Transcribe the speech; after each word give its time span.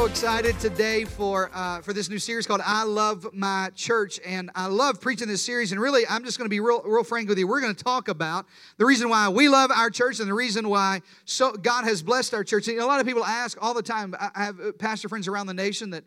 So 0.00 0.06
excited 0.06 0.58
today 0.58 1.04
for 1.04 1.50
uh, 1.52 1.82
for 1.82 1.92
this 1.92 2.08
new 2.08 2.18
series 2.18 2.46
called 2.46 2.62
"I 2.64 2.84
Love 2.84 3.34
My 3.34 3.68
Church," 3.74 4.18
and 4.24 4.50
I 4.54 4.66
love 4.66 4.98
preaching 4.98 5.28
this 5.28 5.44
series. 5.44 5.72
And 5.72 5.80
really, 5.80 6.06
I'm 6.08 6.24
just 6.24 6.38
going 6.38 6.46
to 6.46 6.50
be 6.50 6.58
real, 6.58 6.80
real 6.86 7.04
frank 7.04 7.28
with 7.28 7.38
you. 7.38 7.46
We're 7.46 7.60
going 7.60 7.74
to 7.74 7.84
talk 7.84 8.08
about 8.08 8.46
the 8.78 8.86
reason 8.86 9.10
why 9.10 9.28
we 9.28 9.50
love 9.50 9.70
our 9.70 9.90
church 9.90 10.18
and 10.18 10.26
the 10.26 10.32
reason 10.32 10.70
why 10.70 11.02
so 11.26 11.52
God 11.52 11.84
has 11.84 12.02
blessed 12.02 12.32
our 12.32 12.42
church. 12.42 12.66
And 12.68 12.78
a 12.78 12.86
lot 12.86 13.00
of 13.00 13.06
people 13.06 13.22
ask 13.22 13.58
all 13.60 13.74
the 13.74 13.82
time. 13.82 14.14
I 14.18 14.30
have 14.42 14.58
uh, 14.58 14.72
pastor 14.72 15.10
friends 15.10 15.28
around 15.28 15.48
the 15.48 15.54
nation 15.54 15.90
that 15.90 16.04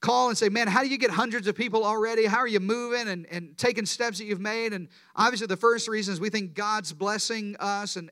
call 0.00 0.28
and 0.28 0.38
say, 0.38 0.48
Man, 0.48 0.68
how 0.68 0.84
do 0.84 0.88
you 0.88 0.96
get 0.96 1.10
hundreds 1.10 1.48
of 1.48 1.56
people 1.56 1.84
already? 1.84 2.26
How 2.26 2.38
are 2.38 2.46
you 2.46 2.60
moving 2.60 3.08
and, 3.08 3.26
and 3.28 3.58
taking 3.58 3.86
steps 3.86 4.18
that 4.18 4.26
you've 4.26 4.40
made? 4.40 4.72
And 4.72 4.86
obviously, 5.16 5.48
the 5.48 5.56
first 5.56 5.88
reason 5.88 6.14
is 6.14 6.20
we 6.20 6.30
think 6.30 6.54
God's 6.54 6.92
blessing 6.92 7.56
us. 7.58 7.96
And 7.96 8.08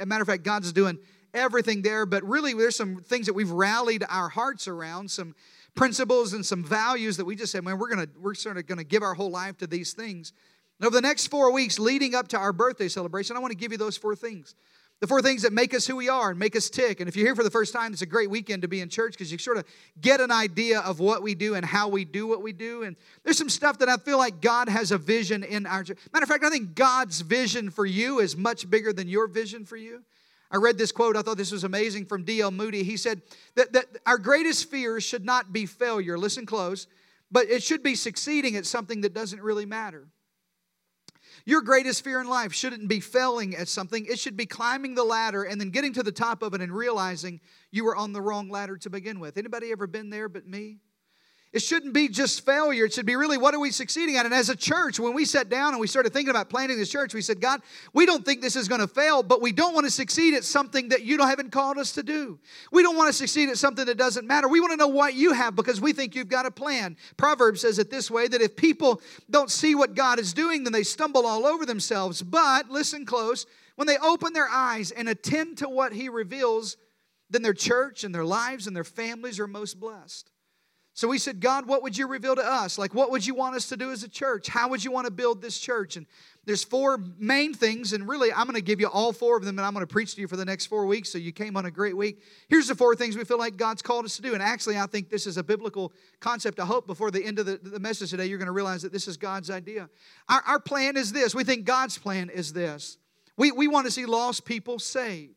a 0.00 0.06
matter 0.06 0.22
of 0.22 0.28
fact, 0.28 0.42
God's 0.42 0.72
doing 0.72 1.00
everything 1.34 1.82
there, 1.82 2.06
but 2.06 2.22
really 2.24 2.52
there's 2.54 2.76
some 2.76 2.96
things 2.96 3.26
that 3.26 3.34
we've 3.34 3.50
rallied 3.50 4.04
our 4.08 4.28
hearts 4.28 4.68
around, 4.68 5.10
some 5.10 5.34
principles 5.74 6.32
and 6.32 6.44
some 6.44 6.64
values 6.64 7.16
that 7.16 7.24
we 7.24 7.36
just 7.36 7.52
said, 7.52 7.64
man, 7.64 7.78
we're 7.78 7.88
gonna 7.88 8.08
we're 8.20 8.34
sort 8.34 8.56
of 8.56 8.66
gonna 8.66 8.84
give 8.84 9.02
our 9.02 9.14
whole 9.14 9.30
life 9.30 9.56
to 9.58 9.66
these 9.66 9.92
things. 9.92 10.32
And 10.78 10.86
over 10.86 10.94
the 10.94 11.02
next 11.02 11.28
four 11.28 11.52
weeks 11.52 11.78
leading 11.78 12.14
up 12.14 12.28
to 12.28 12.38
our 12.38 12.52
birthday 12.52 12.88
celebration, 12.88 13.36
I 13.36 13.40
want 13.40 13.52
to 13.52 13.56
give 13.56 13.72
you 13.72 13.78
those 13.78 13.96
four 13.96 14.16
things. 14.16 14.54
The 15.00 15.06
four 15.06 15.22
things 15.22 15.42
that 15.42 15.54
make 15.54 15.72
us 15.72 15.86
who 15.86 15.96
we 15.96 16.10
are 16.10 16.30
and 16.30 16.38
make 16.38 16.54
us 16.54 16.68
tick. 16.68 17.00
And 17.00 17.08
if 17.08 17.16
you're 17.16 17.26
here 17.26 17.34
for 17.34 17.42
the 17.42 17.50
first 17.50 17.72
time, 17.72 17.94
it's 17.94 18.02
a 18.02 18.06
great 18.06 18.28
weekend 18.28 18.60
to 18.62 18.68
be 18.68 18.82
in 18.82 18.90
church 18.90 19.12
because 19.12 19.32
you 19.32 19.38
sort 19.38 19.56
of 19.56 19.64
get 19.98 20.20
an 20.20 20.30
idea 20.30 20.80
of 20.80 21.00
what 21.00 21.22
we 21.22 21.34
do 21.34 21.54
and 21.54 21.64
how 21.64 21.88
we 21.88 22.04
do 22.04 22.26
what 22.26 22.42
we 22.42 22.52
do. 22.52 22.82
And 22.82 22.96
there's 23.24 23.38
some 23.38 23.48
stuff 23.48 23.78
that 23.78 23.88
I 23.88 23.96
feel 23.96 24.18
like 24.18 24.42
God 24.42 24.68
has 24.68 24.92
a 24.92 24.98
vision 24.98 25.42
in 25.42 25.64
our 25.64 25.84
church. 25.84 25.96
Matter 26.12 26.24
of 26.24 26.28
fact, 26.28 26.44
I 26.44 26.50
think 26.50 26.74
God's 26.74 27.22
vision 27.22 27.70
for 27.70 27.86
you 27.86 28.18
is 28.18 28.36
much 28.36 28.68
bigger 28.68 28.92
than 28.92 29.08
your 29.08 29.26
vision 29.26 29.64
for 29.64 29.78
you. 29.78 30.02
I 30.50 30.56
read 30.56 30.78
this 30.78 30.90
quote, 30.90 31.16
I 31.16 31.22
thought 31.22 31.36
this 31.36 31.52
was 31.52 31.64
amazing 31.64 32.06
from 32.06 32.24
D.L. 32.24 32.50
Moody. 32.50 32.82
He 32.82 32.96
said 32.96 33.22
that, 33.54 33.72
that 33.72 33.86
our 34.04 34.18
greatest 34.18 34.68
fear 34.68 35.00
should 35.00 35.24
not 35.24 35.52
be 35.52 35.64
failure, 35.64 36.18
listen 36.18 36.44
close, 36.44 36.88
but 37.30 37.48
it 37.48 37.62
should 37.62 37.82
be 37.82 37.94
succeeding 37.94 38.56
at 38.56 38.66
something 38.66 39.02
that 39.02 39.14
doesn't 39.14 39.40
really 39.40 39.66
matter. 39.66 40.08
Your 41.44 41.62
greatest 41.62 42.02
fear 42.02 42.20
in 42.20 42.28
life 42.28 42.52
shouldn't 42.52 42.88
be 42.88 43.00
failing 43.00 43.56
at 43.56 43.68
something. 43.68 44.04
It 44.06 44.18
should 44.18 44.36
be 44.36 44.46
climbing 44.46 44.94
the 44.94 45.04
ladder 45.04 45.44
and 45.44 45.60
then 45.60 45.70
getting 45.70 45.92
to 45.94 46.02
the 46.02 46.12
top 46.12 46.42
of 46.42 46.54
it 46.54 46.60
and 46.60 46.72
realizing 46.72 47.40
you 47.70 47.84
were 47.84 47.96
on 47.96 48.12
the 48.12 48.20
wrong 48.20 48.50
ladder 48.50 48.76
to 48.78 48.90
begin 48.90 49.20
with. 49.20 49.36
Anybody 49.36 49.70
ever 49.70 49.86
been 49.86 50.10
there 50.10 50.28
but 50.28 50.46
me? 50.46 50.78
It 51.52 51.62
shouldn't 51.62 51.92
be 51.92 52.08
just 52.08 52.44
failure. 52.46 52.84
It 52.84 52.92
should 52.92 53.06
be 53.06 53.16
really 53.16 53.36
what 53.36 53.54
are 53.54 53.58
we 53.58 53.72
succeeding 53.72 54.16
at? 54.16 54.24
And 54.24 54.32
as 54.32 54.50
a 54.50 54.56
church, 54.56 55.00
when 55.00 55.14
we 55.14 55.24
sat 55.24 55.48
down 55.48 55.72
and 55.72 55.80
we 55.80 55.88
started 55.88 56.12
thinking 56.12 56.30
about 56.30 56.48
planting 56.48 56.78
this 56.78 56.90
church, 56.90 57.12
we 57.12 57.22
said, 57.22 57.40
God, 57.40 57.60
we 57.92 58.06
don't 58.06 58.24
think 58.24 58.40
this 58.40 58.54
is 58.54 58.68
going 58.68 58.80
to 58.80 58.86
fail, 58.86 59.24
but 59.24 59.42
we 59.42 59.50
don't 59.50 59.74
want 59.74 59.84
to 59.84 59.90
succeed 59.90 60.34
at 60.34 60.44
something 60.44 60.90
that 60.90 61.02
you 61.02 61.18
haven't 61.18 61.50
called 61.50 61.76
us 61.76 61.90
to 61.92 62.04
do. 62.04 62.38
We 62.70 62.84
don't 62.84 62.96
want 62.96 63.08
to 63.08 63.12
succeed 63.12 63.48
at 63.48 63.58
something 63.58 63.84
that 63.86 63.98
doesn't 63.98 64.28
matter. 64.28 64.46
We 64.46 64.60
want 64.60 64.72
to 64.72 64.76
know 64.76 64.86
what 64.86 65.14
you 65.14 65.32
have 65.32 65.56
because 65.56 65.80
we 65.80 65.92
think 65.92 66.14
you've 66.14 66.28
got 66.28 66.46
a 66.46 66.52
plan. 66.52 66.96
Proverbs 67.16 67.62
says 67.62 67.80
it 67.80 67.90
this 67.90 68.12
way 68.12 68.28
that 68.28 68.40
if 68.40 68.54
people 68.54 69.02
don't 69.28 69.50
see 69.50 69.74
what 69.74 69.96
God 69.96 70.20
is 70.20 70.32
doing, 70.32 70.62
then 70.62 70.72
they 70.72 70.84
stumble 70.84 71.26
all 71.26 71.46
over 71.46 71.66
themselves. 71.66 72.22
But 72.22 72.70
listen 72.70 73.04
close, 73.04 73.44
when 73.74 73.88
they 73.88 73.98
open 73.98 74.34
their 74.34 74.48
eyes 74.48 74.92
and 74.92 75.08
attend 75.08 75.58
to 75.58 75.68
what 75.68 75.92
He 75.92 76.08
reveals, 76.08 76.76
then 77.28 77.42
their 77.42 77.54
church 77.54 78.04
and 78.04 78.14
their 78.14 78.24
lives 78.24 78.68
and 78.68 78.76
their 78.76 78.84
families 78.84 79.40
are 79.40 79.48
most 79.48 79.80
blessed. 79.80 80.30
So 81.00 81.08
we 81.08 81.16
said, 81.16 81.40
God, 81.40 81.66
what 81.66 81.82
would 81.82 81.96
you 81.96 82.06
reveal 82.06 82.36
to 82.36 82.44
us? 82.44 82.76
Like, 82.76 82.92
what 82.92 83.10
would 83.10 83.26
you 83.26 83.34
want 83.34 83.56
us 83.56 83.70
to 83.70 83.76
do 83.78 83.90
as 83.90 84.02
a 84.02 84.08
church? 84.08 84.48
How 84.48 84.68
would 84.68 84.84
you 84.84 84.90
want 84.90 85.06
to 85.06 85.10
build 85.10 85.40
this 85.40 85.58
church? 85.58 85.96
And 85.96 86.06
there's 86.44 86.62
four 86.62 87.02
main 87.18 87.54
things, 87.54 87.94
and 87.94 88.06
really, 88.06 88.30
I'm 88.30 88.44
going 88.44 88.56
to 88.56 88.60
give 88.60 88.80
you 88.80 88.86
all 88.86 89.14
four 89.14 89.38
of 89.38 89.46
them, 89.46 89.58
and 89.58 89.64
I'm 89.64 89.72
going 89.72 89.82
to 89.82 89.90
preach 89.90 90.14
to 90.16 90.20
you 90.20 90.28
for 90.28 90.36
the 90.36 90.44
next 90.44 90.66
four 90.66 90.84
weeks. 90.84 91.08
So 91.08 91.16
you 91.16 91.32
came 91.32 91.56
on 91.56 91.64
a 91.64 91.70
great 91.70 91.96
week. 91.96 92.20
Here's 92.50 92.68
the 92.68 92.74
four 92.74 92.94
things 92.94 93.16
we 93.16 93.24
feel 93.24 93.38
like 93.38 93.56
God's 93.56 93.80
called 93.80 94.04
us 94.04 94.16
to 94.16 94.22
do. 94.22 94.34
And 94.34 94.42
actually, 94.42 94.76
I 94.76 94.84
think 94.84 95.08
this 95.08 95.26
is 95.26 95.38
a 95.38 95.42
biblical 95.42 95.94
concept. 96.20 96.60
I 96.60 96.66
hope 96.66 96.86
before 96.86 97.10
the 97.10 97.24
end 97.24 97.38
of 97.38 97.46
the, 97.46 97.56
the 97.56 97.80
message 97.80 98.10
today, 98.10 98.26
you're 98.26 98.36
going 98.36 98.44
to 98.44 98.52
realize 98.52 98.82
that 98.82 98.92
this 98.92 99.08
is 99.08 99.16
God's 99.16 99.48
idea. 99.48 99.88
Our, 100.28 100.42
our 100.46 100.60
plan 100.60 100.98
is 100.98 101.14
this. 101.14 101.34
We 101.34 101.44
think 101.44 101.64
God's 101.64 101.96
plan 101.96 102.28
is 102.28 102.52
this. 102.52 102.98
We, 103.38 103.52
we 103.52 103.68
want 103.68 103.86
to 103.86 103.90
see 103.90 104.04
lost 104.04 104.44
people 104.44 104.78
saved. 104.78 105.32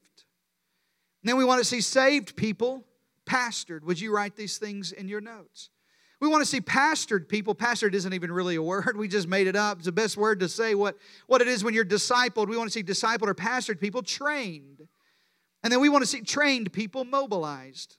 And 1.22 1.30
then 1.30 1.38
we 1.38 1.46
want 1.46 1.60
to 1.60 1.66
see 1.66 1.80
saved 1.80 2.36
people 2.36 2.84
pastored. 3.26 3.84
Would 3.84 4.00
you 4.00 4.14
write 4.14 4.36
these 4.36 4.58
things 4.58 4.92
in 4.92 5.08
your 5.08 5.22
notes? 5.22 5.70
We 6.20 6.30
want 6.30 6.42
to 6.42 6.50
see 6.50 6.62
pastored 6.62 7.28
people. 7.28 7.54
Pastored 7.54 7.94
isn't 7.94 8.14
even 8.14 8.32
really 8.32 8.56
a 8.56 8.62
word. 8.62 8.96
We 8.98 9.10
just 9.10 9.28
made 9.28 9.48
it 9.48 9.58
up. 9.58 9.80
It's 9.80 9.86
the 9.86 9.92
best 9.92 10.16
word 10.16 10.40
to 10.40 10.48
say 10.48 10.74
what, 10.74 10.98
what 11.28 11.42
it 11.42 11.50
is 11.50 11.64
when 11.64 11.74
you're 11.74 11.84
discipled. 11.84 12.48
We 12.48 12.56
want 12.56 12.72
to 12.72 12.74
see 12.74 12.84
discipled 12.84 13.28
or 13.28 13.36
pastored 13.36 13.80
people 13.80 14.04
trained. 14.04 14.88
And 15.64 15.72
then 15.72 15.82
we 15.82 15.90
want 15.90 16.04
to 16.04 16.08
see 16.08 16.22
trained 16.22 16.72
people 16.72 17.04
mobilized. 17.04 17.98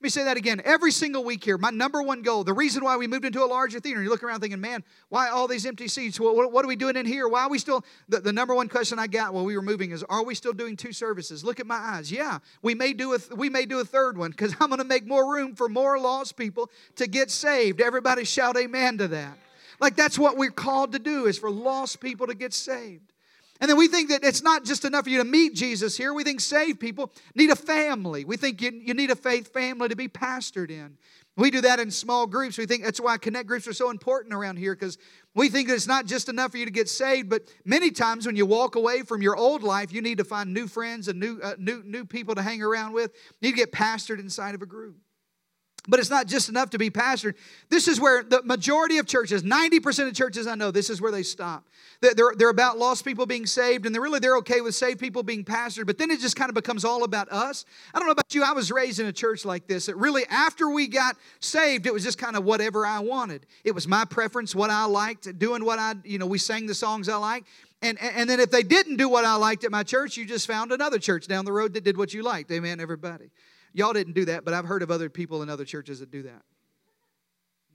Let 0.00 0.04
me 0.04 0.10
say 0.10 0.24
that 0.24 0.36
again. 0.36 0.62
Every 0.64 0.92
single 0.92 1.24
week 1.24 1.42
here, 1.42 1.58
my 1.58 1.70
number 1.70 2.00
one 2.00 2.22
goal, 2.22 2.44
the 2.44 2.52
reason 2.52 2.84
why 2.84 2.96
we 2.96 3.08
moved 3.08 3.24
into 3.24 3.42
a 3.42 3.46
larger 3.46 3.80
theater, 3.80 4.00
you 4.00 4.08
look 4.10 4.22
around 4.22 4.38
thinking, 4.38 4.60
man, 4.60 4.84
why 5.08 5.28
all 5.28 5.48
these 5.48 5.66
empty 5.66 5.88
seats? 5.88 6.20
What, 6.20 6.52
what 6.52 6.64
are 6.64 6.68
we 6.68 6.76
doing 6.76 6.94
in 6.94 7.04
here? 7.04 7.26
Why 7.26 7.42
are 7.42 7.50
we 7.50 7.58
still, 7.58 7.84
the, 8.08 8.20
the, 8.20 8.32
number 8.32 8.54
one 8.54 8.68
question 8.68 9.00
I 9.00 9.08
got 9.08 9.34
while 9.34 9.44
we 9.44 9.56
were 9.56 9.62
moving 9.62 9.90
is, 9.90 10.04
are 10.04 10.24
we 10.24 10.36
still 10.36 10.52
doing 10.52 10.76
two 10.76 10.92
services? 10.92 11.42
Look 11.42 11.58
at 11.58 11.66
my 11.66 11.74
eyes. 11.74 12.12
Yeah, 12.12 12.38
we 12.62 12.76
may 12.76 12.92
do 12.92 13.14
a, 13.14 13.18
we 13.34 13.50
may 13.50 13.66
do 13.66 13.80
a 13.80 13.84
third 13.84 14.16
one 14.16 14.30
because 14.30 14.54
I'm 14.60 14.68
going 14.68 14.78
to 14.78 14.84
make 14.84 15.04
more 15.04 15.34
room 15.34 15.56
for 15.56 15.68
more 15.68 15.98
lost 15.98 16.36
people 16.36 16.70
to 16.94 17.08
get 17.08 17.28
saved. 17.28 17.80
Everybody 17.80 18.22
shout 18.22 18.56
amen 18.56 18.98
to 18.98 19.08
that. 19.08 19.36
Like 19.80 19.96
that's 19.96 20.16
what 20.16 20.36
we're 20.36 20.52
called 20.52 20.92
to 20.92 21.00
do 21.00 21.26
is 21.26 21.40
for 21.40 21.50
lost 21.50 22.00
people 22.00 22.28
to 22.28 22.34
get 22.34 22.54
saved. 22.54 23.12
And 23.60 23.68
then 23.68 23.76
we 23.76 23.88
think 23.88 24.10
that 24.10 24.22
it's 24.22 24.42
not 24.42 24.64
just 24.64 24.84
enough 24.84 25.04
for 25.04 25.10
you 25.10 25.18
to 25.18 25.24
meet 25.24 25.54
Jesus 25.54 25.96
here. 25.96 26.14
We 26.14 26.22
think 26.22 26.40
saved 26.40 26.78
people 26.78 27.12
need 27.34 27.50
a 27.50 27.56
family. 27.56 28.24
We 28.24 28.36
think 28.36 28.62
you, 28.62 28.70
you 28.72 28.94
need 28.94 29.10
a 29.10 29.16
faith 29.16 29.52
family 29.52 29.88
to 29.88 29.96
be 29.96 30.06
pastored 30.06 30.70
in. 30.70 30.96
We 31.36 31.50
do 31.50 31.60
that 31.60 31.80
in 31.80 31.90
small 31.90 32.26
groups. 32.26 32.58
We 32.58 32.66
think 32.66 32.84
that's 32.84 33.00
why 33.00 33.16
connect 33.16 33.46
groups 33.46 33.66
are 33.68 33.72
so 33.72 33.90
important 33.90 34.34
around 34.34 34.56
here 34.56 34.74
because 34.74 34.98
we 35.34 35.48
think 35.48 35.68
that 35.68 35.74
it's 35.74 35.86
not 35.86 36.06
just 36.06 36.28
enough 36.28 36.52
for 36.52 36.58
you 36.58 36.64
to 36.64 36.70
get 36.70 36.88
saved, 36.88 37.28
but 37.28 37.42
many 37.64 37.90
times 37.90 38.26
when 38.26 38.36
you 38.36 38.46
walk 38.46 38.74
away 38.76 39.02
from 39.02 39.22
your 39.22 39.36
old 39.36 39.62
life, 39.62 39.92
you 39.92 40.02
need 40.02 40.18
to 40.18 40.24
find 40.24 40.52
new 40.52 40.66
friends 40.66 41.08
and 41.08 41.18
new, 41.18 41.40
uh, 41.40 41.54
new, 41.58 41.82
new 41.84 42.04
people 42.04 42.34
to 42.34 42.42
hang 42.42 42.62
around 42.62 42.92
with. 42.92 43.12
You 43.40 43.48
need 43.48 43.56
to 43.56 43.56
get 43.56 43.72
pastored 43.72 44.18
inside 44.18 44.54
of 44.54 44.62
a 44.62 44.66
group. 44.66 44.96
But 45.88 46.00
it's 46.00 46.10
not 46.10 46.26
just 46.26 46.50
enough 46.50 46.70
to 46.70 46.78
be 46.78 46.90
pastored. 46.90 47.34
This 47.70 47.88
is 47.88 47.98
where 47.98 48.22
the 48.22 48.42
majority 48.42 48.98
of 48.98 49.06
churches, 49.06 49.42
90% 49.42 50.06
of 50.06 50.14
churches 50.14 50.46
I 50.46 50.54
know, 50.54 50.70
this 50.70 50.90
is 50.90 51.00
where 51.00 51.10
they 51.10 51.22
stop. 51.22 51.64
They're, 52.00 52.34
they're 52.36 52.50
about 52.50 52.78
lost 52.78 53.04
people 53.04 53.26
being 53.26 53.46
saved, 53.46 53.84
and 53.84 53.94
they're 53.94 54.02
really 54.02 54.20
they're 54.20 54.36
okay 54.36 54.60
with 54.60 54.74
saved 54.74 55.00
people 55.00 55.22
being 55.22 55.44
pastored, 55.44 55.86
but 55.86 55.98
then 55.98 56.10
it 56.10 56.20
just 56.20 56.36
kind 56.36 56.48
of 56.48 56.54
becomes 56.54 56.84
all 56.84 57.02
about 57.02 57.28
us. 57.32 57.64
I 57.92 57.98
don't 57.98 58.06
know 58.06 58.12
about 58.12 58.32
you, 58.34 58.44
I 58.44 58.52
was 58.52 58.70
raised 58.70 59.00
in 59.00 59.06
a 59.06 59.12
church 59.12 59.44
like 59.44 59.66
this. 59.66 59.86
That 59.86 59.96
really, 59.96 60.24
after 60.30 60.70
we 60.70 60.86
got 60.86 61.16
saved, 61.40 61.86
it 61.86 61.92
was 61.92 62.04
just 62.04 62.18
kind 62.18 62.36
of 62.36 62.44
whatever 62.44 62.86
I 62.86 63.00
wanted. 63.00 63.46
It 63.64 63.74
was 63.74 63.88
my 63.88 64.04
preference, 64.04 64.54
what 64.54 64.70
I 64.70 64.84
liked, 64.84 65.38
doing 65.38 65.64
what 65.64 65.78
I, 65.80 65.94
you 66.04 66.18
know, 66.18 66.26
we 66.26 66.38
sang 66.38 66.66
the 66.66 66.74
songs 66.74 67.08
I 67.08 67.16
liked. 67.16 67.48
And, 67.80 68.00
and 68.00 68.28
then 68.28 68.40
if 68.40 68.50
they 68.50 68.62
didn't 68.62 68.96
do 68.96 69.08
what 69.08 69.24
I 69.24 69.36
liked 69.36 69.64
at 69.64 69.70
my 69.70 69.84
church, 69.84 70.16
you 70.16 70.24
just 70.24 70.46
found 70.46 70.72
another 70.72 70.98
church 70.98 71.28
down 71.28 71.44
the 71.44 71.52
road 71.52 71.74
that 71.74 71.84
did 71.84 71.96
what 71.96 72.12
you 72.12 72.22
liked. 72.22 72.50
Amen, 72.50 72.80
everybody. 72.80 73.30
Y'all 73.72 73.92
didn't 73.92 74.14
do 74.14 74.24
that, 74.26 74.44
but 74.44 74.54
I've 74.54 74.64
heard 74.64 74.82
of 74.82 74.90
other 74.90 75.08
people 75.08 75.42
in 75.42 75.50
other 75.50 75.64
churches 75.64 76.00
that 76.00 76.10
do 76.10 76.22
that. 76.22 76.42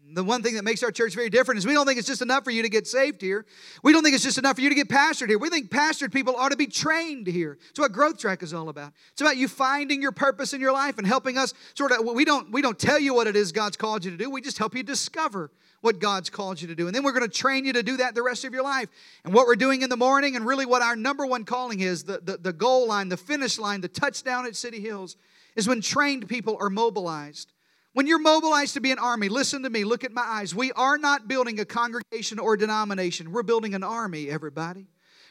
The 0.06 0.24
one 0.24 0.44
thing 0.44 0.56
that 0.56 0.66
makes 0.66 0.84
our 0.84 0.92
church 0.92 1.16
very 1.16 1.30
different 1.30 1.60
is 1.60 1.66
we 1.66 1.74
don't 1.74 1.86
think 1.86 1.98
it's 1.98 2.08
just 2.08 2.22
enough 2.22 2.44
for 2.44 2.52
you 2.52 2.62
to 2.62 2.70
get 2.70 2.86
saved 2.86 3.22
here. 3.22 3.46
We 3.84 3.94
don't 3.94 4.04
think 4.04 4.16
it's 4.16 4.24
just 4.24 4.38
enough 4.38 4.56
for 4.56 4.62
you 4.62 4.68
to 4.68 4.76
get 4.76 4.90
pastored 4.90 5.30
here. 5.30 5.40
We 5.40 5.50
think 5.50 5.70
pastored 5.70 6.12
people 6.12 6.36
ought 6.36 6.52
to 6.52 6.58
be 6.58 6.68
trained 6.68 7.26
here. 7.26 7.58
It's 7.70 7.80
what 7.80 7.94
Growth 7.94 8.18
Track 8.18 8.44
is 8.44 8.54
all 8.54 8.68
about. 8.68 8.92
It's 9.14 9.22
about 9.22 9.38
you 9.38 9.48
finding 9.48 10.02
your 10.02 10.12
purpose 10.12 10.54
in 10.54 10.60
your 10.60 10.74
life 10.74 10.98
and 10.98 11.08
helping 11.08 11.38
us 11.38 11.54
sort 11.74 11.94
of 11.94 12.06
we 12.06 12.26
don't 12.26 12.52
we 12.52 12.62
don't 12.62 12.78
tell 12.78 13.00
you 13.00 13.14
what 13.14 13.28
it 13.28 13.38
is 13.38 13.54
God's 13.54 13.78
called 13.78 14.04
you 14.04 14.12
to 14.12 14.18
do. 14.18 14.30
We 14.30 14.42
just 14.42 14.58
help 14.58 14.76
you 14.76 14.84
discover 14.84 15.52
what 15.80 16.00
God's 16.00 16.30
called 16.30 16.62
you 16.62 16.68
to 16.68 16.76
do. 16.76 16.88
And 16.88 16.96
then 16.96 17.04
we're 17.04 17.12
going 17.12 17.30
to 17.30 17.38
train 17.38 17.66
you 17.66 17.74
to 17.74 17.84
do 17.84 17.98
that 17.98 18.16
the 18.16 18.24
rest 18.24 18.46
of 18.46 18.54
your 18.54 18.64
life. 18.64 18.90
And 19.26 19.34
what 19.34 19.48
we're 19.48 19.56
doing 19.56 19.82
in 19.82 19.90
the 19.90 19.98
morning 19.98 20.36
and 20.36 20.46
really 20.46 20.66
what 20.66 20.82
our 20.82 20.96
number 20.96 21.26
one 21.26 21.44
calling 21.44 21.82
is, 21.82 22.06
the, 22.06 22.20
the, 22.24 22.38
the 22.38 22.54
goal 22.54 22.88
line, 22.88 23.10
the 23.10 23.18
finish 23.18 23.60
line, 23.60 23.82
the 23.82 23.90
touchdown 23.90 24.46
at 24.46 24.56
City 24.56 24.80
Hills 24.80 25.18
is 25.56 25.68
when 25.68 25.82
trained 25.82 26.28
people 26.28 26.58
are 26.60 26.70
mobilized. 26.70 27.52
When 27.94 28.08
you're 28.08 28.20
mobilized 28.20 28.74
to 28.74 28.82
be 28.82 28.92
an 28.92 29.00
army, 29.00 29.30
listen 29.30 29.64
to 29.64 29.70
me, 29.70 29.84
look 29.84 30.04
at 30.04 30.12
my 30.12 30.24
eyes. 30.24 30.56
We 30.56 30.72
are 30.72 30.98
not 30.98 31.28
building 31.28 31.60
a 31.60 31.66
congregation 31.66 32.40
or 32.40 32.58
denomination. 32.58 33.32
We're 33.32 33.44
building 33.44 33.76
an 33.76 33.84
army, 33.84 34.30
everybody. 34.30 34.88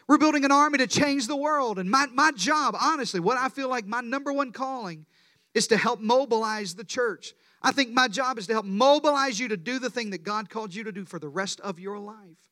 We're 0.07 0.19
building 0.19 0.45
an 0.45 0.53
army 0.53 0.79
to 0.79 0.87
change 0.87 1.27
the 1.27 1.37
world. 1.37 1.79
And 1.79 1.91
my, 1.91 2.07
my 2.13 2.31
job, 2.33 2.77
honestly, 2.81 3.19
what 3.19 3.37
I 3.37 3.49
feel 3.49 3.69
like 3.69 3.87
my 3.87 4.01
number 4.01 4.33
one 4.33 4.53
calling 4.53 5.07
is 5.55 5.67
to 5.69 5.77
help 5.77 6.01
mobilize 6.01 6.75
the 6.75 6.85
church. 6.85 7.35
I 7.63 7.73
think 7.73 7.91
my 7.91 8.09
job 8.09 8.39
is 8.39 8.47
to 8.47 8.53
help 8.53 8.67
mobilize 8.67 9.39
you 9.39 9.49
to 9.49 9.57
do 9.57 9.79
the 9.79 9.91
thing 9.91 10.11
that 10.11 10.23
God 10.23 10.49
called 10.49 10.75
you 10.75 10.85
to 10.85 10.93
do 10.93 11.05
for 11.05 11.19
the 11.19 11.29
rest 11.29 11.61
of 11.61 11.79
your 11.79 11.99
life. 11.99 12.52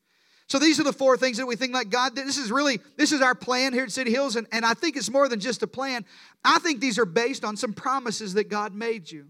So 0.51 0.59
these 0.59 0.81
are 0.81 0.83
the 0.83 0.91
four 0.91 1.15
things 1.15 1.37
that 1.37 1.45
we 1.45 1.55
think 1.55 1.73
like 1.73 1.89
God, 1.89 2.13
this 2.13 2.37
is 2.37 2.51
really, 2.51 2.81
this 2.97 3.13
is 3.13 3.21
our 3.21 3.33
plan 3.33 3.71
here 3.71 3.85
at 3.85 3.91
City 3.93 4.11
Hills, 4.11 4.35
and, 4.35 4.45
and 4.51 4.65
I 4.65 4.73
think 4.73 4.97
it's 4.97 5.09
more 5.09 5.29
than 5.29 5.39
just 5.39 5.63
a 5.63 5.67
plan. 5.67 6.03
I 6.43 6.59
think 6.59 6.81
these 6.81 6.99
are 6.99 7.05
based 7.05 7.45
on 7.45 7.55
some 7.55 7.71
promises 7.71 8.33
that 8.33 8.49
God 8.49 8.75
made 8.75 9.09
you. 9.09 9.27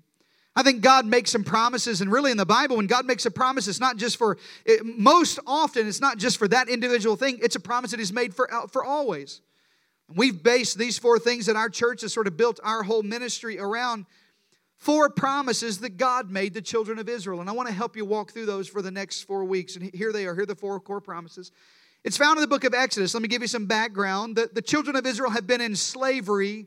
I 0.56 0.64
think 0.64 0.82
God 0.82 1.06
makes 1.06 1.30
some 1.30 1.44
promises, 1.44 2.02
and 2.02 2.12
really 2.12 2.32
in 2.32 2.38
the 2.38 2.46
Bible, 2.48 2.78
when 2.78 2.88
God 2.88 3.06
makes 3.06 3.24
a 3.28 3.30
promise, 3.30 3.68
it's 3.68 3.80
not 3.80 3.98
just 3.98 4.18
for, 4.18 4.40
it, 4.66 4.84
most 4.84 5.38
often, 5.46 5.88
it's 5.88 6.02
not 6.02 6.18
just 6.18 6.40
for 6.40 6.48
that 6.48 6.70
individual 6.70 7.16
thing, 7.16 7.38
it's 7.44 7.56
a 7.56 7.60
promise 7.60 7.92
that 7.92 8.00
He's 8.00 8.12
made 8.12 8.34
for, 8.34 8.52
uh, 8.52 8.66
for 8.66 8.84
always. 8.84 9.42
We've 10.10 10.42
based 10.42 10.80
these 10.80 10.98
four 10.98 11.20
things 11.20 11.46
that 11.46 11.56
our 11.56 11.70
church 11.70 12.02
has 12.02 12.12
sort 12.12 12.26
of 12.26 12.36
built 12.36 12.60
our 12.64 12.82
whole 12.82 13.04
ministry 13.04 13.60
around 13.60 14.08
four 14.82 15.12
promises 15.12 15.78
that 15.78 15.96
God 15.96 16.32
made 16.32 16.56
the 16.56 16.62
children 16.62 16.98
of 16.98 17.08
Israel. 17.08 17.40
And 17.40 17.48
I 17.48 17.54
want 17.54 17.70
to 17.70 17.74
help 17.74 17.96
you 17.96 18.04
walk 18.04 18.32
through 18.32 18.48
those 18.48 18.68
for 18.68 18.82
the 18.82 18.90
next 18.90 19.22
four 19.22 19.46
weeks. 19.46 19.76
And 19.76 19.94
here 19.94 20.12
they 20.12 20.26
are. 20.26 20.34
Here 20.34 20.42
are 20.42 20.48
the 20.48 20.56
four 20.56 20.80
core 20.80 21.00
promises. 21.00 21.52
It's 22.04 22.18
found 22.18 22.40
in 22.40 22.42
the 22.42 22.48
book 22.48 22.64
of 22.64 22.74
Exodus. 22.74 23.14
Let 23.14 23.22
me 23.22 23.30
give 23.30 23.44
you 23.44 23.48
some 23.48 23.68
background. 23.68 24.36
The, 24.36 24.50
the 24.52 24.62
children 24.62 24.96
of 24.96 25.06
Israel 25.06 25.30
have 25.30 25.46
been 25.46 25.62
in 25.62 25.76
slavery 25.76 26.66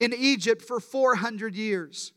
in 0.00 0.12
Egypt 0.12 0.60
for 0.60 0.80
400 0.80 1.54
years. 1.54 2.12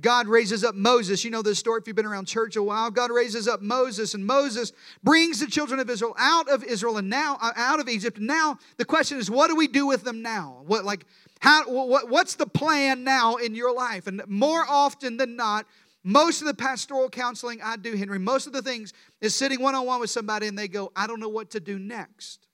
God 0.00 0.28
raises 0.28 0.64
up 0.64 0.74
Moses. 0.74 1.24
You 1.24 1.30
know 1.30 1.42
this 1.42 1.58
story 1.58 1.80
if 1.80 1.86
you've 1.86 1.96
been 1.96 2.06
around 2.06 2.26
church 2.26 2.56
a 2.56 2.62
while. 2.62 2.90
God 2.90 3.10
raises 3.10 3.46
up 3.48 3.60
Moses, 3.60 4.14
and 4.14 4.24
Moses 4.24 4.72
brings 5.02 5.40
the 5.40 5.46
children 5.46 5.78
of 5.78 5.90
Israel 5.90 6.14
out 6.16 6.48
of 6.48 6.64
Israel 6.64 6.96
and 6.96 7.10
now 7.10 7.36
uh, 7.42 7.52
out 7.56 7.80
of 7.80 7.88
Egypt. 7.88 8.18
Now 8.18 8.58
the 8.78 8.84
question 8.86 9.18
is, 9.18 9.30
what 9.30 9.48
do 9.48 9.56
we 9.56 9.66
do 9.66 9.86
with 9.86 10.04
them 10.04 10.22
now? 10.22 10.62
What 10.64 10.86
like 10.86 11.04
how 11.40 11.64
what, 11.64 12.08
what's 12.08 12.36
the 12.36 12.46
plan 12.46 13.02
now 13.02 13.36
in 13.36 13.54
your 13.54 13.74
life? 13.74 14.06
And 14.06 14.22
more 14.26 14.64
often 14.68 15.16
than 15.16 15.36
not, 15.36 15.66
most 16.04 16.40
of 16.40 16.46
the 16.46 16.54
pastoral 16.54 17.10
counseling 17.10 17.60
I 17.62 17.76
do, 17.76 17.94
Henry, 17.94 18.18
most 18.18 18.46
of 18.46 18.52
the 18.52 18.62
things 18.62 18.92
is 19.20 19.34
sitting 19.34 19.60
one 19.60 19.74
on 19.74 19.84
one 19.84 20.00
with 20.00 20.10
somebody 20.10 20.46
and 20.46 20.58
they 20.58 20.68
go, 20.68 20.92
I 20.96 21.06
don't 21.06 21.20
know 21.20 21.28
what 21.28 21.50
to 21.50 21.60
do 21.60 21.78
next. 21.78 22.46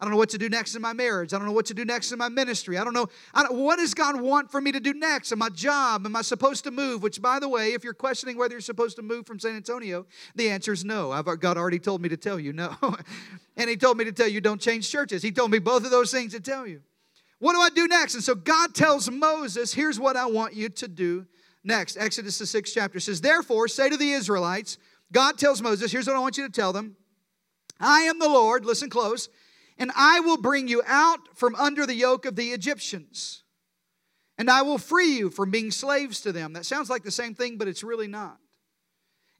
I 0.00 0.04
don't 0.04 0.10
know 0.10 0.18
what 0.18 0.30
to 0.30 0.38
do 0.38 0.48
next 0.48 0.74
in 0.74 0.82
my 0.82 0.92
marriage. 0.92 1.32
I 1.32 1.38
don't 1.38 1.46
know 1.46 1.52
what 1.52 1.66
to 1.66 1.74
do 1.74 1.84
next 1.84 2.10
in 2.10 2.18
my 2.18 2.28
ministry. 2.28 2.76
I 2.76 2.82
don't 2.82 2.92
know, 2.92 3.06
I 3.32 3.44
don't, 3.44 3.54
what 3.54 3.78
does 3.78 3.94
God 3.94 4.20
want 4.20 4.50
for 4.50 4.60
me 4.60 4.72
to 4.72 4.80
do 4.80 4.92
next 4.94 5.30
in 5.30 5.38
my 5.38 5.48
job? 5.48 6.04
Am 6.04 6.16
I 6.16 6.22
supposed 6.22 6.64
to 6.64 6.72
move? 6.72 7.04
Which, 7.04 7.22
by 7.22 7.38
the 7.38 7.48
way, 7.48 7.72
if 7.72 7.84
you're 7.84 7.94
questioning 7.94 8.36
whether 8.36 8.54
you're 8.54 8.60
supposed 8.60 8.96
to 8.96 9.02
move 9.02 9.28
from 9.28 9.38
San 9.38 9.54
Antonio, 9.54 10.06
the 10.34 10.50
answer 10.50 10.72
is 10.72 10.84
no. 10.84 11.12
I've, 11.12 11.26
God 11.38 11.56
already 11.56 11.78
told 11.78 12.02
me 12.02 12.08
to 12.08 12.16
tell 12.16 12.40
you 12.40 12.52
no. 12.52 12.74
and 13.56 13.70
He 13.70 13.76
told 13.76 13.96
me 13.96 14.04
to 14.04 14.12
tell 14.12 14.26
you 14.26 14.40
don't 14.40 14.60
change 14.60 14.90
churches. 14.90 15.22
He 15.22 15.30
told 15.30 15.52
me 15.52 15.60
both 15.60 15.84
of 15.84 15.92
those 15.92 16.10
things 16.10 16.32
to 16.32 16.40
tell 16.40 16.66
you. 16.66 16.82
What 17.42 17.54
do 17.54 17.60
I 17.60 17.70
do 17.70 17.88
next? 17.88 18.14
And 18.14 18.22
so 18.22 18.36
God 18.36 18.72
tells 18.72 19.10
Moses, 19.10 19.74
here's 19.74 19.98
what 19.98 20.16
I 20.16 20.26
want 20.26 20.54
you 20.54 20.68
to 20.68 20.86
do 20.86 21.26
next. 21.64 21.96
Exodus, 21.96 22.38
the 22.38 22.46
sixth 22.46 22.72
chapter 22.72 23.00
says, 23.00 23.20
Therefore, 23.20 23.66
say 23.66 23.90
to 23.90 23.96
the 23.96 24.12
Israelites, 24.12 24.78
God 25.10 25.38
tells 25.38 25.60
Moses, 25.60 25.90
here's 25.90 26.06
what 26.06 26.14
I 26.14 26.20
want 26.20 26.38
you 26.38 26.46
to 26.46 26.52
tell 26.52 26.72
them 26.72 26.94
I 27.80 28.02
am 28.02 28.20
the 28.20 28.28
Lord, 28.28 28.64
listen 28.64 28.88
close 28.88 29.28
and 29.76 29.90
I 29.96 30.20
will 30.20 30.36
bring 30.36 30.68
you 30.68 30.82
out 30.86 31.18
from 31.34 31.56
under 31.56 31.84
the 31.84 31.94
yoke 31.94 32.26
of 32.26 32.36
the 32.36 32.50
Egyptians. 32.50 33.42
And 34.38 34.48
I 34.48 34.62
will 34.62 34.78
free 34.78 35.16
you 35.16 35.28
from 35.28 35.50
being 35.50 35.72
slaves 35.72 36.20
to 36.20 36.30
them. 36.30 36.52
That 36.52 36.64
sounds 36.64 36.88
like 36.88 37.02
the 37.02 37.10
same 37.10 37.34
thing, 37.34 37.58
but 37.58 37.66
it's 37.66 37.82
really 37.82 38.06
not. 38.06 38.38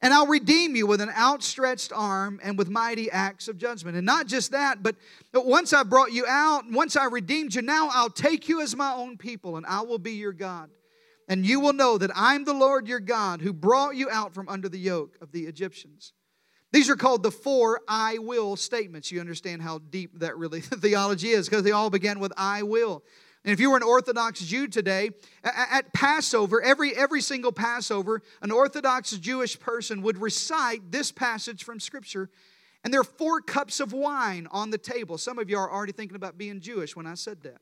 And 0.03 0.13
I'll 0.13 0.27
redeem 0.27 0.75
you 0.75 0.89
with 0.89 1.01
an 1.01 1.11
outstretched 1.11 1.93
arm 1.95 2.41
and 2.43 2.59
with 2.59 2.69
mighty 2.69 3.09
acts 3.09 3.47
of 3.47 3.57
judgment. 3.57 3.97
And 3.97 4.05
not 4.05 4.27
just 4.27 4.51
that, 4.51 4.83
but 4.83 4.97
once 5.33 5.73
I 5.73 5.85
brought 5.85 6.13
you 6.13 6.27
out, 6.27 6.65
once 6.69 6.97
I 6.97 7.05
redeemed 7.05 7.55
you, 7.55 7.63
now 7.63 7.89
I'll 7.93 8.11
take 8.11 8.49
you 8.49 8.61
as 8.61 8.75
my 8.75 8.93
own 8.93 9.17
people, 9.17 9.57
and 9.57 9.65
I 9.65 9.83
will 9.83 10.01
be 10.01 10.13
your 10.13 10.33
God. 10.33 10.71
And 11.29 11.47
you 11.47 11.61
will 11.61 11.73
know 11.73 11.99
that 11.99 12.11
I'm 12.17 12.45
the 12.45 12.53
Lord 12.53 12.89
your 12.89 12.99
God 12.99 13.41
who 13.41 13.53
brought 13.53 13.95
you 13.95 14.11
out 14.11 14.35
from 14.35 14.49
under 14.49 14.69
the 14.69 14.79
yoke 14.79 15.17
of 15.23 15.31
the 15.31 15.47
Egyptians. 15.47 16.13
These 16.73 16.91
are 16.91 16.97
called 16.97 17.23
the 17.23 17.31
four 17.31 17.81
I 17.87 18.19
will 18.19 18.57
statements. 18.57 19.13
You 19.13 19.21
understand 19.21 19.63
how 19.63 19.79
deep 19.79 20.19
that 20.19 20.37
really 20.37 20.61
theology 20.63 21.29
is 21.29 21.49
because 21.49 21.63
they 21.63 21.71
all 21.71 21.91
begin 21.91 22.19
with 22.19 22.33
I 22.37 22.65
will. 22.65 23.05
And 23.45 23.53
if 23.53 23.59
you 23.59 23.71
were 23.71 23.77
an 23.77 23.83
Orthodox 23.83 24.41
Jew 24.41 24.69
today, 24.69 25.11
at 25.43 25.93
Passover, 25.93 26.63
every, 26.63 26.95
every 26.95 27.21
single 27.21 27.51
Passover, 27.51 28.23
an 28.41 28.53
Orthodox 28.53 29.11
Jewish 29.13 29.59
person 29.59 30.03
would 30.03 30.19
recite 30.19 30.93
this 30.93 31.11
passage 31.11 31.65
from 31.65 31.81
Scripture. 31.81 32.31
And 32.85 32.93
there 32.93 33.01
are 33.01 33.05
four 33.05 33.41
cups 33.41 33.81
of 33.81 33.93
wine 33.93 34.47
on 34.53 34.71
the 34.71 34.79
table. 34.79 35.19
Some 35.19 35.39
of 35.39 35.51
you 35.51 35.59
are 35.59 35.71
already 35.71 35.93
thinking 35.93 36.17
about 36.17 36.39
being 36.39 36.61
Jewish 36.61 36.95
when 36.95 37.07
I 37.07 37.15
said 37.15 37.43
that. 37.43 37.61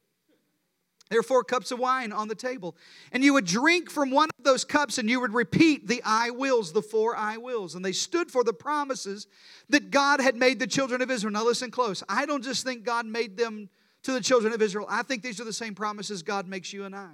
There 1.09 1.19
are 1.19 1.25
four 1.25 1.43
cups 1.43 1.73
of 1.73 1.81
wine 1.81 2.13
on 2.13 2.29
the 2.29 2.37
table. 2.37 2.77
And 3.11 3.25
you 3.25 3.33
would 3.33 3.45
drink 3.45 3.91
from 3.91 4.11
one 4.13 4.29
of 4.39 4.45
those 4.45 4.65
cups 4.65 4.97
and 4.97 5.11
you 5.11 5.19
would 5.21 5.35
repeat 5.35 5.89
the 5.89 6.01
I 6.05 6.31
wills, 6.31 6.73
the 6.73 6.83
four 6.83 7.17
I 7.17 7.37
wills. 7.37 7.75
And 7.75 7.85
they 7.85 7.93
stood 7.93 8.31
for 8.31 8.45
the 8.45 8.53
promises 8.53 9.27
that 9.71 9.91
God 9.91 10.21
had 10.21 10.37
made 10.37 10.61
the 10.61 10.69
children 10.69 11.03
of 11.03 11.11
Israel. 11.11 11.33
Now, 11.33 11.45
listen 11.45 11.73
close. 11.73 12.05
I 12.09 12.27
don't 12.27 12.45
just 12.45 12.65
think 12.65 12.85
God 12.85 13.07
made 13.07 13.37
them 13.37 13.71
to 14.05 14.13
the 14.13 14.21
children 14.21 14.53
of 14.53 14.63
Israel, 14.63 14.87
I 14.89 15.03
think 15.03 15.23
these 15.23 15.41
are 15.41 15.45
the 15.45 15.53
same 15.53 15.75
promises 15.75 16.23
God 16.23 16.49
makes 16.49 16.73
you 16.73 16.85
and 16.85 16.95
I. 16.95 17.11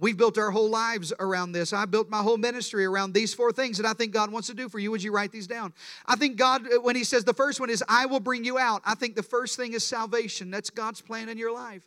We've 0.00 0.16
built 0.16 0.38
our 0.38 0.50
whole 0.50 0.70
lives 0.70 1.12
around 1.20 1.52
this. 1.52 1.72
I 1.72 1.84
built 1.84 2.10
my 2.10 2.20
whole 2.20 2.36
ministry 2.36 2.84
around 2.84 3.14
these 3.14 3.32
four 3.32 3.52
things 3.52 3.78
that 3.78 3.86
I 3.86 3.92
think 3.92 4.12
God 4.12 4.32
wants 4.32 4.48
to 4.48 4.54
do 4.54 4.68
for 4.68 4.80
you. 4.80 4.90
Would 4.90 5.04
you 5.04 5.12
write 5.12 5.30
these 5.30 5.46
down? 5.46 5.72
I 6.04 6.16
think 6.16 6.36
God, 6.36 6.66
when 6.82 6.96
He 6.96 7.04
says 7.04 7.22
the 7.22 7.32
first 7.32 7.60
one 7.60 7.70
is, 7.70 7.82
I 7.88 8.06
will 8.06 8.18
bring 8.18 8.44
you 8.44 8.58
out, 8.58 8.82
I 8.84 8.96
think 8.96 9.14
the 9.14 9.22
first 9.22 9.56
thing 9.56 9.72
is 9.72 9.84
salvation. 9.84 10.50
That's 10.50 10.70
God's 10.70 11.00
plan 11.00 11.28
in 11.28 11.38
your 11.38 11.52
life. 11.52 11.82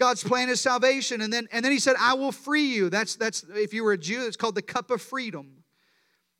God's 0.00 0.24
plan 0.24 0.48
is 0.48 0.60
salvation. 0.60 1.20
And 1.20 1.32
then, 1.32 1.46
and 1.52 1.64
then 1.64 1.70
he 1.70 1.78
said, 1.78 1.94
I 2.00 2.14
will 2.14 2.32
free 2.32 2.68
you. 2.74 2.88
That's, 2.88 3.16
that's, 3.16 3.44
if 3.54 3.74
you 3.74 3.84
were 3.84 3.92
a 3.92 3.98
Jew, 3.98 4.26
it's 4.26 4.36
called 4.36 4.54
the 4.54 4.62
cup 4.62 4.90
of 4.90 5.02
freedom. 5.02 5.62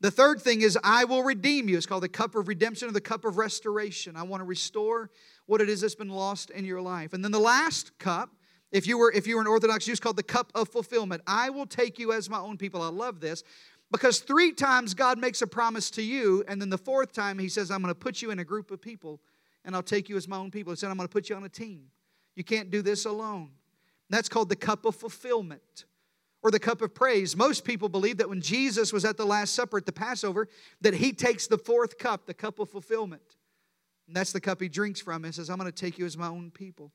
The 0.01 0.09
third 0.09 0.41
thing 0.41 0.61
is, 0.61 0.79
I 0.83 1.05
will 1.05 1.21
redeem 1.21 1.69
you. 1.69 1.77
It's 1.77 1.85
called 1.85 2.01
the 2.01 2.09
cup 2.09 2.33
of 2.33 2.47
redemption 2.47 2.89
or 2.89 2.91
the 2.91 2.99
cup 2.99 3.23
of 3.23 3.37
restoration. 3.37 4.17
I 4.17 4.23
want 4.23 4.41
to 4.41 4.45
restore 4.45 5.11
what 5.51 5.59
it 5.59 5.67
is 5.67 5.81
that's 5.81 5.95
been 5.95 6.07
lost 6.07 6.49
in 6.49 6.63
your 6.63 6.81
life. 6.81 7.11
And 7.11 7.21
then 7.21 7.33
the 7.33 7.37
last 7.37 7.99
cup, 7.99 8.29
if 8.71 8.87
you 8.87 8.97
were 8.97 9.11
if 9.11 9.27
you 9.27 9.35
were 9.35 9.41
an 9.41 9.47
Orthodox 9.47 9.83
Jew, 9.83 9.91
is 9.91 9.99
called 9.99 10.15
the 10.15 10.23
cup 10.23 10.49
of 10.55 10.69
fulfillment. 10.69 11.21
I 11.27 11.49
will 11.49 11.65
take 11.65 11.99
you 11.99 12.13
as 12.13 12.29
my 12.29 12.39
own 12.39 12.57
people. 12.57 12.81
I 12.81 12.87
love 12.87 13.19
this 13.19 13.43
because 13.91 14.19
three 14.19 14.53
times 14.53 14.93
God 14.93 15.19
makes 15.19 15.41
a 15.41 15.47
promise 15.47 15.91
to 15.91 16.01
you, 16.01 16.45
and 16.47 16.61
then 16.61 16.69
the 16.69 16.77
fourth 16.77 17.11
time 17.11 17.37
He 17.37 17.49
says, 17.49 17.69
I'm 17.69 17.81
going 17.81 17.93
to 17.93 17.99
put 17.99 18.21
you 18.21 18.31
in 18.31 18.39
a 18.39 18.45
group 18.45 18.71
of 18.71 18.81
people, 18.81 19.19
and 19.65 19.75
I'll 19.75 19.83
take 19.83 20.07
you 20.07 20.15
as 20.15 20.25
my 20.25 20.37
own 20.37 20.51
people. 20.51 20.71
He 20.71 20.77
said, 20.77 20.89
I'm 20.89 20.95
going 20.95 21.09
to 21.09 21.11
put 21.11 21.29
you 21.29 21.35
on 21.35 21.43
a 21.43 21.49
team. 21.49 21.87
You 22.37 22.45
can't 22.45 22.71
do 22.71 22.81
this 22.81 23.03
alone. 23.03 23.49
That's 24.09 24.29
called 24.29 24.47
the 24.47 24.55
cup 24.55 24.85
of 24.85 24.95
fulfillment 24.95 25.83
or 26.41 26.49
the 26.49 26.59
cup 26.59 26.81
of 26.81 26.95
praise. 26.95 27.35
Most 27.35 27.65
people 27.65 27.89
believe 27.89 28.19
that 28.19 28.29
when 28.29 28.39
Jesus 28.39 28.93
was 28.93 29.03
at 29.03 29.17
the 29.17 29.25
Last 29.25 29.53
Supper 29.53 29.79
at 29.79 29.85
the 29.85 29.91
Passover, 29.91 30.47
that 30.79 30.93
he 30.93 31.11
takes 31.11 31.47
the 31.47 31.57
fourth 31.57 31.97
cup, 31.97 32.25
the 32.25 32.33
cup 32.33 32.57
of 32.59 32.69
fulfillment. 32.69 33.35
And 34.11 34.15
that's 34.17 34.33
the 34.33 34.41
cup 34.41 34.61
he 34.61 34.67
drinks 34.67 34.99
from 34.99 35.23
and 35.23 35.33
says, 35.33 35.49
I'm 35.49 35.57
going 35.57 35.71
to 35.71 35.73
take 35.75 35.97
you 35.97 36.05
as 36.05 36.17
my 36.17 36.27
own 36.27 36.51
people. 36.51 36.91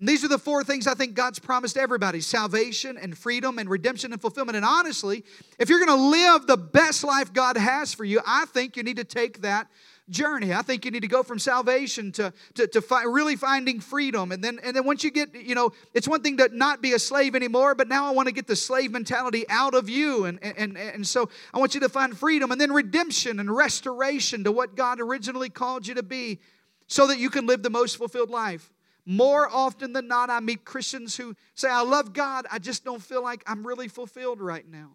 And 0.00 0.08
these 0.08 0.24
are 0.24 0.28
the 0.28 0.38
four 0.38 0.64
things 0.64 0.86
I 0.86 0.94
think 0.94 1.12
God's 1.12 1.38
promised 1.38 1.76
everybody 1.76 2.22
salvation 2.22 2.96
and 2.96 3.16
freedom 3.16 3.58
and 3.58 3.68
redemption 3.68 4.12
and 4.12 4.20
fulfillment. 4.22 4.56
And 4.56 4.64
honestly, 4.64 5.22
if 5.58 5.68
you're 5.68 5.84
going 5.84 5.98
to 5.98 6.02
live 6.02 6.46
the 6.46 6.56
best 6.56 7.04
life 7.04 7.30
God 7.30 7.58
has 7.58 7.92
for 7.92 8.06
you, 8.06 8.22
I 8.26 8.46
think 8.46 8.78
you 8.78 8.82
need 8.84 8.96
to 8.96 9.04
take 9.04 9.42
that 9.42 9.68
journey. 10.08 10.54
I 10.54 10.62
think 10.62 10.84
you 10.84 10.90
need 10.90 11.00
to 11.00 11.08
go 11.08 11.22
from 11.22 11.38
salvation 11.38 12.12
to, 12.12 12.32
to, 12.54 12.66
to 12.68 12.80
fi- 12.80 13.04
really 13.04 13.36
finding 13.36 13.80
freedom. 13.80 14.32
And 14.32 14.42
then, 14.42 14.60
and 14.62 14.76
then 14.76 14.84
once 14.84 15.02
you 15.02 15.10
get, 15.10 15.34
you 15.34 15.54
know, 15.54 15.72
it's 15.94 16.06
one 16.06 16.22
thing 16.22 16.36
to 16.36 16.48
not 16.52 16.80
be 16.80 16.92
a 16.92 16.98
slave 16.98 17.34
anymore, 17.34 17.74
but 17.74 17.88
now 17.88 18.06
I 18.06 18.12
want 18.12 18.28
to 18.28 18.34
get 18.34 18.46
the 18.46 18.56
slave 18.56 18.92
mentality 18.92 19.44
out 19.48 19.74
of 19.74 19.88
you. 19.88 20.26
And, 20.26 20.38
and, 20.42 20.76
and 20.76 21.06
so 21.06 21.28
I 21.52 21.58
want 21.58 21.74
you 21.74 21.80
to 21.80 21.88
find 21.88 22.16
freedom 22.16 22.52
and 22.52 22.60
then 22.60 22.72
redemption 22.72 23.40
and 23.40 23.54
restoration 23.54 24.44
to 24.44 24.52
what 24.52 24.76
God 24.76 25.00
originally 25.00 25.48
called 25.48 25.86
you 25.86 25.94
to 25.94 26.02
be 26.02 26.38
so 26.86 27.06
that 27.06 27.18
you 27.18 27.30
can 27.30 27.46
live 27.46 27.62
the 27.62 27.70
most 27.70 27.96
fulfilled 27.96 28.30
life. 28.30 28.72
More 29.04 29.48
often 29.48 29.92
than 29.92 30.08
not, 30.08 30.30
I 30.30 30.40
meet 30.40 30.64
Christians 30.64 31.16
who 31.16 31.36
say, 31.54 31.68
I 31.68 31.82
love 31.82 32.12
God, 32.12 32.46
I 32.50 32.58
just 32.58 32.84
don't 32.84 33.02
feel 33.02 33.22
like 33.22 33.42
I'm 33.46 33.66
really 33.66 33.88
fulfilled 33.88 34.40
right 34.40 34.68
now. 34.68 34.90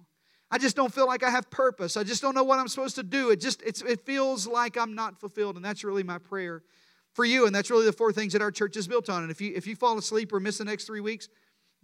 I 0.54 0.58
just 0.58 0.76
don't 0.76 0.94
feel 0.94 1.08
like 1.08 1.24
I 1.24 1.30
have 1.30 1.50
purpose. 1.50 1.96
I 1.96 2.04
just 2.04 2.22
don't 2.22 2.36
know 2.36 2.44
what 2.44 2.60
I'm 2.60 2.68
supposed 2.68 2.96
to 2.96 3.04
do. 3.04 3.30
It 3.30 3.40
just 3.40 3.62
it 3.64 4.06
feels 4.06 4.46
like 4.46 4.78
I'm 4.78 4.96
not 4.96 5.18
fulfilled, 5.18 5.56
and 5.56 5.64
that's 5.64 5.86
really 5.86 6.04
my 6.04 6.18
prayer 6.18 6.62
for 7.14 7.24
you. 7.24 7.46
And 7.46 7.56
that's 7.56 7.72
really 7.72 7.86
the 7.86 7.94
four 7.94 8.12
things 8.12 8.34
that 8.34 8.42
our 8.42 8.52
church 8.52 8.76
is 8.76 8.86
built 8.86 9.10
on. 9.10 9.22
And 9.24 9.32
if 9.32 9.40
you 9.40 9.54
if 9.56 9.66
you 9.66 9.78
fall 9.78 9.98
asleep 9.98 10.34
or 10.34 10.42
miss 10.42 10.58
the 10.58 10.66
next 10.66 10.86
three 10.86 11.00
weeks, 11.00 11.30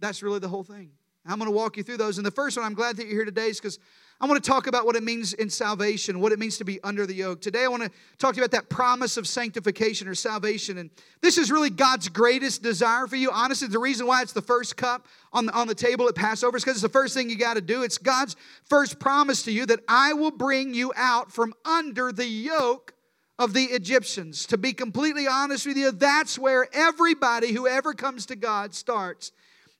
that's 0.00 0.22
really 0.22 0.38
the 0.38 0.48
whole 0.48 0.64
thing. 0.64 0.90
I'm 1.24 1.38
going 1.38 1.50
to 1.50 1.56
walk 1.56 1.78
you 1.78 1.82
through 1.82 1.96
those. 1.96 2.18
And 2.18 2.26
the 2.26 2.30
first 2.30 2.56
one, 2.56 2.64
I'm 2.64 2.74
glad 2.74 2.96
that 2.96 3.06
you're 3.06 3.16
here 3.16 3.24
today, 3.24 3.48
is 3.48 3.58
because 3.58 3.78
I 4.20 4.26
want 4.26 4.42
to 4.42 4.50
talk 4.50 4.66
about 4.66 4.84
what 4.84 4.96
it 4.96 5.04
means 5.04 5.32
in 5.32 5.48
salvation, 5.48 6.18
what 6.18 6.32
it 6.32 6.40
means 6.40 6.58
to 6.58 6.64
be 6.64 6.82
under 6.82 7.06
the 7.06 7.14
yoke. 7.14 7.40
Today, 7.40 7.62
I 7.62 7.68
want 7.68 7.84
to 7.84 7.90
talk 8.18 8.34
to 8.34 8.40
you 8.40 8.44
about 8.44 8.50
that 8.56 8.68
promise 8.68 9.16
of 9.16 9.28
sanctification 9.28 10.08
or 10.08 10.16
salvation. 10.16 10.78
And 10.78 10.90
this 11.20 11.38
is 11.38 11.52
really 11.52 11.70
God's 11.70 12.08
greatest 12.08 12.60
desire 12.60 13.06
for 13.06 13.14
you. 13.14 13.30
Honestly, 13.30 13.68
the 13.68 13.78
reason 13.78 14.08
why 14.08 14.22
it's 14.22 14.32
the 14.32 14.42
first 14.42 14.76
cup 14.76 15.06
on 15.32 15.46
the, 15.46 15.52
on 15.52 15.68
the 15.68 15.74
table 15.74 16.08
at 16.08 16.16
Passover 16.16 16.56
is 16.56 16.64
because 16.64 16.78
it's 16.78 16.82
the 16.82 16.88
first 16.88 17.14
thing 17.14 17.30
you 17.30 17.38
got 17.38 17.54
to 17.54 17.60
do. 17.60 17.84
It's 17.84 17.96
God's 17.96 18.34
first 18.64 18.98
promise 18.98 19.44
to 19.44 19.52
you 19.52 19.66
that 19.66 19.80
I 19.86 20.14
will 20.14 20.32
bring 20.32 20.74
you 20.74 20.92
out 20.96 21.30
from 21.30 21.54
under 21.64 22.10
the 22.10 22.26
yoke 22.26 22.94
of 23.38 23.52
the 23.52 23.66
Egyptians. 23.66 24.46
To 24.46 24.58
be 24.58 24.72
completely 24.72 25.28
honest 25.28 25.64
with 25.64 25.76
you, 25.76 25.92
that's 25.92 26.36
where 26.36 26.66
everybody 26.72 27.52
who 27.52 27.68
ever 27.68 27.94
comes 27.94 28.26
to 28.26 28.36
God 28.36 28.74
starts, 28.74 29.30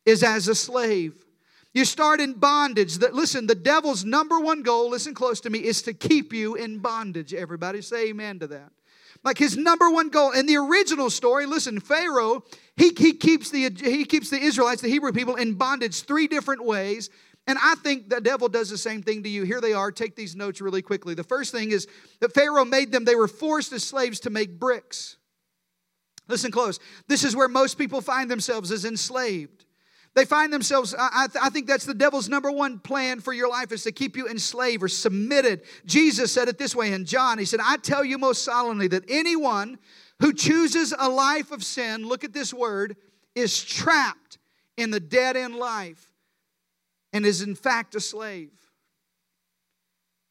is 0.06 0.22
as 0.22 0.46
a 0.46 0.54
slave. 0.54 1.24
You 1.78 1.84
start 1.84 2.20
in 2.20 2.32
bondage. 2.32 2.98
That 2.98 3.14
listen, 3.14 3.46
the 3.46 3.54
devil's 3.54 4.04
number 4.04 4.40
one 4.40 4.62
goal, 4.62 4.90
listen 4.90 5.14
close 5.14 5.40
to 5.42 5.50
me, 5.50 5.60
is 5.60 5.80
to 5.82 5.94
keep 5.94 6.32
you 6.32 6.56
in 6.56 6.80
bondage. 6.80 7.32
Everybody 7.32 7.82
say 7.82 8.08
amen 8.08 8.40
to 8.40 8.48
that. 8.48 8.72
Like 9.22 9.38
his 9.38 9.56
number 9.56 9.88
one 9.88 10.08
goal. 10.08 10.32
In 10.32 10.46
the 10.46 10.56
original 10.56 11.08
story, 11.08 11.46
listen, 11.46 11.78
Pharaoh, 11.78 12.42
he, 12.76 12.88
he 12.98 13.12
keeps 13.12 13.50
the 13.50 13.70
he 13.80 14.04
keeps 14.04 14.28
the 14.28 14.40
Israelites, 14.40 14.82
the 14.82 14.88
Hebrew 14.88 15.12
people, 15.12 15.36
in 15.36 15.54
bondage 15.54 16.02
three 16.02 16.26
different 16.26 16.64
ways. 16.64 17.10
And 17.46 17.56
I 17.62 17.76
think 17.76 18.08
the 18.08 18.20
devil 18.20 18.48
does 18.48 18.70
the 18.70 18.76
same 18.76 19.00
thing 19.04 19.22
to 19.22 19.28
you. 19.28 19.44
Here 19.44 19.60
they 19.60 19.72
are. 19.72 19.92
Take 19.92 20.16
these 20.16 20.34
notes 20.34 20.60
really 20.60 20.82
quickly. 20.82 21.14
The 21.14 21.22
first 21.22 21.52
thing 21.52 21.70
is 21.70 21.86
that 22.18 22.34
Pharaoh 22.34 22.64
made 22.64 22.90
them, 22.90 23.04
they 23.04 23.14
were 23.14 23.28
forced 23.28 23.72
as 23.72 23.84
slaves 23.84 24.18
to 24.20 24.30
make 24.30 24.58
bricks. 24.58 25.16
Listen 26.26 26.50
close. 26.50 26.80
This 27.06 27.22
is 27.22 27.36
where 27.36 27.46
most 27.46 27.78
people 27.78 28.00
find 28.00 28.28
themselves 28.28 28.72
as 28.72 28.84
enslaved. 28.84 29.64
They 30.14 30.24
find 30.24 30.52
themselves, 30.52 30.94
I, 30.98 31.26
I, 31.40 31.50
think 31.50 31.66
that's 31.66 31.84
the 31.84 31.94
devil's 31.94 32.28
number 32.28 32.50
one 32.50 32.80
plan 32.80 33.20
for 33.20 33.32
your 33.32 33.48
life 33.48 33.70
is 33.72 33.84
to 33.84 33.92
keep 33.92 34.16
you 34.16 34.26
enslaved 34.26 34.82
or 34.82 34.88
submitted. 34.88 35.62
Jesus 35.86 36.32
said 36.32 36.48
it 36.48 36.58
this 36.58 36.74
way 36.74 36.92
in 36.92 37.04
John. 37.04 37.38
He 37.38 37.44
said, 37.44 37.60
I 37.62 37.76
tell 37.76 38.04
you 38.04 38.18
most 38.18 38.42
solemnly 38.42 38.88
that 38.88 39.04
anyone 39.08 39.78
who 40.20 40.32
chooses 40.32 40.92
a 40.98 41.08
life 41.08 41.52
of 41.52 41.62
sin, 41.62 42.06
look 42.06 42.24
at 42.24 42.32
this 42.32 42.52
word, 42.52 42.96
is 43.34 43.62
trapped 43.62 44.38
in 44.76 44.90
the 44.90 45.00
dead 45.00 45.36
end 45.36 45.56
life 45.56 46.12
and 47.12 47.24
is 47.24 47.42
in 47.42 47.54
fact 47.54 47.94
a 47.94 48.00
slave. 48.00 48.50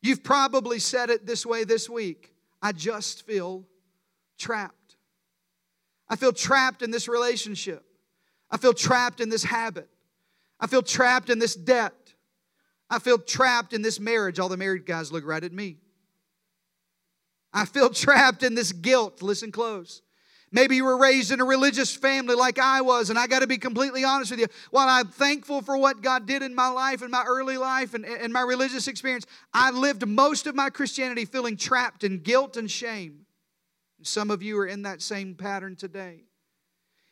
You've 0.02 0.24
probably 0.24 0.80
said 0.80 1.10
it 1.10 1.26
this 1.26 1.46
way 1.46 1.64
this 1.64 1.90
week 1.90 2.34
I 2.62 2.72
just 2.72 3.26
feel 3.26 3.66
trapped. 4.38 4.98
I 6.10 6.16
feel 6.16 6.34
trapped 6.34 6.82
in 6.82 6.92
this 6.92 7.08
relationship. 7.08 7.87
I 8.50 8.58
feel 8.58 8.74
trapped 8.74 9.20
in 9.20 9.30
this 9.30 9.44
habit. 9.44 9.90
I 10.60 10.68
feel 10.68 10.82
trapped 10.82 11.30
in 11.30 11.40
this 11.40 11.56
debt. 11.56 11.94
I 12.90 13.00
feel 13.00 13.18
trapped 13.18 13.74
in 13.74 13.82
this 13.82 14.00
marriage. 14.00 14.40
All 14.40 14.50
the 14.50 14.58
married 14.58 14.86
guys 14.86 15.12
look 15.12 15.26
right 15.26 15.44
at 15.44 15.52
me. 15.52 15.78
I 17.54 17.66
feel 17.66 17.90
trapped 17.94 18.44
in 18.44 18.56
this 18.56 18.72
guilt. 18.72 19.22
Listen 19.22 19.52
close. 19.52 20.02
Maybe 20.50 20.78
you 20.78 20.86
were 20.86 20.98
raised 20.98 21.32
in 21.34 21.42
a 21.42 21.46
religious 21.46 21.94
family 21.94 22.34
like 22.34 22.58
I 22.58 22.80
was, 22.80 23.10
and 23.10 23.20
I 23.20 23.28
got 23.28 23.40
to 23.40 23.48
be 23.48 23.58
completely 23.58 24.06
honest 24.06 24.32
with 24.32 24.40
you. 24.40 24.48
While 24.72 24.88
I'm 24.88 25.10
thankful 25.10 25.62
for 25.62 25.78
what 25.78 26.02
God 26.02 26.26
did 26.26 26.42
in 26.42 26.56
my 26.56 26.70
life, 26.70 27.02
in 27.02 27.12
my 27.12 27.26
early 27.28 27.58
life, 27.58 27.94
and, 27.94 28.06
and 28.06 28.32
my 28.32 28.42
religious 28.42 28.88
experience, 28.88 29.26
I 29.54 29.72
lived 29.72 30.08
most 30.08 30.48
of 30.48 30.56
my 30.56 30.70
Christianity 30.70 31.26
feeling 31.26 31.58
trapped 31.58 32.06
in 32.06 32.20
guilt 32.20 32.56
and 32.56 32.72
shame. 32.72 33.26
Some 34.04 34.32
of 34.32 34.42
you 34.42 34.58
are 34.60 34.66
in 34.66 34.84
that 34.84 35.02
same 35.02 35.36
pattern 35.36 35.76
today 35.76 36.24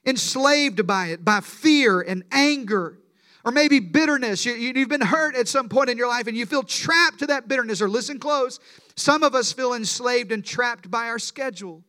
enslaved 0.05 0.85
by 0.85 1.07
it, 1.07 1.25
by 1.25 1.39
fear 1.39 2.01
and 2.01 2.23
anger, 2.31 2.99
or 3.43 3.51
maybe 3.51 3.79
bitterness. 3.79 4.45
You, 4.45 4.73
have 4.75 4.89
been 4.89 5.01
hurt 5.01 5.35
at 5.35 5.47
some 5.47 5.69
point 5.69 5.89
in 5.89 5.97
your 5.97 6.07
life 6.07 6.27
and 6.27 6.35
you 6.35 6.45
feel 6.45 6.63
trapped 6.63 7.19
to 7.19 7.27
that 7.27 7.47
bitterness. 7.47 7.81
Or 7.81 7.89
listen 7.89 8.19
close, 8.19 8.59
some 8.95 9.23
of 9.23 9.35
us 9.35 9.51
feel 9.51 9.73
enslaved 9.73 10.31
and 10.31 10.43
trapped 10.43 10.89
by 10.89 11.07
our 11.07 11.19
schedule. 11.19 11.83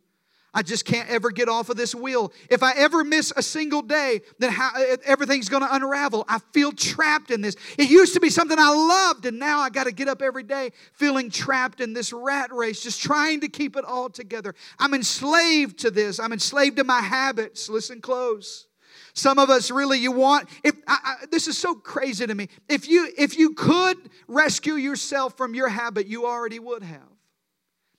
I 0.56 0.62
just 0.62 0.86
can't 0.86 1.06
ever 1.10 1.30
get 1.30 1.50
off 1.50 1.68
of 1.68 1.76
this 1.76 1.94
wheel. 1.94 2.32
If 2.48 2.62
I 2.62 2.72
ever 2.76 3.04
miss 3.04 3.30
a 3.36 3.42
single 3.42 3.82
day, 3.82 4.22
then 4.38 4.50
how, 4.50 4.70
eh, 4.74 4.96
everything's 5.04 5.50
going 5.50 5.62
to 5.62 5.74
unravel. 5.74 6.24
I 6.30 6.38
feel 6.54 6.72
trapped 6.72 7.30
in 7.30 7.42
this. 7.42 7.56
It 7.76 7.90
used 7.90 8.14
to 8.14 8.20
be 8.20 8.30
something 8.30 8.58
I 8.58 8.70
loved, 8.70 9.26
and 9.26 9.38
now 9.38 9.60
I 9.60 9.68
got 9.68 9.84
to 9.84 9.92
get 9.92 10.08
up 10.08 10.22
every 10.22 10.44
day 10.44 10.70
feeling 10.94 11.28
trapped 11.28 11.82
in 11.82 11.92
this 11.92 12.10
rat 12.10 12.54
race, 12.54 12.82
just 12.82 13.02
trying 13.02 13.40
to 13.40 13.48
keep 13.48 13.76
it 13.76 13.84
all 13.84 14.08
together. 14.08 14.54
I'm 14.78 14.94
enslaved 14.94 15.80
to 15.80 15.90
this. 15.90 16.18
I'm 16.18 16.32
enslaved 16.32 16.78
to 16.78 16.84
my 16.84 17.02
habits. 17.02 17.68
Listen 17.68 18.00
close. 18.00 18.66
Some 19.12 19.38
of 19.38 19.50
us 19.50 19.70
really 19.70 19.98
you 19.98 20.10
want 20.10 20.48
if 20.64 20.74
I, 20.86 20.98
I, 21.04 21.26
this 21.30 21.48
is 21.48 21.58
so 21.58 21.74
crazy 21.74 22.26
to 22.26 22.34
me. 22.34 22.48
If 22.66 22.88
you 22.88 23.12
if 23.18 23.36
you 23.36 23.52
could 23.52 23.98
rescue 24.26 24.74
yourself 24.74 25.36
from 25.36 25.54
your 25.54 25.68
habit, 25.68 26.06
you 26.06 26.24
already 26.24 26.58
would 26.58 26.82
have. 26.82 27.15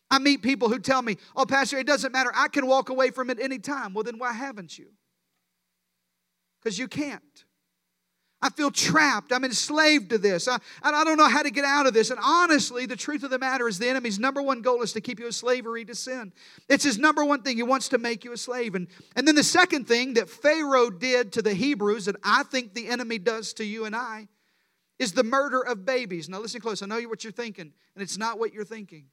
I 0.09 0.19
meet 0.19 0.41
people 0.41 0.69
who 0.69 0.79
tell 0.79 1.01
me, 1.01 1.17
oh, 1.35 1.45
Pastor, 1.45 1.77
it 1.77 1.87
doesn't 1.87 2.11
matter. 2.11 2.31
I 2.33 2.47
can 2.47 2.65
walk 2.65 2.89
away 2.89 3.11
from 3.11 3.29
it 3.29 3.39
any 3.41 3.59
time. 3.59 3.93
Well, 3.93 4.03
then 4.03 4.17
why 4.17 4.33
haven't 4.33 4.77
you? 4.77 4.87
Because 6.61 6.79
you 6.79 6.87
can't. 6.87 7.21
I 8.39 8.49
feel 8.49 8.69
trapped. 8.69 9.33
I'm 9.33 9.43
enslaved 9.43 10.11
to 10.11 10.19
this. 10.19 10.47
I, 10.47 10.59
I 10.83 11.03
don't 11.03 11.17
know 11.17 11.27
how 11.27 11.41
to 11.41 11.49
get 11.49 11.65
out 11.65 11.87
of 11.87 11.93
this. 11.95 12.11
And 12.11 12.19
honestly, 12.23 12.85
the 12.85 12.95
truth 12.95 13.23
of 13.23 13.31
the 13.31 13.39
matter 13.39 13.67
is 13.67 13.79
the 13.79 13.89
enemy's 13.89 14.19
number 14.19 14.43
one 14.43 14.61
goal 14.61 14.83
is 14.83 14.93
to 14.93 15.01
keep 15.01 15.19
you 15.19 15.27
a 15.27 15.31
slavery 15.31 15.83
to 15.85 15.95
sin. 15.95 16.31
It's 16.69 16.83
his 16.83 16.99
number 16.99 17.25
one 17.25 17.41
thing. 17.41 17.57
He 17.57 17.63
wants 17.63 17.89
to 17.89 17.97
make 17.97 18.23
you 18.23 18.33
a 18.33 18.37
slave. 18.37 18.75
And, 18.75 18.87
and 19.15 19.27
then 19.27 19.33
the 19.33 19.43
second 19.43 19.87
thing 19.87 20.13
that 20.13 20.29
Pharaoh 20.29 20.91
did 20.91 21.33
to 21.33 21.41
the 21.41 21.55
Hebrews, 21.55 22.05
that 22.05 22.15
I 22.23 22.43
think 22.43 22.75
the 22.75 22.87
enemy 22.87 23.17
does 23.17 23.53
to 23.53 23.65
you 23.65 23.85
and 23.85 23.95
I, 23.95 24.27
is 24.99 25.13
the 25.13 25.23
murder 25.23 25.61
of 25.61 25.83
babies. 25.83 26.29
Now, 26.29 26.39
listen 26.39 26.61
close. 26.61 26.83
I 26.83 26.85
know 26.85 27.01
what 27.01 27.23
you're 27.23 27.33
thinking, 27.33 27.73
and 27.95 28.03
it's 28.03 28.17
not 28.17 28.37
what 28.37 28.53
you're 28.53 28.65
thinking. 28.65 29.05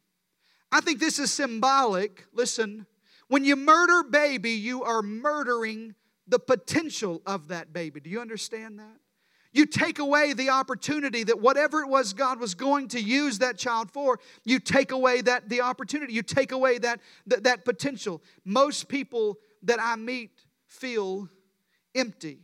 I 0.74 0.80
think 0.80 0.98
this 0.98 1.20
is 1.20 1.32
symbolic. 1.32 2.26
Listen, 2.32 2.84
when 3.28 3.44
you 3.44 3.54
murder 3.54 4.02
baby, 4.02 4.50
you 4.50 4.82
are 4.82 5.02
murdering 5.02 5.94
the 6.26 6.40
potential 6.40 7.22
of 7.24 7.46
that 7.48 7.72
baby. 7.72 8.00
Do 8.00 8.10
you 8.10 8.20
understand 8.20 8.80
that? 8.80 8.96
You 9.52 9.66
take 9.66 10.00
away 10.00 10.32
the 10.32 10.50
opportunity 10.50 11.22
that 11.22 11.40
whatever 11.40 11.82
it 11.82 11.88
was 11.88 12.12
God 12.12 12.40
was 12.40 12.56
going 12.56 12.88
to 12.88 13.00
use 13.00 13.38
that 13.38 13.56
child 13.56 13.92
for, 13.92 14.18
you 14.44 14.58
take 14.58 14.90
away 14.90 15.20
that 15.20 15.48
the 15.48 15.60
opportunity. 15.60 16.12
You 16.12 16.22
take 16.22 16.50
away 16.50 16.78
that, 16.78 16.98
that, 17.28 17.44
that 17.44 17.64
potential. 17.64 18.20
Most 18.44 18.88
people 18.88 19.38
that 19.62 19.78
I 19.80 19.94
meet 19.94 20.32
feel 20.66 21.28
empty. 21.94 22.40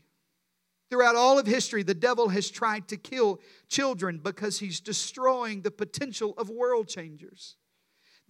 Throughout 0.88 1.16
all 1.16 1.36
of 1.36 1.48
history, 1.48 1.82
the 1.82 1.94
devil 1.94 2.28
has 2.28 2.48
tried 2.48 2.86
to 2.88 2.96
kill 2.96 3.40
children 3.68 4.20
because 4.22 4.60
he's 4.60 4.78
destroying 4.78 5.62
the 5.62 5.72
potential 5.72 6.32
of 6.38 6.48
world 6.48 6.86
changers. 6.86 7.56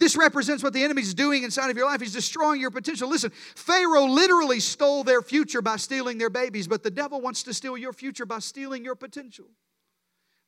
This 0.01 0.17
represents 0.17 0.63
what 0.63 0.73
the 0.73 0.83
enemy's 0.83 1.13
doing 1.13 1.43
inside 1.43 1.69
of 1.69 1.77
your 1.77 1.85
life. 1.85 2.01
He's 2.01 2.11
destroying 2.11 2.59
your 2.59 2.71
potential. 2.71 3.07
Listen, 3.07 3.31
Pharaoh 3.53 4.05
literally 4.05 4.59
stole 4.59 5.03
their 5.03 5.21
future 5.21 5.61
by 5.61 5.75
stealing 5.75 6.17
their 6.17 6.31
babies, 6.31 6.67
but 6.67 6.81
the 6.81 6.89
devil 6.89 7.21
wants 7.21 7.43
to 7.43 7.53
steal 7.53 7.77
your 7.77 7.93
future 7.93 8.25
by 8.25 8.39
stealing 8.39 8.83
your 8.83 8.95
potential. 8.95 9.45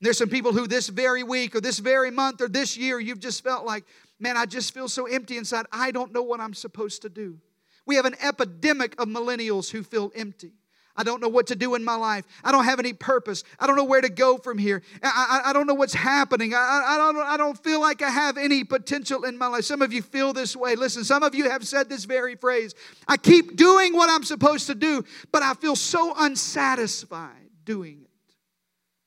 there's 0.01 0.17
some 0.17 0.27
people 0.27 0.53
who 0.53 0.65
this 0.65 0.89
very 0.89 1.21
week 1.21 1.55
or 1.55 1.61
this 1.61 1.77
very 1.77 2.09
month 2.09 2.41
or 2.41 2.49
this 2.49 2.75
year, 2.75 2.99
you've 2.99 3.19
just 3.19 3.43
felt 3.43 3.63
like, 3.63 3.83
man, 4.19 4.37
I 4.37 4.47
just 4.47 4.73
feel 4.73 4.87
so 4.87 5.05
empty 5.05 5.37
inside. 5.37 5.67
I 5.71 5.91
don't 5.91 6.11
know 6.11 6.23
what 6.23 6.39
I'm 6.39 6.55
supposed 6.55 7.03
to 7.03 7.09
do. 7.09 7.37
We 7.85 7.95
have 7.97 8.05
an 8.05 8.15
epidemic 8.23 8.99
of 8.99 9.07
millennials 9.07 9.69
who 9.69 9.83
feel 9.83 10.11
empty. 10.15 10.53
I 10.95 11.03
don't 11.03 11.21
know 11.21 11.27
what 11.27 11.47
to 11.47 11.55
do 11.55 11.73
in 11.73 11.83
my 11.83 11.95
life. 11.95 12.25
I 12.43 12.51
don't 12.51 12.65
have 12.65 12.79
any 12.79 12.93
purpose. 12.93 13.43
I 13.59 13.65
don't 13.65 13.75
know 13.75 13.83
where 13.83 14.01
to 14.01 14.09
go 14.09 14.37
from 14.37 14.57
here. 14.57 14.83
I, 15.01 15.41
I, 15.43 15.49
I 15.49 15.53
don't 15.53 15.65
know 15.65 15.73
what's 15.73 15.93
happening. 15.93 16.53
I, 16.53 16.83
I, 16.87 16.97
don't, 16.97 17.17
I 17.17 17.37
don't 17.37 17.57
feel 17.63 17.81
like 17.81 18.01
I 18.01 18.09
have 18.09 18.37
any 18.37 18.63
potential 18.63 19.23
in 19.23 19.37
my 19.37 19.47
life. 19.47 19.65
Some 19.65 19.81
of 19.81 19.91
you 19.91 20.03
feel 20.03 20.33
this 20.33 20.55
way. 20.55 20.75
Listen, 20.75 21.03
some 21.03 21.23
of 21.23 21.33
you 21.33 21.49
have 21.49 21.65
said 21.65 21.89
this 21.89 22.05
very 22.05 22.35
phrase 22.35 22.75
I 23.07 23.17
keep 23.17 23.55
doing 23.55 23.93
what 23.93 24.09
I'm 24.09 24.23
supposed 24.23 24.67
to 24.67 24.75
do, 24.75 25.03
but 25.31 25.41
I 25.41 25.55
feel 25.55 25.75
so 25.75 26.13
unsatisfied 26.17 27.49
doing 27.65 28.01
it. 28.03 28.35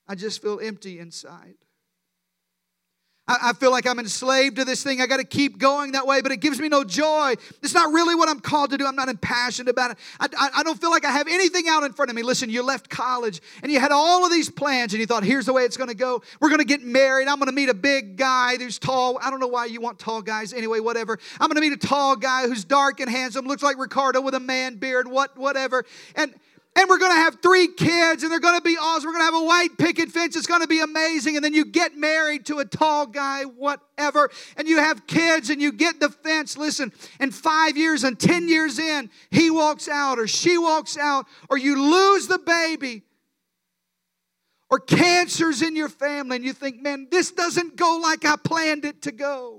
I 0.08 0.14
just 0.14 0.42
feel 0.42 0.60
empty 0.60 0.98
inside. 0.98 1.54
I, 3.28 3.52
feel 3.54 3.72
like 3.72 3.88
I'm 3.88 3.98
enslaved 3.98 4.56
to 4.56 4.64
this 4.64 4.84
thing. 4.84 5.00
I 5.00 5.06
got 5.06 5.16
to 5.16 5.24
keep 5.24 5.58
going 5.58 5.92
that 5.92 6.06
way, 6.06 6.20
but 6.22 6.30
it 6.30 6.36
gives 6.36 6.60
me 6.60 6.68
no 6.68 6.84
joy. 6.84 7.34
It's 7.60 7.74
not 7.74 7.92
really 7.92 8.14
what 8.14 8.28
I'm 8.28 8.38
called 8.38 8.70
to 8.70 8.78
do. 8.78 8.86
I'm 8.86 8.94
not 8.94 9.08
impassioned 9.08 9.68
about 9.68 9.90
it. 9.90 9.98
I, 10.20 10.28
I, 10.38 10.50
I, 10.60 10.62
don't 10.62 10.80
feel 10.80 10.90
like 10.90 11.04
I 11.04 11.10
have 11.10 11.26
anything 11.26 11.66
out 11.68 11.82
in 11.82 11.92
front 11.92 12.08
of 12.08 12.14
me. 12.14 12.22
Listen, 12.22 12.50
you 12.50 12.62
left 12.62 12.88
college 12.88 13.40
and 13.64 13.72
you 13.72 13.80
had 13.80 13.90
all 13.90 14.24
of 14.24 14.30
these 14.30 14.48
plans 14.48 14.92
and 14.92 15.00
you 15.00 15.06
thought, 15.06 15.24
here's 15.24 15.46
the 15.46 15.52
way 15.52 15.64
it's 15.64 15.76
going 15.76 15.88
to 15.90 15.96
go. 15.96 16.22
We're 16.40 16.50
going 16.50 16.60
to 16.60 16.64
get 16.64 16.82
married. 16.82 17.26
I'm 17.26 17.38
going 17.38 17.48
to 17.48 17.54
meet 17.54 17.68
a 17.68 17.74
big 17.74 18.16
guy 18.16 18.58
who's 18.58 18.78
tall. 18.78 19.18
I 19.20 19.30
don't 19.30 19.40
know 19.40 19.48
why 19.48 19.64
you 19.64 19.80
want 19.80 19.98
tall 19.98 20.22
guys. 20.22 20.52
Anyway, 20.52 20.78
whatever. 20.78 21.18
I'm 21.40 21.48
going 21.48 21.56
to 21.56 21.68
meet 21.68 21.72
a 21.72 21.84
tall 21.84 22.14
guy 22.14 22.46
who's 22.46 22.64
dark 22.64 23.00
and 23.00 23.10
handsome, 23.10 23.44
looks 23.46 23.62
like 23.62 23.76
Ricardo 23.76 24.20
with 24.20 24.34
a 24.34 24.40
man 24.40 24.76
beard, 24.76 25.08
what, 25.08 25.36
whatever. 25.36 25.84
And 26.14 26.32
and 26.76 26.90
we're 26.90 26.98
going 26.98 27.12
to 27.12 27.16
have 27.16 27.40
three 27.40 27.68
kids 27.68 28.22
and 28.22 28.30
they're 28.30 28.38
going 28.38 28.58
to 28.58 28.62
be 28.62 28.76
awesome. 28.76 29.08
We're 29.08 29.14
going 29.14 29.26
to 29.26 29.32
have 29.32 29.42
a 29.42 29.46
white 29.46 29.78
picket 29.78 30.10
fence. 30.10 30.36
It's 30.36 30.46
going 30.46 30.60
to 30.60 30.68
be 30.68 30.80
amazing. 30.80 31.34
And 31.36 31.44
then 31.44 31.54
you 31.54 31.64
get 31.64 31.96
married 31.96 32.44
to 32.46 32.58
a 32.58 32.66
tall 32.66 33.06
guy, 33.06 33.44
whatever, 33.44 34.30
and 34.58 34.68
you 34.68 34.76
have 34.78 35.06
kids 35.06 35.48
and 35.48 35.60
you 35.60 35.72
get 35.72 36.00
the 36.00 36.10
fence. 36.10 36.58
Listen, 36.58 36.92
and 37.18 37.34
five 37.34 37.78
years 37.78 38.04
and 38.04 38.20
10 38.20 38.48
years 38.48 38.78
in, 38.78 39.08
he 39.30 39.50
walks 39.50 39.88
out 39.88 40.18
or 40.18 40.26
she 40.26 40.58
walks 40.58 40.98
out, 40.98 41.26
or 41.48 41.56
you 41.56 41.80
lose 41.80 42.26
the 42.26 42.38
baby, 42.38 43.02
or 44.68 44.78
cancer's 44.78 45.62
in 45.62 45.76
your 45.76 45.88
family, 45.88 46.36
and 46.36 46.44
you 46.44 46.52
think, 46.52 46.82
man, 46.82 47.08
this 47.10 47.30
doesn't 47.30 47.76
go 47.76 47.98
like 48.02 48.26
I 48.26 48.36
planned 48.36 48.84
it 48.84 49.00
to 49.02 49.12
go. 49.12 49.55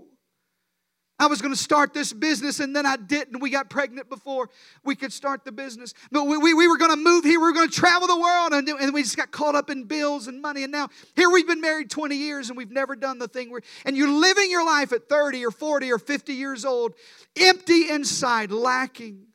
I 1.19 1.25
was 1.25 1.41
going 1.41 1.53
to 1.53 1.59
start 1.59 1.95
this 1.95 2.13
business 2.13 2.59
and 2.59 2.75
then 2.75 2.85
I 2.85 2.95
didn't. 2.95 3.39
We 3.39 3.49
got 3.49 3.71
pregnant 3.71 4.07
before 4.07 4.49
we 4.83 4.95
could 4.95 5.11
start 5.11 5.45
the 5.45 5.51
business. 5.51 5.95
But 6.11 6.25
we, 6.25 6.37
we, 6.37 6.53
we 6.53 6.67
were 6.67 6.77
going 6.77 6.91
to 6.91 6.97
move 6.97 7.23
here. 7.23 7.39
We 7.39 7.47
were 7.47 7.53
going 7.53 7.69
to 7.69 7.75
travel 7.75 8.07
the 8.07 8.19
world. 8.19 8.53
And, 8.53 8.69
and 8.69 8.93
we 8.93 9.01
just 9.01 9.17
got 9.17 9.31
caught 9.31 9.55
up 9.55 9.71
in 9.71 9.85
bills 9.85 10.27
and 10.27 10.39
money. 10.39 10.61
And 10.61 10.71
now 10.71 10.89
here 11.15 11.31
we've 11.31 11.47
been 11.47 11.61
married 11.61 11.89
20 11.89 12.15
years 12.15 12.49
and 12.49 12.57
we've 12.57 12.69
never 12.69 12.95
done 12.95 13.17
the 13.17 13.27
thing. 13.27 13.51
And 13.83 13.97
you're 13.97 14.11
living 14.11 14.51
your 14.51 14.63
life 14.63 14.93
at 14.93 15.09
30 15.09 15.43
or 15.43 15.49
40 15.49 15.91
or 15.91 15.97
50 15.97 16.33
years 16.33 16.65
old, 16.65 16.93
empty 17.39 17.89
inside, 17.89 18.51
lacking 18.51 19.25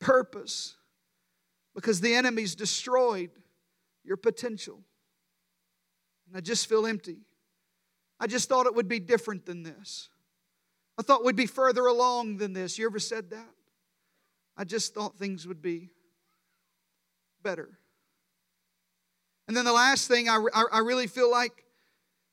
purpose 0.00 0.74
because 1.72 2.00
the 2.00 2.14
enemy's 2.16 2.56
destroyed 2.56 3.30
your 4.02 4.16
potential. 4.16 4.82
And 6.26 6.36
I 6.36 6.40
just 6.40 6.68
feel 6.68 6.84
empty. 6.84 7.18
I 8.18 8.26
just 8.26 8.48
thought 8.48 8.66
it 8.66 8.74
would 8.74 8.88
be 8.88 8.98
different 8.98 9.46
than 9.46 9.62
this. 9.62 10.08
I 10.98 11.02
thought 11.02 11.24
we'd 11.24 11.36
be 11.36 11.46
further 11.46 11.86
along 11.86 12.38
than 12.38 12.52
this. 12.52 12.78
You 12.78 12.86
ever 12.86 12.98
said 12.98 13.30
that? 13.30 13.50
I 14.56 14.64
just 14.64 14.94
thought 14.94 15.18
things 15.18 15.46
would 15.46 15.60
be 15.60 15.90
better. 17.42 17.78
And 19.48 19.56
then 19.56 19.64
the 19.64 19.72
last 19.72 20.08
thing 20.08 20.28
I, 20.28 20.44
I, 20.54 20.64
I 20.72 20.78
really 20.80 21.06
feel 21.06 21.30
like 21.30 21.64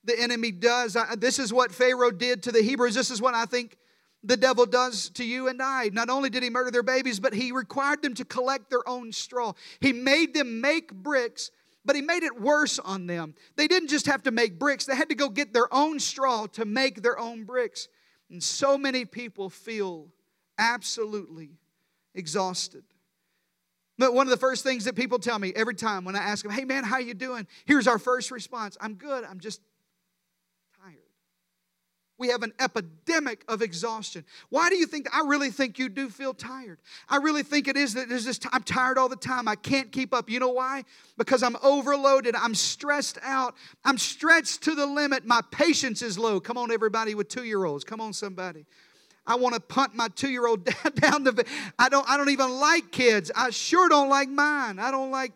the 0.04 0.20
enemy 0.20 0.52
does, 0.52 0.96
I, 0.96 1.16
this 1.16 1.40
is 1.40 1.54
what 1.54 1.72
Pharaoh 1.72 2.12
did 2.12 2.44
to 2.44 2.52
the 2.52 2.62
Hebrews. 2.62 2.96
This 2.96 3.12
is 3.12 3.22
what 3.22 3.36
I 3.36 3.46
think 3.46 3.78
the 4.24 4.38
devil 4.38 4.66
does 4.66 5.10
to 5.12 5.26
you 5.26 5.50
and 5.50 5.62
I. 5.62 5.90
Not 5.92 6.10
only 6.10 6.30
did 6.30 6.44
he 6.44 6.50
murder 6.50 6.72
their 6.72 6.84
babies, 6.84 7.20
but 7.20 7.34
he 7.34 7.52
required 7.52 8.02
them 8.02 8.14
to 8.16 8.26
collect 8.26 8.70
their 8.70 8.88
own 8.88 9.12
straw. 9.12 9.54
He 9.82 9.92
made 9.92 10.34
them 10.34 10.62
make 10.62 10.94
bricks, 10.94 11.52
but 11.86 11.96
he 11.96 12.02
made 12.02 12.24
it 12.24 12.40
worse 12.40 12.80
on 12.80 13.06
them. 13.06 13.36
They 13.58 13.68
didn't 13.68 13.90
just 13.90 14.06
have 14.06 14.24
to 14.24 14.32
make 14.32 14.58
bricks, 14.58 14.86
they 14.86 14.96
had 14.96 15.10
to 15.10 15.16
go 15.16 15.30
get 15.30 15.54
their 15.54 15.74
own 15.74 16.00
straw 16.00 16.48
to 16.54 16.66
make 16.66 17.02
their 17.02 17.20
own 17.20 17.44
bricks. 17.44 17.90
And 18.34 18.42
so 18.42 18.80
many 18.80 19.06
people 19.06 19.48
feel 19.48 20.08
absolutely 20.58 21.52
exhausted. 22.16 22.84
But 24.00 24.16
one 24.16 24.26
of 24.26 24.32
the 24.32 24.38
first 24.38 24.64
things 24.64 24.86
that 24.86 24.96
people 24.96 25.20
tell 25.20 25.38
me 25.38 25.54
every 25.56 25.76
time 25.76 26.04
when 26.04 26.16
I 26.16 26.24
ask 26.24 26.42
them, 26.42 26.52
"Hey 26.52 26.66
man, 26.66 26.84
how 26.84 26.98
you 26.98 27.14
doing?" 27.14 27.48
Here's 27.66 27.86
our 27.86 28.00
first 28.00 28.32
response: 28.32 28.76
"I'm 28.82 28.96
good. 28.96 29.24
I'm 29.24 29.40
just 29.40 29.62
we 32.18 32.28
have 32.30 32.44
an 32.44 32.54
epidemic 32.60 33.44
of 33.48 33.62
exhaustion. 33.62 34.24
Why 34.50 34.70
do 34.70 34.76
you 34.76 34.86
think? 34.86 35.08
I 35.14 35.22
really 35.26 35.50
think 35.50 35.80
you 35.80 35.90
do 35.90 36.10
feel 36.10 36.34
tired. 36.34 36.78
I 37.10 37.18
really 37.18 37.44
think 37.44 37.68
it 37.68 37.76
is 37.76 37.96
that 37.96 38.08
there's 38.08 38.26
this. 38.26 38.40
I'm 38.52 38.64
tired 38.64 38.98
all 38.98 39.10
the 39.10 39.16
time. 39.16 39.48
I 39.48 39.56
can't 39.56 39.92
keep 39.92 40.14
up. 40.14 40.30
You 40.30 40.40
know 40.40 40.50
why? 40.50 40.84
Because 41.18 41.42
I'm 41.42 41.58
overloaded. 41.64 42.36
I'm 42.36 42.54
stressed 42.54 43.18
out. 43.24 43.56
I'm 43.84 43.98
stretched 43.98 44.62
to 44.64 44.76
the 44.76 44.86
limit. 44.86 45.26
My 45.26 45.42
patience 45.52 46.02
is 46.02 46.18
low. 46.18 46.40
Come 46.40 46.58
on, 46.58 46.72
everybody 46.72 47.16
with 47.16 47.30
two 47.30 47.44
year 47.44 47.66
olds. 47.66 47.84
Come 47.84 48.00
on, 48.00 48.14
somebody. 48.14 48.66
I 49.26 49.36
want 49.36 49.56
to 49.56 49.62
punt 49.62 49.96
my 49.96 50.10
two 50.10 50.30
year 50.30 50.46
old 50.46 50.66
down 50.96 51.24
the. 51.24 51.46
I 51.80 51.90
don't. 51.90 52.08
I 52.08 52.18
don't 52.18 52.30
even 52.30 52.52
like 52.52 52.92
kids. 52.92 53.32
I 53.36 53.50
sure 53.50 53.90
don't 53.90 54.10
like 54.10 54.30
mine. 54.30 54.78
I 54.78 54.92
don't 54.92 55.12
like 55.12 55.34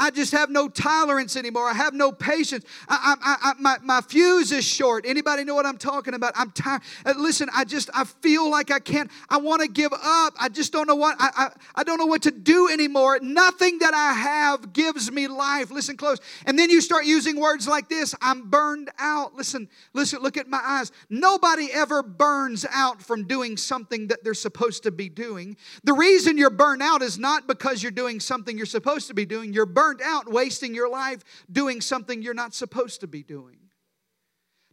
I 0.00 0.10
just 0.10 0.32
have 0.32 0.48
no 0.48 0.66
tolerance 0.66 1.36
anymore. 1.36 1.68
I 1.68 1.74
have 1.74 1.92
no 1.92 2.10
patience. 2.10 2.64
I, 2.88 3.16
I, 3.22 3.36
I, 3.50 3.52
my, 3.60 3.76
my 3.82 4.00
fuse 4.00 4.50
is 4.50 4.64
short. 4.64 5.04
Anybody 5.06 5.44
know 5.44 5.54
what 5.54 5.66
I'm 5.66 5.76
talking 5.76 6.14
about? 6.14 6.32
I'm 6.36 6.50
tired. 6.52 6.80
Uh, 7.04 7.12
listen, 7.18 7.50
I 7.54 7.64
just, 7.64 7.90
I 7.92 8.04
feel 8.04 8.50
like 8.50 8.70
I 8.70 8.78
can't, 8.78 9.10
I 9.28 9.36
want 9.36 9.60
to 9.60 9.68
give 9.68 9.92
up. 9.92 10.34
I 10.40 10.48
just 10.48 10.72
don't 10.72 10.86
know 10.86 10.94
what, 10.94 11.16
I, 11.20 11.28
I, 11.36 11.48
I 11.74 11.84
don't 11.84 11.98
know 11.98 12.06
what 12.06 12.22
to 12.22 12.30
do 12.30 12.70
anymore. 12.70 13.18
Nothing 13.20 13.78
that 13.80 13.92
I 13.92 14.14
have 14.14 14.72
gives 14.72 15.12
me 15.12 15.28
life. 15.28 15.70
Listen 15.70 15.98
close. 15.98 16.18
And 16.46 16.58
then 16.58 16.70
you 16.70 16.80
start 16.80 17.04
using 17.04 17.38
words 17.38 17.68
like 17.68 17.90
this 17.90 18.14
I'm 18.22 18.48
burned 18.48 18.90
out. 18.98 19.34
Listen, 19.34 19.68
listen, 19.92 20.22
look 20.22 20.38
at 20.38 20.48
my 20.48 20.62
eyes. 20.64 20.92
Nobody 21.10 21.70
ever 21.74 22.02
burns 22.02 22.64
out 22.72 23.02
from 23.02 23.26
doing 23.26 23.58
something 23.58 24.06
that 24.06 24.24
they're 24.24 24.32
supposed 24.32 24.82
to 24.84 24.90
be 24.90 25.10
doing. 25.10 25.58
The 25.84 25.92
reason 25.92 26.38
you're 26.38 26.48
burned 26.48 26.80
out 26.80 27.02
is 27.02 27.18
not 27.18 27.46
because 27.46 27.82
you're 27.82 27.92
doing 27.92 28.18
something 28.18 28.56
you're 28.56 28.64
supposed 28.64 29.06
to 29.08 29.14
be 29.14 29.26
doing. 29.26 29.52
You're 29.52 29.66
burned 29.66 29.89
out 30.00 30.30
wasting 30.30 30.74
your 30.74 30.88
life 30.88 31.24
doing 31.50 31.80
something 31.80 32.22
you're 32.22 32.34
not 32.34 32.54
supposed 32.54 33.00
to 33.00 33.06
be 33.06 33.22
doing. 33.22 33.60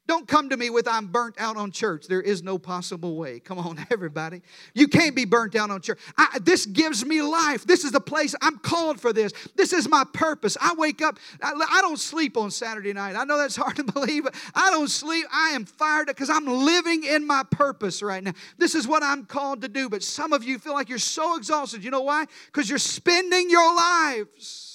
Don't 0.07 0.25
come 0.25 0.50
to 0.50 0.57
me 0.57 0.69
with, 0.69 0.88
I'm 0.88 1.07
burnt 1.07 1.36
out 1.38 1.57
on 1.57 1.71
church. 1.71 2.07
There 2.07 2.21
is 2.21 2.41
no 2.41 2.57
possible 2.57 3.17
way. 3.17 3.41
Come 3.41 3.59
on, 3.59 3.86
everybody. 3.91 4.41
You 4.74 4.88
can't 4.88 5.15
be 5.15 5.25
burnt 5.25 5.55
out 5.55 5.69
on 5.69 5.81
church. 5.81 6.00
I, 6.17 6.39
this 6.41 6.65
gives 6.65 7.05
me 7.05 7.21
life. 7.21 7.65
This 7.65 7.83
is 7.83 7.91
the 7.91 8.00
place 8.00 8.33
I'm 8.41 8.57
called 8.57 9.01
for 9.01 9.12
this. 9.12 9.33
This 9.55 9.74
is 9.74 9.89
my 9.89 10.05
purpose. 10.13 10.55
I 10.62 10.74
wake 10.77 11.01
up, 11.01 11.19
I, 11.41 11.51
I 11.69 11.81
don't 11.81 12.00
sleep 12.00 12.38
on 12.38 12.51
Saturday 12.51 12.93
night. 12.93 13.15
I 13.17 13.25
know 13.25 13.38
that's 13.38 13.57
hard 13.57 13.75
to 13.75 13.83
believe, 13.91 14.25
I 14.55 14.71
don't 14.71 14.89
sleep. 14.89 15.25
I 15.31 15.50
am 15.50 15.65
fired 15.65 16.07
because 16.07 16.29
I'm 16.29 16.45
living 16.45 17.03
in 17.03 17.27
my 17.27 17.43
purpose 17.51 18.01
right 18.01 18.24
now. 18.24 18.33
This 18.57 18.75
is 18.75 18.88
what 18.88 19.03
I'm 19.03 19.25
called 19.25 19.62
to 19.62 19.67
do. 19.67 19.89
But 19.89 20.03
some 20.03 20.31
of 20.31 20.43
you 20.43 20.57
feel 20.57 20.74
like 20.74 20.88
you're 20.88 21.00
so 21.00 21.36
exhausted. 21.36 21.83
You 21.83 21.91
know 21.91 22.01
why? 22.01 22.25
Because 22.45 22.69
you're 22.69 22.79
spending 22.79 23.50
your 23.50 23.75
lives 23.75 24.66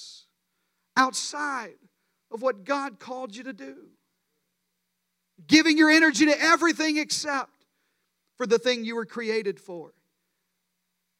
outside 0.95 1.75
of 2.31 2.41
what 2.41 2.63
God 2.65 2.99
called 2.99 3.35
you 3.35 3.43
to 3.43 3.53
do. 3.53 3.75
Giving 5.47 5.77
your 5.77 5.89
energy 5.89 6.25
to 6.25 6.41
everything 6.41 6.97
except 6.97 7.51
for 8.37 8.45
the 8.45 8.59
thing 8.59 8.85
you 8.85 8.95
were 8.95 9.05
created 9.05 9.59
for. 9.59 9.93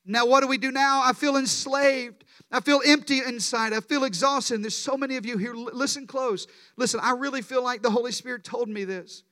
Now, 0.06 0.26
what 0.26 0.42
do 0.42 0.48
we 0.48 0.58
do 0.58 0.72
now? 0.72 1.02
I 1.04 1.14
feel 1.14 1.38
enslaved. 1.38 2.26
I 2.52 2.60
feel 2.60 2.82
empty 2.86 3.20
inside. 3.20 3.72
I 3.74 3.80
feel 3.80 4.04
exhausted. 4.04 4.56
And 4.56 4.64
there's 4.64 4.76
so 4.76 4.98
many 4.98 5.16
of 5.16 5.26
you 5.26 5.38
here. 5.38 5.54
Listen 5.54 6.08
close. 6.08 6.46
Listen, 6.76 7.00
I 7.02 7.12
really 7.12 7.42
feel 7.42 7.64
like 7.64 7.82
the 7.82 7.90
Holy 7.90 8.12
Spirit 8.12 8.44
told 8.44 8.68
me 8.68 8.84
this. 8.84 9.24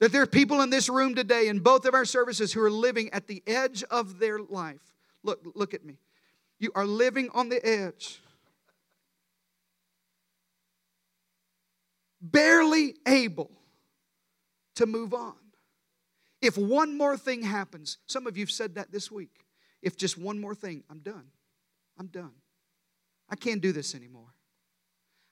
That 0.00 0.12
there 0.12 0.22
are 0.22 0.26
people 0.26 0.62
in 0.62 0.70
this 0.70 0.88
room 0.88 1.14
today 1.14 1.48
in 1.48 1.58
both 1.58 1.84
of 1.84 1.94
our 1.94 2.04
services 2.04 2.52
who 2.52 2.62
are 2.62 2.70
living 2.70 3.10
at 3.12 3.26
the 3.26 3.42
edge 3.46 3.82
of 3.84 4.18
their 4.18 4.38
life. 4.38 4.80
Look, 5.22 5.40
look 5.54 5.74
at 5.74 5.84
me. 5.84 5.98
You 6.58 6.70
are 6.74 6.86
living 6.86 7.28
on 7.34 7.48
the 7.48 7.64
edge. 7.64 8.20
Barely 12.30 12.94
able 13.06 13.50
to 14.76 14.86
move 14.86 15.12
on. 15.12 15.34
If 16.42 16.56
one 16.56 16.96
more 16.96 17.16
thing 17.16 17.42
happens, 17.42 17.98
some 18.06 18.26
of 18.26 18.36
you 18.36 18.42
have 18.42 18.50
said 18.50 18.74
that 18.74 18.92
this 18.92 19.10
week. 19.10 19.44
If 19.82 19.96
just 19.96 20.18
one 20.18 20.38
more 20.38 20.54
thing, 20.54 20.84
I'm 20.90 21.00
done. 21.00 21.24
I'm 21.98 22.06
done. 22.06 22.32
I 23.28 23.36
can't 23.36 23.60
do 23.60 23.72
this 23.72 23.94
anymore. 23.94 24.34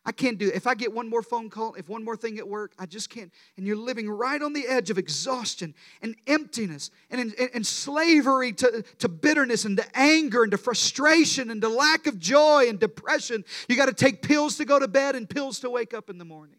I 0.07 0.13
can't 0.13 0.37
do 0.37 0.49
it. 0.49 0.55
If 0.55 0.67
I 0.67 0.75
get 0.75 0.93
one 0.93 1.09
more 1.09 1.23
phone 1.23 1.49
call, 1.49 1.75
if 1.75 1.89
one 1.89 2.05
more 2.05 2.17
thing 2.17 2.39
at 2.39 2.47
work, 2.47 2.73
I 2.79 2.85
just 2.85 3.09
can't. 3.09 3.33
And 3.57 3.67
you're 3.67 3.77
living 3.77 4.09
right 4.09 4.41
on 4.41 4.53
the 4.53 4.67
edge 4.67 4.91
of 4.91 4.99
exhaustion 4.99 5.75
and 6.03 6.15
emptiness 6.27 6.91
and, 7.11 7.21
and, 7.21 7.51
and 7.55 7.67
slavery 7.67 8.53
to, 8.53 8.85
to 8.99 9.09
bitterness 9.09 9.65
and 9.65 9.79
to 9.79 9.85
anger 9.95 10.43
and 10.43 10.51
to 10.51 10.59
frustration 10.59 11.51
and 11.51 11.63
to 11.63 11.69
lack 11.69 12.07
of 12.07 12.19
joy 12.19 12.69
and 12.69 12.79
depression. 12.79 13.45
You 13.67 13.77
got 13.77 13.87
to 13.87 13.95
take 13.95 14.21
pills 14.21 14.59
to 14.59 14.67
go 14.67 14.79
to 14.79 14.89
bed 14.89 15.15
and 15.15 15.29
pills 15.29 15.61
to 15.61 15.71
wake 15.71 15.95
up 15.95 16.11
in 16.11 16.19
the 16.19 16.25
morning 16.25 16.59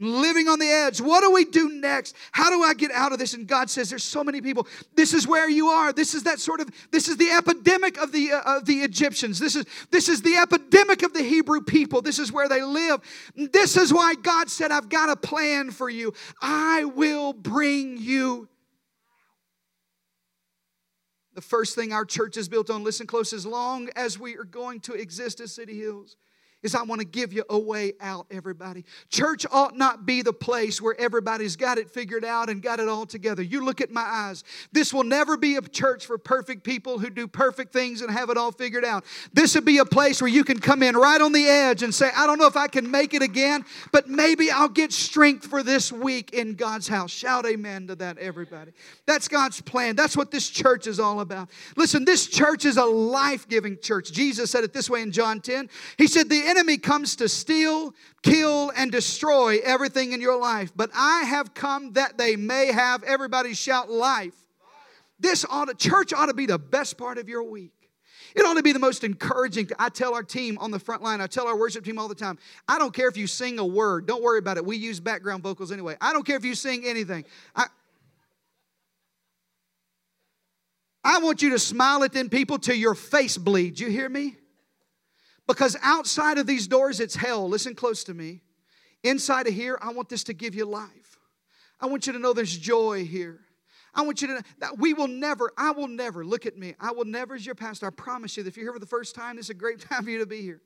living 0.00 0.48
on 0.48 0.58
the 0.58 0.66
edge. 0.66 1.00
What 1.00 1.20
do 1.20 1.30
we 1.30 1.44
do 1.44 1.68
next? 1.68 2.16
How 2.32 2.50
do 2.50 2.62
I 2.62 2.74
get 2.74 2.90
out 2.90 3.12
of 3.12 3.18
this? 3.18 3.34
And 3.34 3.46
God 3.46 3.70
says, 3.70 3.90
There's 3.90 4.02
so 4.02 4.24
many 4.24 4.40
people. 4.40 4.66
This 4.96 5.12
is 5.12 5.26
where 5.26 5.48
you 5.48 5.68
are. 5.68 5.92
This 5.92 6.14
is 6.14 6.24
that 6.24 6.40
sort 6.40 6.60
of, 6.60 6.70
this 6.90 7.08
is 7.08 7.16
the 7.16 7.30
epidemic 7.30 7.98
of 7.98 8.10
the, 8.12 8.32
uh, 8.32 8.56
of 8.56 8.64
the 8.64 8.80
Egyptians. 8.80 9.38
This 9.38 9.54
is, 9.54 9.66
this 9.90 10.08
is 10.08 10.22
the 10.22 10.36
epidemic 10.36 11.02
of 11.02 11.12
the 11.12 11.22
Hebrew 11.22 11.60
people. 11.60 12.02
This 12.02 12.18
is 12.18 12.32
where 12.32 12.48
they 12.48 12.62
live. 12.62 13.00
This 13.36 13.76
is 13.76 13.92
why 13.92 14.14
God 14.14 14.48
said, 14.50 14.70
I've 14.70 14.88
got 14.88 15.10
a 15.10 15.16
plan 15.16 15.70
for 15.70 15.90
you. 15.90 16.14
I 16.40 16.84
will 16.84 17.32
bring 17.32 17.98
you. 17.98 18.48
The 21.34 21.40
first 21.40 21.74
thing 21.74 21.92
our 21.92 22.04
church 22.04 22.36
is 22.36 22.48
built 22.48 22.70
on, 22.70 22.82
listen 22.82 23.06
close, 23.06 23.32
as 23.32 23.46
long 23.46 23.88
as 23.94 24.18
we 24.18 24.36
are 24.36 24.44
going 24.44 24.80
to 24.80 24.94
exist 24.94 25.40
as 25.40 25.54
City 25.54 25.78
Hills 25.78 26.16
is 26.62 26.74
I 26.74 26.82
want 26.82 27.00
to 27.00 27.06
give 27.06 27.32
you 27.32 27.44
a 27.48 27.58
way 27.58 27.94
out, 28.00 28.26
everybody. 28.30 28.84
Church 29.08 29.46
ought 29.50 29.76
not 29.76 30.04
be 30.04 30.22
the 30.22 30.32
place 30.32 30.80
where 30.80 30.94
everybody's 31.00 31.56
got 31.56 31.78
it 31.78 31.90
figured 31.90 32.24
out 32.24 32.50
and 32.50 32.62
got 32.62 32.80
it 32.80 32.88
all 32.88 33.06
together. 33.06 33.42
You 33.42 33.64
look 33.64 33.80
at 33.80 33.90
my 33.90 34.02
eyes. 34.02 34.44
This 34.72 34.92
will 34.92 35.04
never 35.04 35.36
be 35.36 35.56
a 35.56 35.62
church 35.62 36.06
for 36.06 36.18
perfect 36.18 36.62
people 36.64 36.98
who 36.98 37.08
do 37.08 37.26
perfect 37.26 37.72
things 37.72 38.02
and 38.02 38.10
have 38.10 38.28
it 38.30 38.36
all 38.36 38.52
figured 38.52 38.84
out. 38.84 39.04
This 39.32 39.54
would 39.54 39.64
be 39.64 39.78
a 39.78 39.84
place 39.84 40.20
where 40.20 40.30
you 40.30 40.44
can 40.44 40.60
come 40.60 40.82
in 40.82 40.96
right 40.96 41.20
on 41.20 41.32
the 41.32 41.46
edge 41.46 41.82
and 41.82 41.94
say, 41.94 42.10
I 42.14 42.26
don't 42.26 42.38
know 42.38 42.46
if 42.46 42.56
I 42.56 42.68
can 42.68 42.90
make 42.90 43.14
it 43.14 43.22
again, 43.22 43.64
but 43.92 44.08
maybe 44.08 44.50
I'll 44.50 44.68
get 44.68 44.92
strength 44.92 45.46
for 45.46 45.62
this 45.62 45.90
week 45.90 46.32
in 46.32 46.54
God's 46.54 46.88
house. 46.88 47.10
Shout 47.10 47.46
amen 47.46 47.86
to 47.86 47.94
that, 47.96 48.18
everybody. 48.18 48.72
That's 49.06 49.28
God's 49.28 49.60
plan. 49.60 49.96
That's 49.96 50.16
what 50.16 50.30
this 50.30 50.48
church 50.50 50.86
is 50.86 51.00
all 51.00 51.20
about. 51.20 51.48
Listen, 51.76 52.04
this 52.04 52.26
church 52.26 52.64
is 52.64 52.76
a 52.76 52.84
life 52.84 53.48
giving 53.48 53.78
church. 53.80 54.12
Jesus 54.12 54.50
said 54.50 54.64
it 54.64 54.72
this 54.72 54.90
way 54.90 55.02
in 55.02 55.12
John 55.12 55.40
10. 55.40 55.70
He 55.96 56.06
said, 56.06 56.28
The 56.28 56.49
enemy 56.50 56.76
comes 56.76 57.16
to 57.16 57.28
steal, 57.28 57.94
kill, 58.22 58.70
and 58.76 58.90
destroy 58.90 59.58
everything 59.64 60.12
in 60.12 60.20
your 60.20 60.38
life. 60.38 60.72
But 60.74 60.90
I 60.94 61.22
have 61.22 61.54
come 61.54 61.92
that 61.92 62.18
they 62.18 62.36
may 62.36 62.72
have, 62.72 63.02
everybody 63.04 63.54
shout, 63.54 63.90
life. 63.90 64.34
This 65.18 65.46
ought 65.48 65.68
to, 65.68 65.74
church 65.74 66.12
ought 66.12 66.26
to 66.26 66.34
be 66.34 66.46
the 66.46 66.58
best 66.58 66.98
part 66.98 67.18
of 67.18 67.28
your 67.28 67.42
week. 67.42 67.72
It 68.34 68.42
ought 68.42 68.54
to 68.54 68.62
be 68.62 68.72
the 68.72 68.78
most 68.78 69.04
encouraging. 69.04 69.70
I 69.78 69.88
tell 69.88 70.14
our 70.14 70.22
team 70.22 70.56
on 70.58 70.70
the 70.70 70.78
front 70.78 71.02
line, 71.02 71.20
I 71.20 71.26
tell 71.26 71.46
our 71.46 71.56
worship 71.56 71.84
team 71.84 71.98
all 71.98 72.08
the 72.08 72.14
time, 72.14 72.38
I 72.68 72.78
don't 72.78 72.94
care 72.94 73.08
if 73.08 73.16
you 73.16 73.26
sing 73.26 73.58
a 73.58 73.66
word. 73.66 74.06
Don't 74.06 74.22
worry 74.22 74.38
about 74.38 74.56
it. 74.56 74.64
We 74.64 74.76
use 74.76 75.00
background 75.00 75.42
vocals 75.42 75.72
anyway. 75.72 75.96
I 76.00 76.12
don't 76.12 76.24
care 76.24 76.36
if 76.36 76.44
you 76.44 76.54
sing 76.54 76.84
anything. 76.86 77.24
I, 77.56 77.66
I 81.02 81.18
want 81.20 81.42
you 81.42 81.50
to 81.50 81.58
smile 81.58 82.04
at 82.04 82.12
them 82.12 82.28
people 82.28 82.58
till 82.58 82.76
your 82.76 82.94
face 82.94 83.36
bleeds. 83.36 83.80
You 83.80 83.88
hear 83.88 84.08
me? 84.08 84.36
Because 85.50 85.76
outside 85.82 86.38
of 86.38 86.46
these 86.46 86.68
doors, 86.68 87.00
it's 87.00 87.16
hell. 87.16 87.48
Listen 87.48 87.74
close 87.74 88.04
to 88.04 88.14
me. 88.14 88.40
Inside 89.02 89.48
of 89.48 89.54
here, 89.54 89.76
I 89.82 89.92
want 89.92 90.08
this 90.08 90.22
to 90.24 90.32
give 90.32 90.54
you 90.54 90.64
life. 90.64 91.18
I 91.80 91.86
want 91.86 92.06
you 92.06 92.12
to 92.12 92.20
know 92.20 92.32
there's 92.32 92.56
joy 92.56 93.04
here. 93.04 93.40
I 93.92 94.02
want 94.02 94.22
you 94.22 94.28
to 94.28 94.34
know 94.34 94.40
that 94.60 94.78
we 94.78 94.94
will 94.94 95.08
never, 95.08 95.50
I 95.58 95.72
will 95.72 95.88
never, 95.88 96.24
look 96.24 96.46
at 96.46 96.56
me, 96.56 96.76
I 96.78 96.92
will 96.92 97.04
never, 97.04 97.34
as 97.34 97.44
your 97.44 97.56
pastor, 97.56 97.88
I 97.88 97.90
promise 97.90 98.36
you 98.36 98.44
that 98.44 98.50
if 98.50 98.56
you're 98.56 98.66
here 98.66 98.72
for 98.72 98.78
the 98.78 98.86
first 98.86 99.16
time, 99.16 99.34
this 99.34 99.46
is 99.46 99.50
a 99.50 99.54
great 99.54 99.80
time 99.90 100.04
for 100.04 100.10
you 100.10 100.20
to 100.20 100.26
be 100.26 100.40
here. 100.40 100.60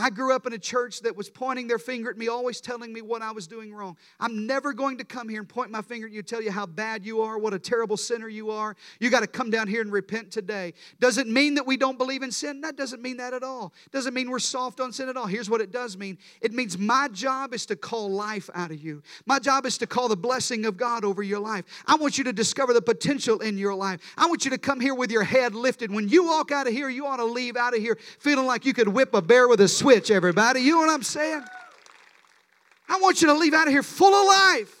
I 0.00 0.08
grew 0.08 0.34
up 0.34 0.46
in 0.46 0.52
a 0.54 0.58
church 0.58 1.00
that 1.00 1.14
was 1.14 1.28
pointing 1.28 1.68
their 1.68 1.78
finger 1.78 2.10
at 2.10 2.16
me, 2.16 2.28
always 2.28 2.60
telling 2.60 2.90
me 2.92 3.02
what 3.02 3.20
I 3.20 3.32
was 3.32 3.46
doing 3.46 3.74
wrong. 3.74 3.98
I'm 4.18 4.46
never 4.46 4.72
going 4.72 4.96
to 4.98 5.04
come 5.04 5.28
here 5.28 5.40
and 5.40 5.48
point 5.48 5.70
my 5.70 5.82
finger 5.82 6.06
at 6.06 6.12
you, 6.12 6.22
tell 6.22 6.40
you 6.40 6.50
how 6.50 6.64
bad 6.64 7.04
you 7.04 7.20
are, 7.20 7.38
what 7.38 7.52
a 7.52 7.58
terrible 7.58 7.98
sinner 7.98 8.28
you 8.28 8.50
are. 8.50 8.76
You 8.98 9.10
got 9.10 9.20
to 9.20 9.26
come 9.26 9.50
down 9.50 9.68
here 9.68 9.82
and 9.82 9.92
repent 9.92 10.30
today. 10.30 10.72
Does 11.00 11.18
it 11.18 11.26
mean 11.26 11.54
that 11.56 11.66
we 11.66 11.76
don't 11.76 11.98
believe 11.98 12.22
in 12.22 12.30
sin? 12.30 12.62
That 12.62 12.76
doesn't 12.76 13.02
mean 13.02 13.18
that 13.18 13.34
at 13.34 13.42
all. 13.42 13.74
Doesn't 13.90 14.14
mean 14.14 14.30
we're 14.30 14.38
soft 14.38 14.80
on 14.80 14.90
sin 14.90 15.10
at 15.10 15.18
all. 15.18 15.26
Here's 15.26 15.50
what 15.50 15.60
it 15.60 15.70
does 15.70 15.98
mean 15.98 16.16
it 16.40 16.52
means 16.52 16.78
my 16.78 17.08
job 17.08 17.52
is 17.52 17.66
to 17.66 17.76
call 17.76 18.10
life 18.10 18.48
out 18.54 18.70
of 18.70 18.82
you. 18.82 19.02
My 19.26 19.38
job 19.38 19.66
is 19.66 19.76
to 19.78 19.86
call 19.86 20.08
the 20.08 20.16
blessing 20.16 20.64
of 20.64 20.78
God 20.78 21.04
over 21.04 21.22
your 21.22 21.40
life. 21.40 21.64
I 21.86 21.96
want 21.96 22.16
you 22.16 22.24
to 22.24 22.32
discover 22.32 22.72
the 22.72 22.82
potential 22.82 23.40
in 23.40 23.58
your 23.58 23.74
life. 23.74 24.00
I 24.16 24.26
want 24.26 24.46
you 24.46 24.50
to 24.52 24.58
come 24.58 24.80
here 24.80 24.94
with 24.94 25.10
your 25.10 25.24
head 25.24 25.54
lifted. 25.54 25.92
When 25.92 26.08
you 26.08 26.24
walk 26.24 26.52
out 26.52 26.66
of 26.66 26.72
here, 26.72 26.88
you 26.88 27.06
ought 27.06 27.16
to 27.16 27.24
leave 27.24 27.56
out 27.56 27.74
of 27.74 27.80
here 27.80 27.98
feeling 28.18 28.46
like 28.46 28.64
you 28.64 28.72
could 28.72 28.88
whip 28.88 29.12
a 29.14 29.20
bear 29.20 29.46
with 29.46 29.60
a 29.60 29.68
switch 29.68 29.89
switch, 29.90 30.10
everybody. 30.10 30.60
You 30.60 30.72
know 30.72 30.78
what 30.78 30.90
I'm 30.90 31.02
saying? 31.02 31.42
I 32.88 33.00
want 33.00 33.20
you 33.20 33.28
to 33.28 33.34
leave 33.34 33.54
out 33.54 33.66
of 33.66 33.72
here 33.72 33.82
full 33.82 34.14
of 34.14 34.26
life. 34.26 34.76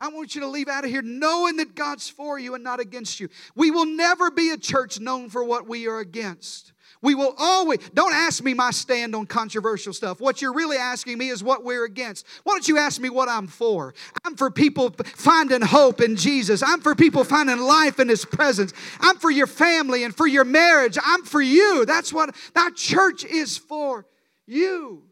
I 0.00 0.08
want 0.08 0.34
you 0.34 0.40
to 0.40 0.48
leave 0.48 0.68
out 0.68 0.84
of 0.84 0.90
here 0.90 1.02
knowing 1.02 1.56
that 1.56 1.74
God's 1.74 2.08
for 2.08 2.38
you 2.38 2.54
and 2.54 2.64
not 2.64 2.80
against 2.80 3.20
you. 3.20 3.28
We 3.54 3.70
will 3.70 3.86
never 3.86 4.30
be 4.30 4.50
a 4.50 4.56
church 4.56 4.98
known 4.98 5.30
for 5.30 5.44
what 5.44 5.68
we 5.68 5.86
are 5.86 6.00
against. 6.00 6.72
We 7.06 7.14
will 7.14 7.36
always, 7.38 7.78
don't 7.94 8.14
ask 8.14 8.42
me 8.42 8.52
my 8.52 8.72
stand 8.72 9.14
on 9.14 9.26
controversial 9.26 9.92
stuff. 9.92 10.20
What 10.20 10.42
you're 10.42 10.52
really 10.52 10.76
asking 10.76 11.18
me 11.18 11.28
is 11.28 11.40
what 11.40 11.62
we're 11.62 11.84
against. 11.84 12.26
Why 12.42 12.54
don't 12.54 12.66
you 12.66 12.78
ask 12.78 13.00
me 13.00 13.10
what 13.10 13.28
I'm 13.28 13.46
for? 13.46 13.94
I'm 14.24 14.34
for 14.34 14.50
people 14.50 14.90
finding 15.14 15.62
hope 15.62 16.00
in 16.00 16.16
Jesus. 16.16 16.64
I'm 16.64 16.80
for 16.80 16.96
people 16.96 17.22
finding 17.22 17.60
life 17.60 18.00
in 18.00 18.08
His 18.08 18.24
presence. 18.24 18.72
I'm 18.98 19.18
for 19.18 19.30
your 19.30 19.46
family 19.46 20.02
and 20.02 20.16
for 20.16 20.26
your 20.26 20.44
marriage. 20.44 20.98
I'm 21.00 21.22
for 21.22 21.40
you. 21.40 21.84
That's 21.86 22.12
what 22.12 22.34
that 22.54 22.74
church 22.74 23.24
is 23.24 23.56
for 23.56 24.04
you. 24.44 25.04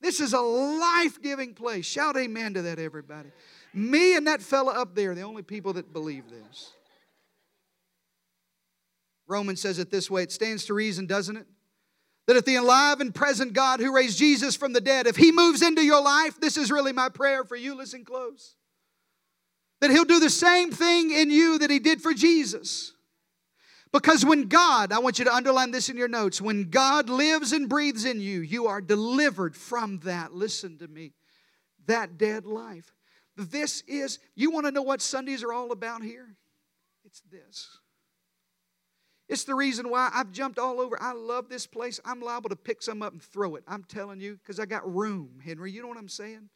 This 0.00 0.18
is 0.18 0.32
a 0.32 0.40
life 0.40 1.20
giving 1.20 1.52
place. 1.52 1.84
Shout 1.84 2.16
amen 2.16 2.54
to 2.54 2.62
that, 2.62 2.78
everybody. 2.78 3.28
Me 3.74 4.16
and 4.16 4.26
that 4.28 4.40
fella 4.40 4.72
up 4.72 4.94
there, 4.94 5.14
the 5.14 5.20
only 5.20 5.42
people 5.42 5.74
that 5.74 5.92
believe 5.92 6.30
this. 6.30 6.72
Romans 9.32 9.60
says 9.60 9.78
it 9.78 9.90
this 9.90 10.10
way 10.10 10.22
it 10.22 10.30
stands 10.30 10.66
to 10.66 10.74
reason, 10.74 11.06
doesn't 11.06 11.36
it? 11.36 11.46
That 12.26 12.36
if 12.36 12.44
the 12.44 12.56
alive 12.56 13.00
and 13.00 13.14
present 13.14 13.52
God 13.52 13.80
who 13.80 13.94
raised 13.94 14.18
Jesus 14.18 14.54
from 14.54 14.72
the 14.72 14.80
dead, 14.80 15.06
if 15.06 15.16
he 15.16 15.32
moves 15.32 15.62
into 15.62 15.82
your 15.82 16.02
life, 16.02 16.38
this 16.40 16.56
is 16.56 16.70
really 16.70 16.92
my 16.92 17.08
prayer 17.08 17.42
for 17.42 17.56
you. 17.56 17.74
Listen 17.74 18.04
close. 18.04 18.54
That 19.80 19.90
he'll 19.90 20.04
do 20.04 20.20
the 20.20 20.30
same 20.30 20.70
thing 20.70 21.10
in 21.10 21.30
you 21.30 21.58
that 21.58 21.70
he 21.70 21.80
did 21.80 22.00
for 22.00 22.14
Jesus. 22.14 22.92
Because 23.92 24.24
when 24.24 24.48
God, 24.48 24.92
I 24.92 25.00
want 25.00 25.18
you 25.18 25.24
to 25.24 25.34
underline 25.34 25.72
this 25.72 25.88
in 25.88 25.96
your 25.96 26.08
notes, 26.08 26.40
when 26.40 26.70
God 26.70 27.08
lives 27.10 27.52
and 27.52 27.68
breathes 27.68 28.04
in 28.04 28.20
you, 28.20 28.40
you 28.40 28.68
are 28.68 28.80
delivered 28.80 29.56
from 29.56 29.98
that. 30.04 30.32
Listen 30.32 30.78
to 30.78 30.88
me, 30.88 31.12
that 31.86 32.16
dead 32.16 32.46
life. 32.46 32.94
This 33.36 33.82
is, 33.88 34.18
you 34.34 34.50
want 34.50 34.66
to 34.66 34.72
know 34.72 34.82
what 34.82 35.02
Sundays 35.02 35.42
are 35.42 35.52
all 35.52 35.72
about 35.72 36.02
here? 36.02 36.36
It's 37.04 37.20
this. 37.30 37.78
It's 39.32 39.44
the 39.44 39.54
reason 39.54 39.88
why 39.88 40.10
I've 40.12 40.30
jumped 40.30 40.58
all 40.58 40.78
over. 40.78 41.00
I 41.00 41.14
love 41.14 41.48
this 41.48 41.66
place. 41.66 41.98
I'm 42.04 42.20
liable 42.20 42.50
to 42.50 42.56
pick 42.56 42.82
some 42.82 43.00
up 43.00 43.14
and 43.14 43.22
throw 43.22 43.56
it. 43.56 43.64
I'm 43.66 43.82
telling 43.82 44.20
you, 44.20 44.34
because 44.34 44.60
I 44.60 44.66
got 44.66 44.94
room, 44.94 45.40
Henry. 45.42 45.72
You 45.72 45.80
know 45.80 45.88
what 45.88 45.96
I'm 45.96 46.10
saying? 46.10 46.50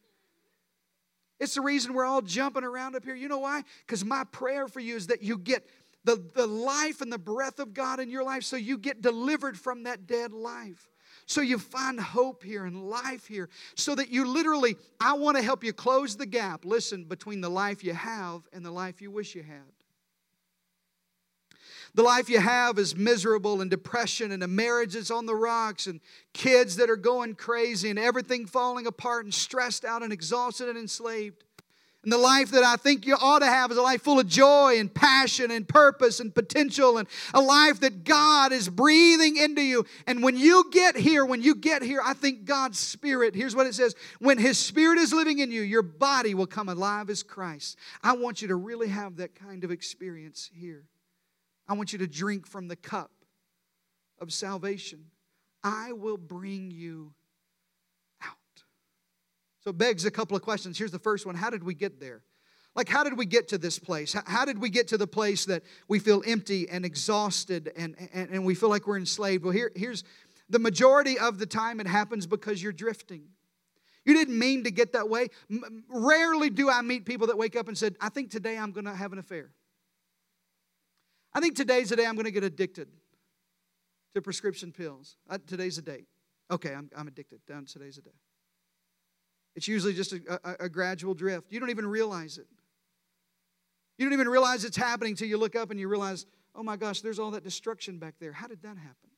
It's 1.39 1.55
the 1.55 1.61
reason 1.61 1.95
we're 1.95 2.05
all 2.05 2.21
jumping 2.21 2.63
around 2.63 2.95
up 2.95 3.03
here. 3.03 3.15
You 3.15 3.29
know 3.29 3.39
why? 3.39 3.63
Because 3.83 4.05
my 4.05 4.25
prayer 4.25 4.67
for 4.67 4.79
you 4.79 4.95
is 4.95 5.07
that 5.07 5.23
you 5.23 5.39
get 5.39 5.67
the, 6.03 6.23
the 6.35 6.45
life 6.45 7.01
and 7.01 7.11
the 7.11 7.17
breath 7.17 7.57
of 7.57 7.73
God 7.73 7.99
in 7.99 8.11
your 8.11 8.23
life 8.23 8.43
so 8.43 8.57
you 8.57 8.77
get 8.77 9.01
delivered 9.01 9.57
from 9.57 9.85
that 9.85 10.05
dead 10.05 10.31
life. 10.31 10.87
So 11.25 11.41
you 11.41 11.57
find 11.57 11.99
hope 11.99 12.43
here 12.43 12.65
and 12.65 12.87
life 12.87 13.25
here. 13.25 13.49
So 13.73 13.95
that 13.95 14.09
you 14.09 14.27
literally, 14.27 14.75
I 15.01 15.13
want 15.13 15.35
to 15.37 15.41
help 15.41 15.63
you 15.63 15.73
close 15.73 16.15
the 16.15 16.27
gap, 16.27 16.63
listen, 16.63 17.05
between 17.05 17.41
the 17.41 17.49
life 17.49 17.83
you 17.83 17.95
have 17.95 18.43
and 18.53 18.63
the 18.63 18.69
life 18.69 19.01
you 19.01 19.09
wish 19.09 19.33
you 19.33 19.41
had. 19.41 19.76
The 21.97 22.03
life 22.03 22.29
you 22.29 22.39
have 22.39 22.77
is 22.77 22.95
miserable 22.95 23.59
and 23.59 23.71
depression, 23.71 24.31
and 24.31 24.43
a 24.43 24.47
marriage 24.47 24.93
that's 24.93 25.09
on 25.09 25.25
the 25.25 25.33
rocks, 25.33 25.87
and 25.87 25.99
kids 26.31 26.75
that 26.75 26.91
are 26.91 26.95
going 26.95 27.33
crazy, 27.33 27.89
and 27.89 27.97
everything 27.97 28.45
falling 28.45 28.85
apart, 28.85 29.25
and 29.25 29.33
stressed 29.33 29.83
out, 29.83 30.03
and 30.03 30.13
exhausted, 30.13 30.69
and 30.69 30.77
enslaved. 30.77 31.43
And 32.03 32.11
the 32.11 32.19
life 32.19 32.51
that 32.51 32.63
I 32.63 32.75
think 32.75 33.07
you 33.07 33.15
ought 33.19 33.39
to 33.39 33.47
have 33.47 33.71
is 33.71 33.77
a 33.77 33.81
life 33.81 34.03
full 34.03 34.19
of 34.19 34.27
joy 34.27 34.77
and 34.77 34.93
passion 34.93 35.49
and 35.49 35.67
purpose 35.67 36.19
and 36.19 36.35
potential, 36.35 36.99
and 36.99 37.07
a 37.33 37.41
life 37.41 37.79
that 37.79 38.03
God 38.03 38.51
is 38.51 38.69
breathing 38.69 39.35
into 39.35 39.63
you. 39.63 39.83
And 40.05 40.21
when 40.21 40.37
you 40.37 40.69
get 40.71 40.95
here, 40.97 41.25
when 41.25 41.41
you 41.41 41.55
get 41.55 41.81
here, 41.81 42.01
I 42.05 42.13
think 42.13 42.45
God's 42.45 42.77
Spirit, 42.77 43.33
here's 43.33 43.55
what 43.55 43.65
it 43.65 43.73
says 43.73 43.95
when 44.19 44.37
His 44.37 44.59
Spirit 44.59 44.99
is 44.99 45.13
living 45.13 45.39
in 45.39 45.51
you, 45.51 45.63
your 45.63 45.81
body 45.81 46.35
will 46.35 46.45
come 46.45 46.69
alive 46.69 47.09
as 47.09 47.23
Christ. 47.23 47.75
I 48.03 48.13
want 48.13 48.43
you 48.43 48.49
to 48.49 48.55
really 48.55 48.89
have 48.89 49.15
that 49.15 49.33
kind 49.33 49.63
of 49.63 49.71
experience 49.71 50.51
here. 50.53 50.83
I 51.67 51.73
want 51.73 51.91
you 51.91 51.99
to 51.99 52.07
drink 52.07 52.47
from 52.47 52.67
the 52.67 52.75
cup 52.75 53.11
of 54.19 54.31
salvation. 54.31 55.05
I 55.63 55.91
will 55.91 56.17
bring 56.17 56.71
you 56.71 57.13
out. 58.21 58.63
So 59.63 59.73
begs 59.73 60.05
a 60.05 60.11
couple 60.11 60.37
of 60.37 60.43
questions. 60.43 60.77
Here's 60.77 60.91
the 60.91 60.99
first 60.99 61.25
one 61.25 61.35
How 61.35 61.49
did 61.49 61.63
we 61.63 61.73
get 61.73 61.99
there? 61.99 62.23
Like, 62.75 62.89
how 62.89 63.03
did 63.03 63.17
we 63.17 63.25
get 63.25 63.47
to 63.47 63.57
this 63.57 63.79
place? 63.79 64.15
How 64.27 64.45
did 64.45 64.59
we 64.59 64.69
get 64.69 64.89
to 64.89 64.97
the 64.97 65.07
place 65.07 65.45
that 65.45 65.63
we 65.87 65.97
feel 65.97 66.21
empty 66.27 66.69
and 66.69 66.85
exhausted 66.85 67.71
and, 67.75 67.95
and, 68.13 68.29
and 68.29 68.45
we 68.45 68.53
feel 68.53 68.69
like 68.69 68.85
we're 68.85 68.99
enslaved? 68.99 69.43
Well, 69.43 69.51
here, 69.51 69.71
here's 69.75 70.03
the 70.47 70.59
majority 70.59 71.17
of 71.17 71.39
the 71.39 71.47
time 71.47 71.79
it 71.79 71.87
happens 71.87 72.27
because 72.27 72.61
you're 72.61 72.71
drifting. 72.71 73.23
You 74.05 74.13
didn't 74.13 74.37
mean 74.37 74.63
to 74.65 74.71
get 74.71 74.93
that 74.93 75.09
way. 75.09 75.29
Rarely 75.89 76.51
do 76.51 76.69
I 76.69 76.83
meet 76.83 77.03
people 77.05 77.27
that 77.27 77.37
wake 77.37 77.55
up 77.55 77.67
and 77.67 77.75
said, 77.75 77.95
I 77.99 78.09
think 78.09 78.29
today 78.29 78.57
I'm 78.59 78.71
going 78.71 78.85
to 78.85 78.95
have 78.95 79.11
an 79.11 79.17
affair. 79.17 79.49
I 81.33 81.39
think 81.39 81.55
today's 81.55 81.89
the 81.89 81.95
day 81.95 82.05
I'm 82.05 82.15
going 82.15 82.25
to 82.25 82.31
get 82.31 82.43
addicted 82.43 82.87
to 84.15 84.21
prescription 84.21 84.71
pills. 84.71 85.17
Uh, 85.29 85.37
today's 85.45 85.75
the 85.75 85.81
date. 85.81 86.07
Okay, 86.49 86.73
I'm, 86.73 86.89
I'm 86.95 87.07
addicted. 87.07 87.39
Down 87.47 87.65
today's 87.65 87.97
the 87.97 88.01
day. 88.03 88.15
It's 89.55 89.67
usually 89.67 89.93
just 89.93 90.13
a, 90.13 90.39
a, 90.43 90.65
a 90.65 90.69
gradual 90.69 91.13
drift. 91.13 91.51
You 91.51 91.59
don't 91.59 91.69
even 91.69 91.87
realize 91.87 92.37
it. 92.37 92.47
You 93.97 94.05
don't 94.05 94.13
even 94.13 94.29
realize 94.29 94.63
it's 94.63 94.77
happening 94.77 95.11
until 95.11 95.27
you 95.27 95.37
look 95.37 95.55
up 95.55 95.71
and 95.71 95.79
you 95.79 95.87
realize, 95.87 96.25
oh 96.55 96.63
my 96.63 96.77
gosh, 96.77 97.01
there's 97.01 97.19
all 97.19 97.31
that 97.31 97.43
destruction 97.43 97.97
back 97.97 98.15
there. 98.19 98.31
How 98.31 98.47
did 98.47 98.61
that 98.61 98.77
happen? 98.77 99.09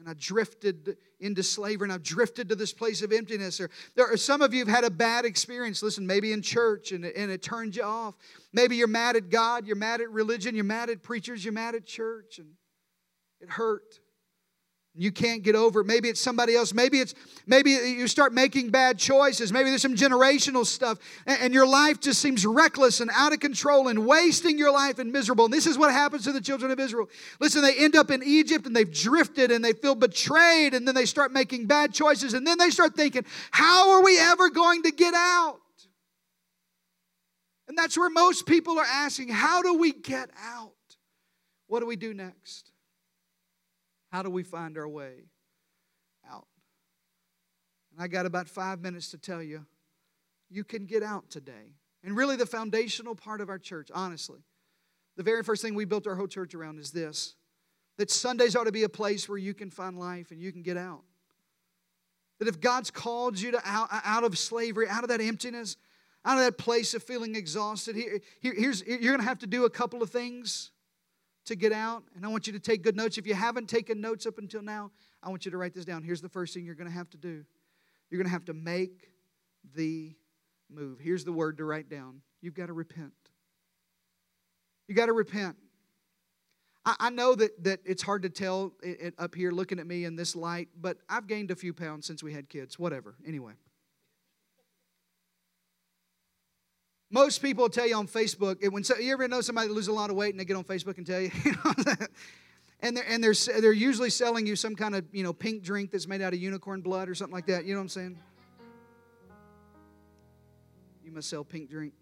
And 0.00 0.08
I 0.08 0.14
drifted 0.14 0.96
into 1.20 1.42
slavery 1.42 1.86
and 1.86 1.92
I've 1.92 2.02
drifted 2.02 2.48
to 2.48 2.56
this 2.56 2.72
place 2.72 3.02
of 3.02 3.12
emptiness. 3.12 3.60
Or 3.60 3.70
there 3.94 4.10
are 4.10 4.16
some 4.16 4.40
of 4.40 4.52
you 4.52 4.60
have 4.60 4.74
had 4.74 4.84
a 4.84 4.90
bad 4.90 5.24
experience, 5.24 5.82
listen, 5.82 6.06
maybe 6.06 6.32
in 6.32 6.42
church 6.42 6.92
and, 6.92 7.04
and 7.04 7.30
it 7.30 7.42
turned 7.42 7.76
you 7.76 7.82
off. 7.82 8.16
Maybe 8.52 8.76
you're 8.76 8.88
mad 8.88 9.16
at 9.16 9.28
God, 9.28 9.66
you're 9.66 9.76
mad 9.76 10.00
at 10.00 10.10
religion, 10.10 10.54
you're 10.54 10.64
mad 10.64 10.90
at 10.90 11.02
preachers, 11.02 11.44
you're 11.44 11.52
mad 11.52 11.74
at 11.74 11.84
church, 11.84 12.38
and 12.38 12.48
it 13.40 13.50
hurt. 13.50 14.00
You 14.94 15.12
can't 15.12 15.44
get 15.44 15.54
over. 15.54 15.84
Maybe 15.84 16.08
it's 16.08 16.20
somebody 16.20 16.56
else. 16.56 16.74
Maybe 16.74 16.98
it's 16.98 17.14
maybe 17.46 17.70
you 17.70 18.08
start 18.08 18.32
making 18.32 18.70
bad 18.70 18.98
choices. 18.98 19.52
Maybe 19.52 19.70
there's 19.70 19.82
some 19.82 19.94
generational 19.94 20.66
stuff, 20.66 20.98
and, 21.26 21.40
and, 21.40 21.54
your 21.54 21.66
life 21.66 22.00
just 22.00 22.20
seems 22.20 22.44
reckless 22.44 23.00
and 23.00 23.08
out 23.14 23.32
of 23.32 23.38
control 23.38 23.86
and 23.86 24.04
wasting 24.04 24.58
your 24.58 24.72
life 24.72 24.98
and 24.98 25.12
miserable. 25.12 25.44
And 25.44 25.54
this 25.54 25.66
is 25.68 25.78
what 25.78 25.92
happens 25.92 26.24
to 26.24 26.32
the 26.32 26.40
children 26.40 26.72
of 26.72 26.80
Israel. 26.80 27.08
Listen, 27.38 27.62
they 27.62 27.76
end 27.76 27.94
up 27.94 28.10
in 28.10 28.22
Egypt 28.24 28.66
and 28.66 28.74
they've 28.74 28.92
drifted 28.92 29.52
and 29.52 29.64
they 29.64 29.74
feel 29.74 29.94
betrayed, 29.94 30.74
and 30.74 30.88
then 30.88 30.96
they 30.96 31.06
start 31.06 31.30
making 31.30 31.66
bad 31.66 31.94
choices, 31.94 32.34
and 32.34 32.44
then 32.44 32.58
they 32.58 32.70
start 32.70 32.96
thinking, 32.96 33.24
"How 33.52 33.92
are 33.92 34.02
we 34.02 34.18
ever 34.18 34.50
going 34.50 34.82
to 34.82 34.90
get 34.90 35.14
out?" 35.14 35.60
And 37.68 37.78
that's 37.78 37.96
where 37.96 38.10
most 38.10 38.44
people 38.44 38.76
are 38.80 38.84
asking, 38.84 39.28
"How 39.28 39.62
do 39.62 39.74
we 39.74 39.92
get 39.92 40.30
out? 40.42 40.72
What 41.68 41.78
do 41.78 41.86
we 41.86 41.94
do 41.94 42.12
next?" 42.12 42.69
How 44.10 44.22
do 44.22 44.30
we 44.30 44.42
find 44.42 44.76
our 44.76 44.88
way 44.88 45.26
out? 46.30 46.46
And 47.92 48.02
I 48.02 48.08
got 48.08 48.26
about 48.26 48.48
five 48.48 48.80
minutes 48.80 49.10
to 49.10 49.18
tell 49.18 49.42
you 49.42 49.66
you 50.48 50.64
can 50.64 50.86
get 50.86 51.02
out 51.02 51.30
today. 51.30 51.74
And 52.02 52.16
really, 52.16 52.36
the 52.36 52.46
foundational 52.46 53.14
part 53.14 53.40
of 53.40 53.48
our 53.48 53.58
church, 53.58 53.90
honestly, 53.94 54.40
the 55.16 55.22
very 55.22 55.42
first 55.42 55.62
thing 55.62 55.74
we 55.74 55.84
built 55.84 56.06
our 56.06 56.14
whole 56.14 56.26
church 56.26 56.54
around 56.54 56.78
is 56.78 56.90
this 56.90 57.34
that 57.98 58.10
Sundays 58.10 58.56
ought 58.56 58.64
to 58.64 58.72
be 58.72 58.84
a 58.84 58.88
place 58.88 59.28
where 59.28 59.36
you 59.36 59.52
can 59.52 59.70
find 59.70 59.98
life 59.98 60.30
and 60.30 60.40
you 60.40 60.50
can 60.50 60.62
get 60.62 60.78
out. 60.78 61.02
That 62.38 62.48
if 62.48 62.58
God's 62.58 62.90
called 62.90 63.38
you 63.38 63.50
to 63.50 63.60
out, 63.62 63.88
out 63.92 64.24
of 64.24 64.38
slavery, 64.38 64.88
out 64.88 65.02
of 65.02 65.10
that 65.10 65.20
emptiness, 65.20 65.76
out 66.24 66.38
of 66.38 66.44
that 66.44 66.56
place 66.56 66.94
of 66.94 67.02
feeling 67.02 67.36
exhausted, 67.36 67.96
here, 67.96 68.20
here, 68.40 68.54
here's, 68.56 68.82
you're 68.86 68.98
going 68.98 69.18
to 69.18 69.24
have 69.24 69.40
to 69.40 69.46
do 69.46 69.66
a 69.66 69.70
couple 69.70 70.02
of 70.02 70.08
things 70.08 70.70
to 71.50 71.56
get 71.56 71.72
out, 71.72 72.04
and 72.14 72.24
I 72.24 72.28
want 72.28 72.46
you 72.46 72.52
to 72.52 72.60
take 72.60 72.82
good 72.82 72.96
notes. 72.96 73.18
If 73.18 73.26
you 73.26 73.34
haven't 73.34 73.68
taken 73.68 74.00
notes 74.00 74.24
up 74.24 74.38
until 74.38 74.62
now, 74.62 74.90
I 75.22 75.28
want 75.28 75.44
you 75.44 75.50
to 75.50 75.58
write 75.58 75.74
this 75.74 75.84
down. 75.84 76.02
Here's 76.02 76.20
the 76.20 76.28
first 76.28 76.54
thing 76.54 76.64
you're 76.64 76.76
going 76.76 76.88
to 76.88 76.94
have 76.94 77.10
to 77.10 77.16
do 77.16 77.44
you're 78.10 78.18
going 78.18 78.26
to 78.26 78.32
have 78.32 78.46
to 78.46 78.54
make 78.54 79.08
the 79.74 80.16
move. 80.68 80.98
Here's 80.98 81.24
the 81.24 81.32
word 81.32 81.58
to 81.58 81.64
write 81.64 81.88
down 81.88 82.22
you've 82.40 82.54
got 82.54 82.66
to 82.66 82.72
repent. 82.72 83.12
You 84.88 84.94
got 84.94 85.06
to 85.06 85.12
repent. 85.12 85.56
I, 86.84 86.96
I 86.98 87.10
know 87.10 87.34
that, 87.34 87.62
that 87.64 87.80
it's 87.84 88.02
hard 88.02 88.22
to 88.22 88.30
tell 88.30 88.72
it, 88.82 89.00
it 89.00 89.14
up 89.18 89.34
here 89.34 89.50
looking 89.50 89.78
at 89.78 89.86
me 89.86 90.04
in 90.04 90.16
this 90.16 90.34
light, 90.34 90.68
but 90.80 90.98
I've 91.08 91.26
gained 91.26 91.50
a 91.50 91.56
few 91.56 91.72
pounds 91.72 92.06
since 92.06 92.22
we 92.22 92.32
had 92.32 92.48
kids. 92.48 92.78
Whatever. 92.78 93.16
Anyway. 93.26 93.52
Most 97.10 97.42
people 97.42 97.68
tell 97.68 97.88
you 97.88 97.96
on 97.96 98.06
Facebook, 98.06 98.66
when 98.70 98.84
so, 98.84 98.96
you 98.96 99.12
ever 99.12 99.26
know 99.26 99.40
somebody 99.40 99.66
that 99.66 99.74
loses 99.74 99.88
a 99.88 99.92
lot 99.92 100.10
of 100.10 100.16
weight 100.16 100.32
and 100.32 100.38
they 100.38 100.44
get 100.44 100.56
on 100.56 100.62
Facebook 100.62 100.96
and 100.96 101.06
tell 101.06 101.20
you, 101.20 101.30
and 102.80 102.96
they're 102.96 103.04
and 103.08 103.22
they're 103.22 103.34
they're 103.60 103.72
usually 103.72 104.10
selling 104.10 104.46
you 104.46 104.54
some 104.54 104.76
kind 104.76 104.94
of 104.94 105.04
you 105.12 105.24
know 105.24 105.32
pink 105.32 105.64
drink 105.64 105.90
that's 105.90 106.06
made 106.06 106.22
out 106.22 106.32
of 106.32 106.38
unicorn 106.38 106.82
blood 106.82 107.08
or 107.08 107.16
something 107.16 107.34
like 107.34 107.46
that. 107.46 107.64
You 107.64 107.74
know 107.74 107.80
what 107.80 107.84
I'm 107.84 107.88
saying? 107.88 108.18
You 111.04 111.10
must 111.10 111.28
sell 111.28 111.42
pink 111.42 111.68
drink. 111.68 111.94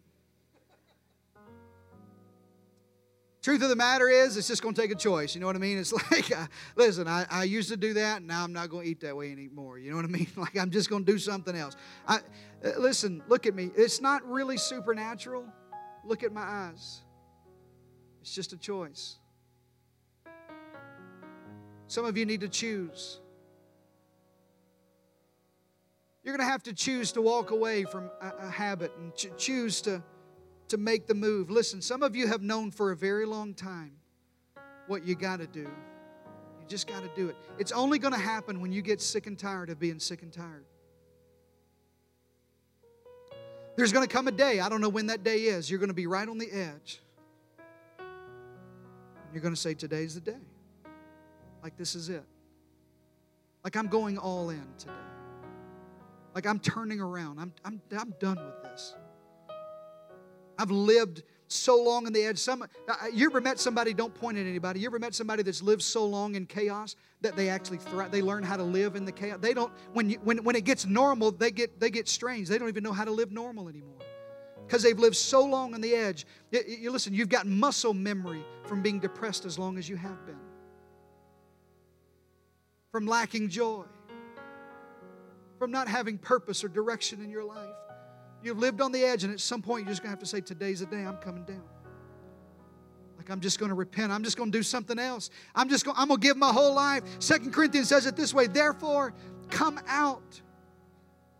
Truth 3.48 3.62
of 3.62 3.70
the 3.70 3.76
matter 3.76 4.10
is, 4.10 4.36
it's 4.36 4.46
just 4.46 4.60
going 4.60 4.74
to 4.74 4.80
take 4.82 4.90
a 4.90 4.94
choice. 4.94 5.34
You 5.34 5.40
know 5.40 5.46
what 5.46 5.56
I 5.56 5.58
mean? 5.58 5.78
It's 5.78 5.90
like, 6.12 6.30
uh, 6.36 6.46
listen, 6.76 7.08
I, 7.08 7.24
I 7.30 7.44
used 7.44 7.70
to 7.70 7.78
do 7.78 7.94
that, 7.94 8.18
and 8.18 8.26
now 8.26 8.44
I'm 8.44 8.52
not 8.52 8.68
going 8.68 8.84
to 8.84 8.90
eat 8.90 9.00
that 9.00 9.16
way 9.16 9.32
anymore. 9.32 9.78
You 9.78 9.88
know 9.88 9.96
what 9.96 10.04
I 10.04 10.08
mean? 10.08 10.26
Like, 10.36 10.58
I'm 10.58 10.70
just 10.70 10.90
going 10.90 11.06
to 11.06 11.10
do 11.10 11.18
something 11.18 11.56
else. 11.56 11.74
I, 12.06 12.16
uh, 12.16 12.78
listen, 12.78 13.22
look 13.26 13.46
at 13.46 13.54
me. 13.54 13.70
It's 13.74 14.02
not 14.02 14.22
really 14.28 14.58
supernatural. 14.58 15.46
Look 16.04 16.24
at 16.24 16.30
my 16.30 16.42
eyes. 16.42 17.00
It's 18.20 18.34
just 18.34 18.52
a 18.52 18.58
choice. 18.58 19.16
Some 21.86 22.04
of 22.04 22.18
you 22.18 22.26
need 22.26 22.42
to 22.42 22.50
choose. 22.50 23.18
You're 26.22 26.36
going 26.36 26.46
to 26.46 26.52
have 26.52 26.64
to 26.64 26.74
choose 26.74 27.12
to 27.12 27.22
walk 27.22 27.50
away 27.50 27.84
from 27.84 28.10
a, 28.20 28.46
a 28.46 28.50
habit 28.50 28.92
and 28.98 29.14
ch- 29.14 29.30
choose 29.38 29.80
to 29.80 30.02
to 30.68 30.76
make 30.76 31.06
the 31.06 31.14
move. 31.14 31.50
Listen, 31.50 31.80
some 31.80 32.02
of 32.02 32.14
you 32.16 32.26
have 32.26 32.42
known 32.42 32.70
for 32.70 32.90
a 32.92 32.96
very 32.96 33.26
long 33.26 33.54
time 33.54 33.92
what 34.86 35.04
you 35.04 35.14
got 35.14 35.38
to 35.40 35.46
do. 35.46 35.60
You 36.60 36.66
just 36.66 36.86
got 36.86 37.02
to 37.02 37.10
do 37.14 37.28
it. 37.28 37.36
It's 37.58 37.72
only 37.72 37.98
going 37.98 38.14
to 38.14 38.20
happen 38.20 38.60
when 38.60 38.72
you 38.72 38.82
get 38.82 39.00
sick 39.00 39.26
and 39.26 39.38
tired 39.38 39.70
of 39.70 39.78
being 39.78 39.98
sick 39.98 40.22
and 40.22 40.32
tired. 40.32 40.64
There's 43.76 43.92
going 43.92 44.06
to 44.06 44.12
come 44.12 44.26
a 44.26 44.32
day, 44.32 44.58
I 44.58 44.68
don't 44.68 44.80
know 44.80 44.88
when 44.88 45.06
that 45.06 45.22
day 45.22 45.42
is, 45.42 45.70
you're 45.70 45.78
going 45.78 45.88
to 45.88 45.94
be 45.94 46.08
right 46.08 46.28
on 46.28 46.38
the 46.38 46.50
edge. 46.50 47.00
You're 49.32 49.42
going 49.42 49.54
to 49.54 49.60
say, 49.60 49.74
Today's 49.74 50.14
the 50.14 50.20
day. 50.20 50.40
Like 51.62 51.76
this 51.76 51.94
is 51.94 52.08
it. 52.08 52.24
Like 53.62 53.76
I'm 53.76 53.88
going 53.88 54.18
all 54.18 54.50
in 54.50 54.64
today. 54.78 54.92
Like 56.34 56.46
I'm 56.46 56.58
turning 56.58 57.00
around. 57.00 57.38
I'm, 57.38 57.52
I'm, 57.64 57.80
I'm 57.96 58.14
done 58.20 58.36
with 58.36 58.62
this. 58.62 58.94
I've 60.58 60.70
lived 60.70 61.22
so 61.48 61.82
long 61.82 62.06
on 62.06 62.12
the 62.12 62.22
edge. 62.22 62.38
Some, 62.38 62.62
uh, 62.62 62.94
you 63.12 63.26
ever 63.26 63.40
met 63.40 63.58
somebody? 63.58 63.94
Don't 63.94 64.14
point 64.14 64.36
at 64.36 64.46
anybody. 64.46 64.80
You 64.80 64.86
ever 64.86 64.98
met 64.98 65.14
somebody 65.14 65.42
that's 65.42 65.62
lived 65.62 65.82
so 65.82 66.04
long 66.04 66.34
in 66.34 66.46
chaos 66.46 66.96
that 67.22 67.36
they 67.36 67.48
actually 67.48 67.78
thrive? 67.78 68.10
They 68.10 68.22
learn 68.22 68.42
how 68.42 68.56
to 68.56 68.62
live 68.62 68.96
in 68.96 69.04
the 69.04 69.12
chaos. 69.12 69.38
They 69.40 69.54
don't. 69.54 69.72
When 69.92 70.10
you, 70.10 70.18
when 70.24 70.44
when 70.44 70.56
it 70.56 70.64
gets 70.64 70.84
normal, 70.86 71.30
they 71.30 71.50
get 71.50 71.80
they 71.80 71.90
get 71.90 72.08
strange. 72.08 72.48
They 72.48 72.58
don't 72.58 72.68
even 72.68 72.82
know 72.82 72.92
how 72.92 73.04
to 73.04 73.10
live 73.10 73.32
normal 73.32 73.68
anymore 73.68 73.96
because 74.66 74.82
they've 74.82 74.98
lived 74.98 75.16
so 75.16 75.44
long 75.44 75.72
on 75.72 75.80
the 75.80 75.94
edge. 75.94 76.26
You, 76.50 76.60
you 76.66 76.90
listen. 76.90 77.14
You've 77.14 77.30
got 77.30 77.46
muscle 77.46 77.94
memory 77.94 78.44
from 78.64 78.82
being 78.82 79.00
depressed 79.00 79.46
as 79.46 79.58
long 79.58 79.78
as 79.78 79.88
you 79.88 79.96
have 79.96 80.26
been, 80.26 80.38
from 82.92 83.06
lacking 83.06 83.48
joy, 83.48 83.84
from 85.58 85.70
not 85.70 85.88
having 85.88 86.18
purpose 86.18 86.62
or 86.62 86.68
direction 86.68 87.22
in 87.22 87.30
your 87.30 87.44
life. 87.44 87.74
You've 88.42 88.58
lived 88.58 88.80
on 88.80 88.92
the 88.92 89.04
edge, 89.04 89.24
and 89.24 89.32
at 89.32 89.40
some 89.40 89.62
point, 89.62 89.84
you're 89.84 89.92
just 89.92 90.02
going 90.02 90.08
to 90.08 90.12
have 90.12 90.20
to 90.20 90.26
say, 90.26 90.40
Today's 90.40 90.80
the 90.80 90.86
day 90.86 91.04
I'm 91.04 91.16
coming 91.16 91.44
down. 91.44 91.62
Like, 93.16 93.30
I'm 93.30 93.40
just 93.40 93.58
going 93.58 93.70
to 93.70 93.74
repent. 93.74 94.12
I'm 94.12 94.22
just 94.22 94.36
going 94.36 94.52
to 94.52 94.58
do 94.58 94.62
something 94.62 94.98
else. 94.98 95.30
I'm 95.54 95.68
just 95.68 95.84
going, 95.84 95.96
I'm 95.98 96.08
going 96.08 96.20
to 96.20 96.26
give 96.26 96.36
my 96.36 96.52
whole 96.52 96.74
life. 96.74 97.02
Second 97.18 97.52
Corinthians 97.52 97.88
says 97.88 98.06
it 98.06 98.16
this 98.16 98.32
way 98.32 98.46
Therefore, 98.46 99.12
come 99.50 99.80
out. 99.88 100.40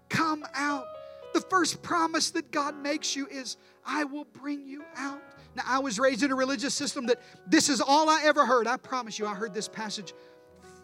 Come 0.08 0.44
out. 0.54 0.86
The 1.34 1.40
first 1.42 1.82
promise 1.82 2.30
that 2.32 2.50
God 2.50 2.76
makes 2.76 3.14
you 3.14 3.26
is, 3.28 3.58
I 3.84 4.04
will 4.04 4.24
bring 4.24 4.66
you 4.66 4.82
out. 4.96 5.22
Now, 5.54 5.62
I 5.66 5.78
was 5.78 5.98
raised 5.98 6.22
in 6.22 6.30
a 6.30 6.34
religious 6.34 6.74
system 6.74 7.06
that 7.06 7.20
this 7.46 7.68
is 7.68 7.80
all 7.80 8.08
I 8.08 8.22
ever 8.24 8.44
heard. 8.44 8.66
I 8.66 8.76
promise 8.76 9.18
you, 9.18 9.26
I 9.26 9.34
heard 9.34 9.54
this 9.54 9.68
passage 9.68 10.14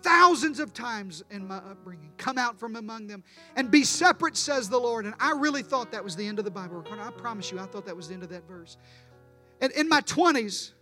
thousands 0.05 0.61
of 0.61 0.75
times 0.75 1.25
in 1.31 1.49
my 1.49 1.57
upbringing. 1.57 2.13
Come 2.19 2.37
out 2.37 2.61
from 2.61 2.77
among 2.77 3.07
them 3.07 3.25
and 3.57 3.71
be 3.71 3.85
separate, 3.85 4.37
says 4.37 4.69
the 4.69 4.79
Lord. 4.79 5.07
And 5.07 5.15
I 5.19 5.33
really 5.33 5.63
thought 5.63 5.91
that 5.93 6.05
was 6.05 6.15
the 6.15 6.27
end 6.27 6.39
of 6.39 6.45
the 6.45 6.51
Bible. 6.51 6.85
I 6.91 7.11
promise 7.11 7.51
you, 7.51 7.59
I 7.59 7.65
thought 7.65 7.87
that 7.87 7.97
was 7.97 8.09
the 8.09 8.15
end 8.15 8.23
of 8.23 8.29
that 8.29 8.47
verse. 8.47 8.77
And 9.63 9.73
in 9.73 9.89
my 9.89 10.03
20s, 10.03 10.73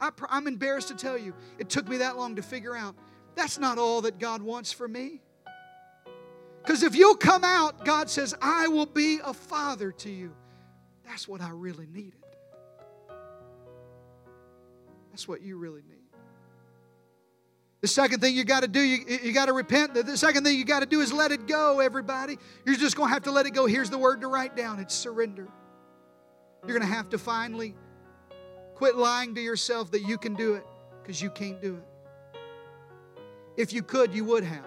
I, 0.00 0.10
am 0.30 0.46
embarrassed 0.46 0.88
to 0.88 0.94
tell 0.94 1.18
you, 1.18 1.34
it 1.58 1.68
took 1.68 1.86
me 1.86 1.98
that 1.98 2.16
long 2.16 2.36
to 2.36 2.42
figure 2.42 2.74
out 2.74 2.96
that's 3.34 3.58
not 3.58 3.78
all 3.78 4.00
that 4.02 4.18
God 4.18 4.40
wants 4.40 4.72
for 4.72 4.88
me. 4.88 5.20
Because 6.62 6.82
if 6.82 6.96
you'll 6.96 7.16
come 7.16 7.44
out, 7.44 7.84
God 7.84 8.08
says, 8.08 8.34
I 8.40 8.68
will 8.68 8.86
be 8.86 9.20
a 9.22 9.34
father 9.34 9.92
to 9.92 10.10
you. 10.10 10.34
That's 11.04 11.28
what 11.28 11.42
I 11.42 11.50
really 11.50 11.86
needed. 11.86 12.14
That's 15.10 15.28
what 15.28 15.42
you 15.42 15.58
really 15.58 15.82
need. 15.82 16.03
The 17.84 17.88
second 17.88 18.20
thing 18.20 18.34
you 18.34 18.44
got 18.44 18.60
to 18.60 18.66
do, 18.66 18.80
you, 18.80 19.04
you 19.22 19.34
got 19.34 19.44
to 19.44 19.52
repent. 19.52 19.92
The 19.92 20.16
second 20.16 20.42
thing 20.42 20.58
you 20.58 20.64
got 20.64 20.80
to 20.80 20.86
do 20.86 21.02
is 21.02 21.12
let 21.12 21.32
it 21.32 21.46
go, 21.46 21.80
everybody. 21.80 22.38
You're 22.64 22.76
just 22.76 22.96
going 22.96 23.10
to 23.10 23.12
have 23.12 23.24
to 23.24 23.30
let 23.30 23.44
it 23.44 23.50
go. 23.50 23.66
Here's 23.66 23.90
the 23.90 23.98
word 23.98 24.22
to 24.22 24.26
write 24.26 24.56
down 24.56 24.80
it's 24.80 24.94
surrender. 24.94 25.46
You're 26.66 26.78
going 26.78 26.90
to 26.90 26.96
have 26.96 27.10
to 27.10 27.18
finally 27.18 27.74
quit 28.74 28.96
lying 28.96 29.34
to 29.34 29.42
yourself 29.42 29.90
that 29.90 30.00
you 30.00 30.16
can 30.16 30.34
do 30.34 30.54
it 30.54 30.64
because 31.02 31.20
you 31.20 31.28
can't 31.28 31.60
do 31.60 31.76
it. 31.76 32.40
If 33.58 33.74
you 33.74 33.82
could, 33.82 34.14
you 34.14 34.24
would 34.24 34.44
have. 34.44 34.64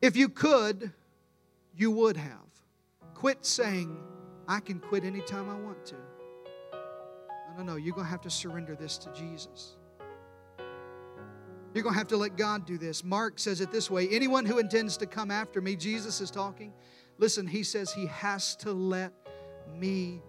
If 0.00 0.16
you 0.16 0.30
could, 0.30 0.94
you 1.76 1.90
would 1.90 2.16
have. 2.16 2.48
Quit 3.12 3.44
saying, 3.44 3.94
I 4.48 4.60
can 4.60 4.80
quit 4.80 5.04
anytime 5.04 5.50
I 5.50 5.60
want 5.60 5.84
to. 5.84 5.96
No, 6.72 7.56
no, 7.58 7.62
no. 7.64 7.76
You're 7.76 7.94
going 7.94 8.06
to 8.06 8.10
have 8.10 8.22
to 8.22 8.30
surrender 8.30 8.74
this 8.74 8.96
to 8.96 9.12
Jesus. 9.12 9.76
You're 11.72 11.84
going 11.84 11.94
to 11.94 11.98
have 11.98 12.08
to 12.08 12.16
let 12.16 12.36
God 12.36 12.66
do 12.66 12.78
this. 12.78 13.04
Mark 13.04 13.38
says 13.38 13.60
it 13.60 13.70
this 13.70 13.90
way 13.90 14.08
anyone 14.08 14.44
who 14.44 14.58
intends 14.58 14.96
to 14.98 15.06
come 15.06 15.30
after 15.30 15.60
me, 15.60 15.76
Jesus 15.76 16.20
is 16.20 16.30
talking. 16.30 16.72
Listen, 17.18 17.46
he 17.46 17.62
says 17.62 17.92
he 17.92 18.06
has 18.06 18.56
to 18.56 18.72
let 18.72 19.12
me 19.76 20.22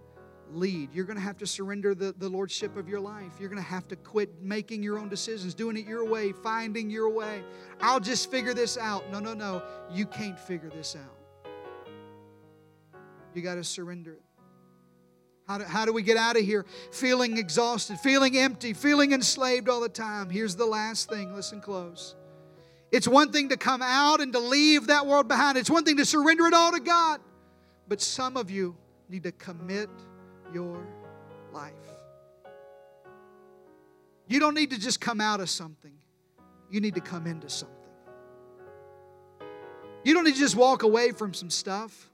lead. 0.52 0.92
You're 0.92 1.06
going 1.06 1.16
to 1.16 1.22
have 1.22 1.38
to 1.38 1.46
surrender 1.46 1.94
the, 1.94 2.14
the 2.18 2.28
lordship 2.28 2.76
of 2.76 2.88
your 2.88 3.00
life. 3.00 3.32
You're 3.40 3.48
going 3.48 3.62
to 3.62 3.68
have 3.68 3.88
to 3.88 3.96
quit 3.96 4.42
making 4.42 4.82
your 4.82 4.98
own 4.98 5.08
decisions, 5.08 5.54
doing 5.54 5.76
it 5.76 5.86
your 5.86 6.04
way, 6.04 6.32
finding 6.32 6.90
your 6.90 7.08
way. 7.08 7.42
I'll 7.80 8.00
just 8.00 8.30
figure 8.30 8.54
this 8.54 8.76
out. 8.76 9.10
No, 9.10 9.20
no, 9.20 9.34
no. 9.34 9.62
You 9.90 10.06
can't 10.06 10.38
figure 10.38 10.70
this 10.70 10.96
out. 10.96 11.50
You 13.34 13.42
got 13.42 13.54
to 13.54 13.64
surrender 13.64 14.12
it. 14.12 14.31
How 15.46 15.58
do, 15.58 15.64
how 15.64 15.84
do 15.84 15.92
we 15.92 16.02
get 16.02 16.16
out 16.16 16.36
of 16.36 16.42
here 16.42 16.64
feeling 16.92 17.36
exhausted, 17.36 17.98
feeling 17.98 18.36
empty, 18.36 18.72
feeling 18.72 19.12
enslaved 19.12 19.68
all 19.68 19.80
the 19.80 19.88
time? 19.88 20.30
Here's 20.30 20.56
the 20.56 20.66
last 20.66 21.08
thing. 21.08 21.34
Listen 21.34 21.60
close. 21.60 22.14
It's 22.92 23.08
one 23.08 23.32
thing 23.32 23.48
to 23.48 23.56
come 23.56 23.82
out 23.82 24.20
and 24.20 24.32
to 24.34 24.38
leave 24.38 24.88
that 24.88 25.06
world 25.06 25.26
behind, 25.26 25.56
it's 25.56 25.70
one 25.70 25.84
thing 25.84 25.96
to 25.96 26.04
surrender 26.04 26.46
it 26.46 26.54
all 26.54 26.72
to 26.72 26.80
God. 26.80 27.20
But 27.88 28.00
some 28.00 28.36
of 28.36 28.50
you 28.50 28.76
need 29.08 29.24
to 29.24 29.32
commit 29.32 29.88
your 30.52 30.86
life. 31.52 31.72
You 34.28 34.40
don't 34.40 34.54
need 34.54 34.70
to 34.70 34.78
just 34.78 35.00
come 35.00 35.20
out 35.20 35.40
of 35.40 35.50
something, 35.50 35.94
you 36.70 36.80
need 36.80 36.94
to 36.94 37.00
come 37.00 37.26
into 37.26 37.48
something. 37.48 37.76
You 40.04 40.14
don't 40.14 40.24
need 40.24 40.34
to 40.34 40.40
just 40.40 40.56
walk 40.56 40.82
away 40.82 41.12
from 41.12 41.32
some 41.32 41.50
stuff. 41.50 42.10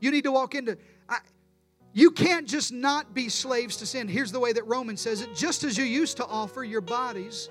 You 0.00 0.10
need 0.10 0.24
to 0.24 0.32
walk 0.32 0.54
into. 0.54 0.78
You 1.98 2.12
can't 2.12 2.46
just 2.46 2.70
not 2.70 3.12
be 3.12 3.28
slaves 3.28 3.78
to 3.78 3.86
sin. 3.86 4.06
Here's 4.06 4.30
the 4.30 4.38
way 4.38 4.52
that 4.52 4.64
Romans 4.68 5.00
says 5.00 5.20
it 5.20 5.34
just 5.34 5.64
as 5.64 5.76
you 5.76 5.82
used 5.82 6.16
to 6.18 6.26
offer 6.26 6.62
your 6.62 6.80
bodies, 6.80 7.50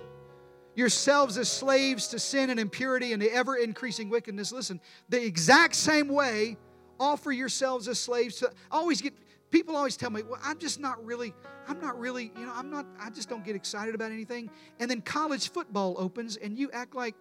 yourselves 0.73 1.38
as 1.38 1.49
slaves 1.49 2.07
to 2.07 2.17
sin 2.17 2.49
and 2.49 2.57
impurity 2.57 3.12
and 3.12 3.21
the 3.21 3.29
ever 3.29 3.57
increasing 3.57 4.10
wickedness. 4.10 4.53
Listen, 4.53 4.79
the 5.10 5.21
exact 5.21 5.75
same 5.75 6.07
way, 6.07 6.55
offer 6.97 7.33
yourselves 7.33 7.89
as 7.89 7.99
slaves 7.99 8.38
to. 8.38 8.49
I 8.71 8.77
always 8.77 9.01
get 9.01 9.13
people 9.51 9.75
always 9.75 9.97
tell 9.97 10.12
me, 10.12 10.23
well, 10.23 10.39
I'm 10.41 10.60
just 10.60 10.79
not 10.79 11.03
really, 11.05 11.33
I'm 11.67 11.81
not 11.81 11.99
really, 11.99 12.31
you 12.38 12.45
know, 12.45 12.53
I'm 12.55 12.69
not, 12.69 12.86
I 13.01 13.10
just 13.10 13.27
don't 13.27 13.43
get 13.43 13.57
excited 13.57 13.95
about 13.95 14.13
anything. 14.13 14.49
And 14.79 14.89
then 14.89 15.01
college 15.01 15.51
football 15.51 15.95
opens 15.97 16.38
and 16.38 16.57
you 16.57 16.71
act 16.71 16.95
like, 16.95 17.15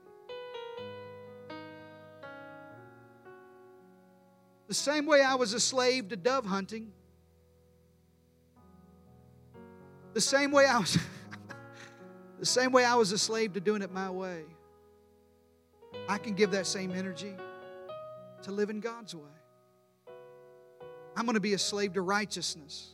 the 4.69 4.75
same 4.75 5.07
way 5.07 5.23
I 5.23 5.35
was 5.35 5.55
a 5.55 5.61
slave 5.61 6.11
to 6.11 6.17
dove 6.17 6.47
hunting, 6.47 6.93
The 10.17 10.23
same 10.23 10.51
way 10.51 10.65
I 10.65 10.79
was 10.79 10.97
the 12.39 12.47
same 12.47 12.73
way 12.73 12.87
I 12.87 12.95
was 12.95 13.13
a 13.13 13.19
slave 13.19 13.53
to 13.53 13.61
doing 13.61 13.83
it 13.83 13.93
my 13.93 14.09
way. 14.09 14.45
I 16.09 16.17
can 16.17 16.33
give 16.33 16.53
that 16.53 16.67
same 16.67 16.91
energy 16.91 17.35
to 18.41 18.51
live 18.51 18.71
in 18.71 18.81
God's 18.81 19.15
way. 19.15 19.29
I'm 21.15 21.27
going 21.27 21.35
to 21.35 21.41
be 21.41 21.53
a 21.53 21.59
slave 21.59 21.93
to 21.93 22.01
righteousness, 22.01 22.93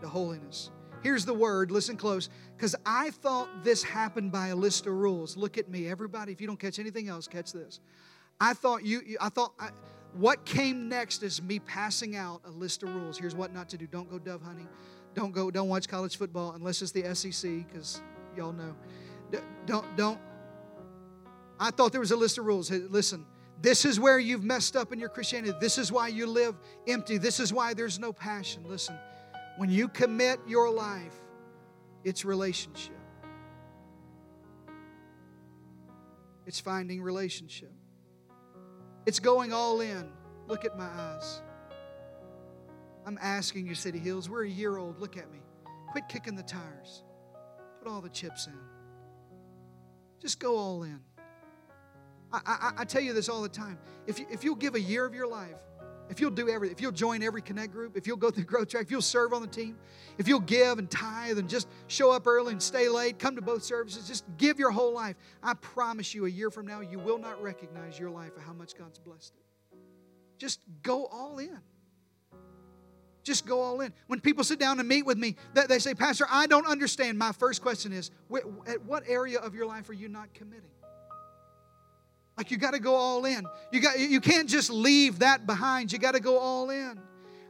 to 0.00 0.06
holiness. 0.06 0.70
Here's 1.02 1.24
the 1.24 1.34
word, 1.34 1.72
listen 1.72 1.96
close, 1.96 2.28
because 2.56 2.76
I 2.86 3.10
thought 3.10 3.48
this 3.64 3.82
happened 3.82 4.30
by 4.30 4.48
a 4.48 4.54
list 4.54 4.86
of 4.86 4.92
rules. 4.92 5.36
Look 5.36 5.58
at 5.58 5.68
me, 5.68 5.88
everybody. 5.88 6.30
If 6.30 6.40
you 6.40 6.46
don't 6.46 6.60
catch 6.60 6.78
anything 6.78 7.08
else, 7.08 7.26
catch 7.26 7.52
this. 7.52 7.80
I 8.40 8.54
thought 8.54 8.84
you, 8.84 9.16
I 9.20 9.28
thought, 9.28 9.54
I, 9.58 9.70
what 10.14 10.44
came 10.44 10.88
next 10.88 11.24
is 11.24 11.42
me 11.42 11.58
passing 11.58 12.14
out 12.14 12.42
a 12.44 12.50
list 12.52 12.84
of 12.84 12.94
rules. 12.94 13.18
Here's 13.18 13.34
what 13.34 13.52
not 13.52 13.68
to 13.70 13.76
do. 13.76 13.88
Don't 13.88 14.08
go 14.08 14.20
dove 14.20 14.42
hunting. 14.42 14.68
Don't 15.14 15.32
go, 15.32 15.50
don't 15.50 15.68
watch 15.68 15.88
college 15.88 16.16
football 16.16 16.52
unless 16.52 16.82
it's 16.82 16.92
the 16.92 17.14
SEC, 17.14 17.66
because 17.68 18.00
y'all 18.36 18.52
know. 18.52 18.74
Don't, 19.66 19.96
don't. 19.96 20.18
I 21.60 21.70
thought 21.70 21.92
there 21.92 22.00
was 22.00 22.10
a 22.10 22.16
list 22.16 22.38
of 22.38 22.44
rules. 22.44 22.68
Hey, 22.68 22.78
listen, 22.78 23.26
this 23.60 23.84
is 23.84 24.00
where 24.00 24.18
you've 24.18 24.42
messed 24.42 24.74
up 24.74 24.92
in 24.92 24.98
your 24.98 25.08
Christianity. 25.08 25.56
This 25.60 25.78
is 25.78 25.92
why 25.92 26.08
you 26.08 26.26
live 26.26 26.56
empty. 26.88 27.18
This 27.18 27.38
is 27.38 27.52
why 27.52 27.74
there's 27.74 27.98
no 27.98 28.12
passion. 28.12 28.64
Listen, 28.66 28.98
when 29.56 29.70
you 29.70 29.88
commit 29.88 30.40
your 30.46 30.70
life, 30.70 31.14
it's 32.04 32.24
relationship. 32.24 32.96
It's 36.46 36.58
finding 36.58 37.00
relationship. 37.02 37.72
It's 39.06 39.20
going 39.20 39.52
all 39.52 39.80
in. 39.80 40.10
Look 40.48 40.64
at 40.64 40.76
my 40.76 40.86
eyes. 40.86 41.42
I'm 43.06 43.18
asking 43.20 43.66
you, 43.66 43.74
City 43.74 43.98
Hills, 43.98 44.28
we're 44.28 44.44
a 44.44 44.48
year 44.48 44.76
old. 44.76 45.00
Look 45.00 45.16
at 45.16 45.30
me. 45.32 45.40
Quit 45.90 46.08
kicking 46.08 46.36
the 46.36 46.42
tires. 46.42 47.02
Put 47.80 47.90
all 47.90 48.00
the 48.00 48.08
chips 48.08 48.46
in. 48.46 48.58
Just 50.20 50.38
go 50.38 50.56
all 50.56 50.84
in. 50.84 51.00
I, 52.32 52.40
I, 52.46 52.72
I 52.78 52.84
tell 52.84 53.02
you 53.02 53.12
this 53.12 53.28
all 53.28 53.42
the 53.42 53.48
time. 53.48 53.78
If, 54.06 54.18
you, 54.18 54.26
if 54.30 54.44
you'll 54.44 54.54
give 54.54 54.74
a 54.74 54.80
year 54.80 55.04
of 55.04 55.14
your 55.14 55.26
life, 55.26 55.56
if 56.08 56.20
you'll 56.20 56.30
do 56.30 56.48
everything, 56.48 56.74
if 56.74 56.80
you'll 56.80 56.92
join 56.92 57.22
every 57.22 57.42
connect 57.42 57.72
group, 57.72 57.96
if 57.96 58.06
you'll 58.06 58.16
go 58.16 58.30
through 58.32 58.44
growth 58.44 58.68
track, 58.68 58.84
if 58.84 58.90
you'll 58.90 59.02
serve 59.02 59.32
on 59.32 59.42
the 59.42 59.48
team, 59.48 59.76
if 60.18 60.28
you'll 60.28 60.40
give 60.40 60.78
and 60.78 60.90
tithe 60.90 61.38
and 61.38 61.48
just 61.48 61.68
show 61.88 62.12
up 62.12 62.26
early 62.26 62.52
and 62.52 62.62
stay 62.62 62.88
late, 62.88 63.18
come 63.18 63.34
to 63.36 63.42
both 63.42 63.62
services, 63.62 64.06
just 64.06 64.24
give 64.36 64.58
your 64.58 64.70
whole 64.70 64.92
life. 64.92 65.16
I 65.42 65.54
promise 65.54 66.14
you, 66.14 66.26
a 66.26 66.28
year 66.28 66.50
from 66.50 66.66
now, 66.66 66.80
you 66.80 66.98
will 66.98 67.18
not 67.18 67.42
recognize 67.42 67.98
your 67.98 68.10
life 68.10 68.32
and 68.36 68.44
how 68.44 68.52
much 68.52 68.76
God's 68.76 68.98
blessed 68.98 69.34
it. 69.36 69.78
Just 70.38 70.60
go 70.82 71.06
all 71.06 71.38
in. 71.38 71.60
Just 73.22 73.46
go 73.46 73.60
all 73.60 73.80
in. 73.80 73.92
When 74.08 74.20
people 74.20 74.42
sit 74.44 74.58
down 74.58 74.80
and 74.80 74.88
meet 74.88 75.06
with 75.06 75.18
me, 75.18 75.36
they 75.68 75.78
say, 75.78 75.94
Pastor, 75.94 76.26
I 76.30 76.46
don't 76.46 76.66
understand. 76.66 77.18
My 77.18 77.32
first 77.32 77.62
question 77.62 77.92
is, 77.92 78.10
at 78.66 78.84
what 78.84 79.04
area 79.06 79.38
of 79.38 79.54
your 79.54 79.66
life 79.66 79.88
are 79.88 79.94
you 79.94 80.08
not 80.08 80.34
committing? 80.34 80.70
Like 82.36 82.50
you 82.50 82.56
got 82.56 82.72
to 82.72 82.80
go 82.80 82.94
all 82.94 83.24
in. 83.26 83.46
You 83.70 83.80
got 83.80 83.98
you 83.98 84.20
can't 84.20 84.48
just 84.48 84.70
leave 84.70 85.18
that 85.20 85.46
behind. 85.46 85.92
You 85.92 85.98
got 85.98 86.14
to 86.14 86.20
go 86.20 86.38
all 86.38 86.70
in. 86.70 86.98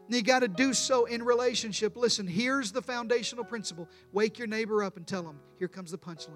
And 0.07 0.17
you 0.17 0.23
got 0.23 0.41
to 0.41 0.49
do 0.49 0.75
so 0.75 1.05
in 1.05 1.23
relationship. 1.23 1.97
Listen, 1.97 2.27
here's 2.27 2.73
the 2.73 2.83
foundational 2.83 3.45
principle. 3.45 3.89
Wake 4.13 4.39
your 4.39 4.49
neighbor 4.49 4.83
up 4.83 4.97
and 4.97 5.07
tell 5.07 5.23
him, 5.23 5.39
here 5.59 5.69
comes 5.69 5.93
the 5.93 5.99
punchline. 5.99 6.33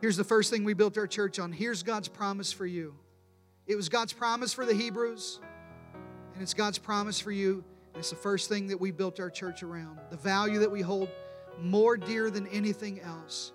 Here's 0.00 0.16
the 0.16 0.24
first 0.24 0.50
thing 0.50 0.64
we 0.64 0.74
built 0.74 0.98
our 0.98 1.06
church 1.06 1.38
on. 1.38 1.52
Here's 1.52 1.84
God's 1.84 2.08
promise 2.08 2.52
for 2.52 2.66
you. 2.66 2.94
It 3.68 3.76
was 3.76 3.88
God's 3.88 4.12
promise 4.12 4.52
for 4.52 4.66
the 4.66 4.74
Hebrews, 4.74 5.38
and 6.34 6.42
it's 6.42 6.54
God's 6.54 6.78
promise 6.78 7.20
for 7.20 7.32
you. 7.32 7.64
And 7.94 8.00
it's 8.00 8.10
the 8.10 8.16
first 8.16 8.48
thing 8.48 8.68
that 8.68 8.80
we 8.80 8.90
built 8.90 9.20
our 9.20 9.30
church 9.30 9.62
around. 9.62 9.98
The 10.10 10.16
value 10.16 10.60
that 10.60 10.70
we 10.70 10.80
hold 10.80 11.08
more 11.60 11.96
dear 11.96 12.30
than 12.30 12.46
anything 12.48 13.00
else. 13.00 13.52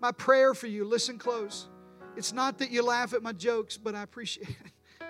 My 0.00 0.12
prayer 0.12 0.54
for 0.54 0.66
you, 0.66 0.84
listen 0.84 1.18
close. 1.18 1.68
It's 2.16 2.32
not 2.32 2.58
that 2.58 2.70
you 2.70 2.82
laugh 2.82 3.12
at 3.14 3.22
my 3.22 3.32
jokes, 3.32 3.76
but 3.76 3.94
I 3.94 4.02
appreciate 4.02 4.48
it. 4.48 4.72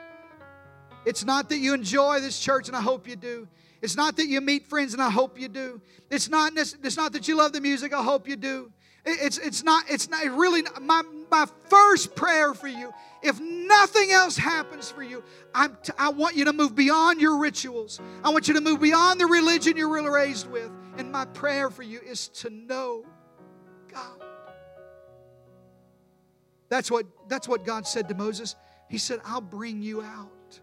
It's 1.07 1.23
not 1.23 1.51
that 1.51 1.59
you 1.59 1.75
enjoy 1.75 2.21
this 2.21 2.41
church, 2.41 2.67
and 2.67 2.75
I 2.75 2.81
hope 2.81 3.07
you 3.07 3.15
do. 3.15 3.47
It's 3.83 3.95
not 3.95 4.17
that 4.17 4.27
you 4.27 4.41
meet 4.41 4.67
friends, 4.67 4.95
and 4.95 5.03
I 5.03 5.11
hope 5.11 5.39
you 5.39 5.49
do. 5.49 5.83
It's 6.11 6.31
not, 6.31 6.53
it's 6.57 6.97
not 6.97 7.13
that 7.13 7.29
you 7.29 7.37
love 7.37 7.53
the 7.53 7.61
music, 7.61 7.93
I 7.93 8.03
hope 8.03 8.27
you 8.27 8.37
do. 8.37 8.73
It's, 9.07 9.39
it's 9.39 9.63
not, 9.63 9.85
it's 9.91 10.09
not 10.09 10.25
really, 10.25 10.63
my, 10.81 11.03
my 11.31 11.47
first 11.69 12.15
prayer 12.15 12.55
for 12.55 12.69
you, 12.69 12.93
if 13.23 13.39
nothing 13.41 14.13
else 14.13 14.37
happens 14.37 14.91
for 14.91 15.03
you, 15.03 15.23
I'm 15.55 15.77
t- 15.83 15.93
I 15.99 16.11
want 16.11 16.37
you 16.37 16.47
to 16.47 16.53
move 16.53 16.75
beyond 16.75 17.21
your 17.21 17.39
rituals. 17.39 18.01
I 18.23 18.31
want 18.31 18.49
you 18.49 18.55
to 18.55 18.61
move 18.61 18.81
beyond 18.81 19.21
the 19.21 19.27
religion 19.27 19.77
you 19.77 19.89
were 19.89 20.11
raised 20.11 20.51
with. 20.51 20.71
And 20.97 21.11
my 21.11 21.25
prayer 21.27 21.71
for 21.71 21.83
you 21.83 22.01
is 22.01 22.29
to 22.29 22.51
know 22.51 23.05
God. 23.91 24.23
That's 26.69 26.91
what, 26.91 27.07
that's 27.29 27.49
what 27.49 27.65
God 27.65 27.87
said 27.87 28.09
to 28.09 28.15
Moses. 28.15 28.57
He 28.89 28.99
said, 28.99 29.21
I'll 29.25 29.41
bring 29.41 29.83
you 29.83 30.03
out 30.03 30.61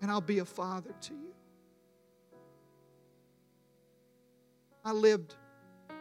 and 0.00 0.10
I'll 0.10 0.20
be 0.20 0.38
a 0.38 0.44
father 0.44 0.94
to 1.02 1.12
you. 1.12 1.34
I 4.84 4.92
lived 4.92 5.34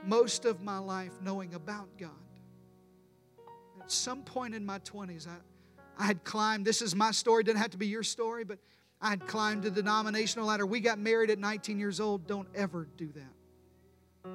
most 0.06 0.46
of 0.46 0.62
my 0.62 0.78
life 0.78 1.12
knowing 1.22 1.54
about 1.54 1.90
God. 1.98 2.12
At 3.82 3.92
some 3.92 4.24
point 4.24 4.54
in 4.54 4.66
my 4.66 4.80
20s, 4.80 5.28
I, 5.28 5.36
I 5.98 6.06
had 6.06 6.24
climbed, 6.24 6.66
this 6.66 6.82
is 6.82 6.96
my 6.96 7.12
story, 7.12 7.44
didn't 7.44 7.60
have 7.60 7.72
to 7.72 7.78
be 7.78 7.88
your 7.88 8.04
story, 8.04 8.44
but 8.44 8.60
I 9.02 9.10
had 9.10 9.28
climbed 9.28 9.64
the 9.64 9.72
denominational 9.72 10.48
ladder. 10.48 10.66
We 10.66 10.80
got 10.80 11.00
married 11.00 11.30
at 11.30 11.40
19 11.40 11.80
years 11.80 12.00
old. 12.00 12.28
Don't 12.28 12.48
ever 12.54 12.88
do 12.98 13.10
that. 13.14 14.30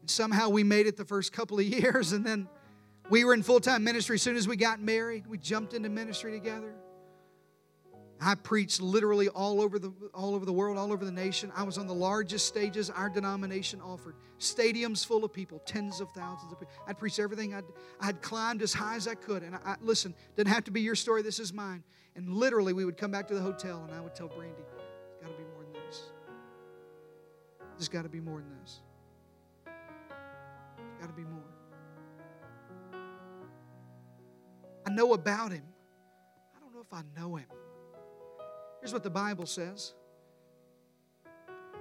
And 0.00 0.10
somehow 0.10 0.48
we 0.48 0.64
made 0.64 0.86
it 0.86 0.96
the 0.96 1.04
first 1.04 1.32
couple 1.32 1.58
of 1.58 1.64
years, 1.66 2.12
and 2.12 2.24
then 2.24 2.48
we 3.10 3.24
were 3.24 3.34
in 3.34 3.42
full 3.42 3.60
time 3.60 3.84
ministry. 3.84 4.14
As 4.14 4.22
soon 4.22 4.36
as 4.36 4.46
we 4.46 4.56
got 4.56 4.80
married, 4.80 5.26
we 5.26 5.38
jumped 5.38 5.74
into 5.74 5.88
ministry 5.88 6.32
together. 6.32 6.74
I 8.20 8.34
preached 8.36 8.80
literally 8.80 9.28
all 9.28 9.60
over 9.60 9.78
the 9.78 9.92
all 10.14 10.34
over 10.34 10.46
the 10.46 10.52
world, 10.52 10.78
all 10.78 10.92
over 10.92 11.04
the 11.04 11.12
nation. 11.12 11.52
I 11.54 11.62
was 11.64 11.78
on 11.78 11.86
the 11.86 11.94
largest 11.94 12.46
stages 12.46 12.88
our 12.88 13.08
denomination 13.10 13.80
offered. 13.80 14.14
Stadiums 14.38 15.04
full 15.04 15.24
of 15.24 15.32
people, 15.32 15.60
tens 15.66 16.00
of 16.00 16.10
thousands 16.12 16.52
of 16.52 16.60
people. 16.60 16.74
I'd 16.86 16.98
preached 16.98 17.18
everything. 17.18 17.54
I'd, 17.54 17.64
I'd 18.00 18.22
climbed 18.22 18.62
as 18.62 18.72
high 18.72 18.96
as 18.96 19.08
I 19.08 19.14
could. 19.14 19.42
And 19.42 19.56
I, 19.56 19.58
I 19.64 19.76
listen, 19.80 20.14
didn't 20.36 20.52
have 20.52 20.64
to 20.64 20.70
be 20.70 20.80
your 20.80 20.94
story. 20.94 21.22
This 21.22 21.38
is 21.38 21.52
mine. 21.52 21.82
And 22.16 22.32
literally, 22.32 22.72
we 22.72 22.84
would 22.84 22.96
come 22.96 23.10
back 23.10 23.26
to 23.28 23.34
the 23.34 23.40
hotel, 23.40 23.84
and 23.86 23.92
I 23.92 24.00
would 24.00 24.14
tell 24.14 24.28
Brandy, 24.28 24.62
"It's 24.62 25.20
got 25.20 25.28
to 25.30 25.36
be 25.36 25.44
more 25.52 25.64
than 25.64 25.72
this. 25.86 26.02
There's 27.76 27.88
got 27.88 28.02
to 28.02 28.08
be 28.08 28.20
more 28.20 28.38
than 28.40 28.56
this." 28.62 28.80
There's 29.66 31.00
got 31.00 31.08
to 31.08 31.12
be 31.14 31.24
more. 31.24 31.42
I 34.86 34.90
know 34.90 35.12
about 35.14 35.50
him. 35.50 35.64
I 36.56 36.60
don't 36.60 36.72
know 36.72 36.80
if 36.80 36.92
I 36.92 37.02
know 37.20 37.36
him. 37.36 37.46
Here's 38.84 38.92
what 38.92 39.02
the 39.02 39.08
Bible 39.08 39.46
says 39.46 39.94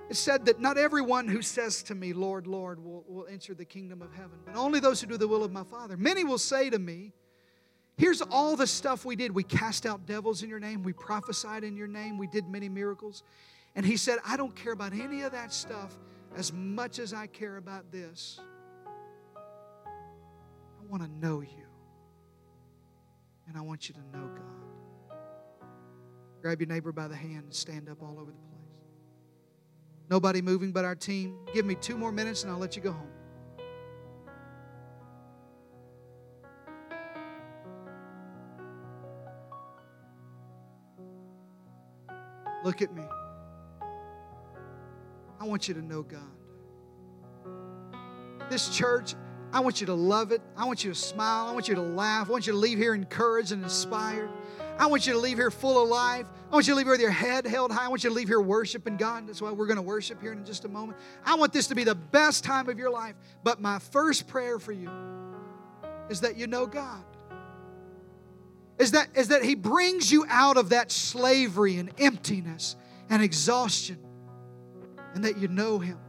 it 0.10 0.16
said 0.16 0.46
that 0.46 0.62
not 0.62 0.78
everyone 0.78 1.28
who 1.28 1.42
says 1.42 1.84
to 1.84 1.96
me, 1.96 2.14
Lord, 2.14 2.48
Lord, 2.48 2.82
will, 2.82 3.04
will 3.10 3.28
enter 3.30 3.54
the 3.54 3.66
kingdom 3.66 4.02
of 4.02 4.14
heaven, 4.14 4.40
but 4.46 4.56
only 4.56 4.80
those 4.80 5.02
who 5.02 5.08
do 5.08 5.18
the 5.18 5.28
will 5.28 5.44
of 5.44 5.52
my 5.52 5.66
Father. 5.66 5.98
Many 5.98 6.24
will 6.24 6.38
say 6.38 6.70
to 6.70 6.80
me, 6.80 7.12
Here's 7.98 8.22
all 8.22 8.56
the 8.56 8.66
stuff 8.66 9.04
we 9.04 9.18
did. 9.18 9.36
We 9.36 9.44
cast 9.44 9.86
out 9.86 10.06
devils 10.06 10.44
in 10.44 10.50
your 10.50 10.62
name, 10.62 10.82
we 10.82 10.94
prophesied 10.94 11.66
in 11.66 11.76
your 11.76 11.88
name, 11.88 12.18
we 12.18 12.28
did 12.28 12.48
many 12.48 12.70
miracles. 12.70 13.22
And 13.76 13.86
he 13.86 13.98
said, 13.98 14.20
I 14.26 14.38
don't 14.38 14.56
care 14.56 14.72
about 14.72 14.94
any 14.94 15.24
of 15.24 15.34
that 15.34 15.52
stuff 15.52 15.94
as 16.38 16.54
much 16.54 17.00
as 17.00 17.14
I 17.14 17.28
care 17.28 17.58
about 17.58 17.92
this 17.92 18.40
I 19.36 20.90
want 20.90 21.04
to 21.04 21.10
know 21.20 21.42
you. 21.42 21.66
And 23.50 23.58
I 23.58 23.62
want 23.62 23.90
you 23.90 23.96
to 23.96 24.18
know 24.18 24.28
God. 24.28 24.63
Grab 26.44 26.60
your 26.60 26.68
neighbor 26.68 26.92
by 26.92 27.08
the 27.08 27.16
hand 27.16 27.46
and 27.46 27.54
stand 27.54 27.88
up 27.88 28.04
all 28.04 28.20
over 28.20 28.30
the 28.30 28.38
place. 28.38 28.68
Nobody 30.10 30.42
moving 30.42 30.74
but 30.74 30.84
our 30.84 30.94
team. 30.94 31.38
Give 31.54 31.66
me 31.66 31.74
two 31.76 31.98
more 31.98 32.12
minutes 32.12 32.44
and 32.44 32.52
I'll 32.52 32.60
let 32.60 32.76
you 32.76 32.82
go 32.82 32.92
home. 32.92 33.08
Look 42.66 42.82
at 42.82 42.94
me. 42.94 43.04
I 45.40 45.46
want 45.46 45.70
you 45.70 45.74
to 45.76 45.82
know 45.82 46.04
God. 46.04 46.20
This 48.50 48.68
church 48.68 49.16
I 49.54 49.60
want 49.60 49.80
you 49.80 49.86
to 49.88 49.94
love 49.94 50.32
it. 50.32 50.42
I 50.58 50.66
want 50.66 50.84
you 50.84 50.92
to 50.92 51.00
smile. 51.00 51.48
I 51.48 51.52
want 51.52 51.68
you 51.68 51.76
to 51.76 51.82
laugh. 51.82 52.28
I 52.28 52.32
want 52.32 52.48
you 52.48 52.54
to 52.54 52.58
leave 52.58 52.80
here 52.80 52.96
encouraged 52.96 53.52
and 53.52 53.64
inspired. 53.64 54.32
I 54.78 54.88
want 54.88 55.06
you 55.06 55.14
to 55.14 55.20
leave 55.20 55.38
here 55.38 55.52
full 55.52 55.82
of 55.82 55.90
life. 55.90 56.26
I 56.52 56.56
want 56.56 56.68
you 56.68 56.74
to 56.74 56.78
leave 56.78 56.86
here 56.86 56.94
with 56.94 57.02
your 57.02 57.12
head 57.12 57.46
held 57.46 57.72
high. 57.72 57.86
I 57.86 57.88
want 57.88 58.04
you 58.04 58.10
to 58.10 58.16
leave 58.16 58.28
here 58.28 58.42
worshiping 58.42 58.98
God. 58.98 59.28
That's 59.28 59.42
why 59.42 59.52
we're 59.52 59.68
going 59.68 59.78
to 59.78 59.84
worship 59.84 60.22
here 60.22 60.32
in 60.32 60.46
just 60.46 60.66
a 60.66 60.68
moment. 60.68 60.98
I 61.26 61.36
want 61.36 61.54
this 61.54 61.68
to 61.68 61.76
be 61.76 61.84
the 61.84 61.96
best 61.96 62.44
time 62.44 62.70
of 62.70 62.78
your 62.78 62.90
life. 62.90 63.16
But 63.44 63.62
my 63.62 63.80
first 63.80 64.28
prayer 64.28 64.60
for 64.60 64.72
you 64.72 64.90
is 66.10 66.22
that 66.22 66.38
you 66.38 66.48
know 66.48 66.66
God. 66.66 67.04
Is 68.80 68.92
that, 68.92 69.08
is 69.16 69.30
that 69.30 69.44
He 69.44 69.56
brings 69.56 70.12
you 70.12 70.26
out 70.28 70.58
of 70.58 70.70
that 70.70 70.92
slavery 70.92 71.78
and 71.78 71.92
emptiness 72.00 72.76
and 73.10 73.22
exhaustion, 73.22 74.00
and 75.14 75.24
that 75.26 75.38
you 75.38 75.48
know 75.48 75.78
Him 75.78 76.00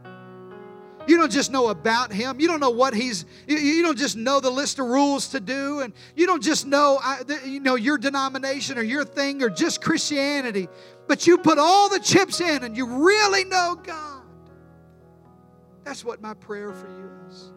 You 1.07 1.17
don't 1.17 1.31
just 1.31 1.51
know 1.51 1.67
about 1.67 2.11
him. 2.11 2.39
You 2.39 2.47
don't 2.47 2.59
know 2.59 2.71
what 2.71 2.93
he's. 2.93 3.25
You, 3.47 3.83
don't 3.83 3.97
just 3.97 4.15
know 4.15 4.39
the 4.39 4.49
list 4.49 4.79
of 4.79 4.87
rules 4.87 5.29
to 5.29 5.39
do, 5.39 5.81
and 5.81 5.93
you 6.15 6.25
don't 6.25 6.41
just 6.41 6.65
know, 6.65 6.99
you 7.45 7.59
know, 7.59 7.75
your 7.75 7.97
denomination 7.97 8.77
or 8.77 8.81
your 8.81 9.05
thing 9.05 9.43
or 9.43 9.49
just 9.49 9.81
Christianity. 9.81 10.67
But 11.07 11.27
you 11.27 11.37
put 11.37 11.59
all 11.59 11.89
the 11.89 11.99
chips 11.99 12.41
in, 12.41 12.63
and 12.63 12.75
you 12.75 13.05
really 13.05 13.43
know 13.43 13.79
God. 13.81 14.23
That's 15.83 16.03
what 16.03 16.21
my 16.21 16.33
prayer 16.33 16.73
for 16.73 16.87
you 16.87 17.09
is. 17.29 17.51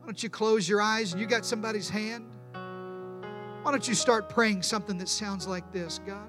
Why 0.00 0.06
don't 0.06 0.22
you 0.22 0.28
close 0.28 0.68
your 0.68 0.82
eyes 0.82 1.12
and 1.12 1.20
you 1.20 1.26
got 1.26 1.46
somebody's 1.46 1.88
hand? 1.88 2.26
Why 2.52 3.70
don't 3.70 3.88
you 3.88 3.94
start 3.94 4.28
praying 4.28 4.62
something 4.62 4.98
that 4.98 5.08
sounds 5.08 5.46
like 5.46 5.72
this 5.72 6.00
God, 6.06 6.28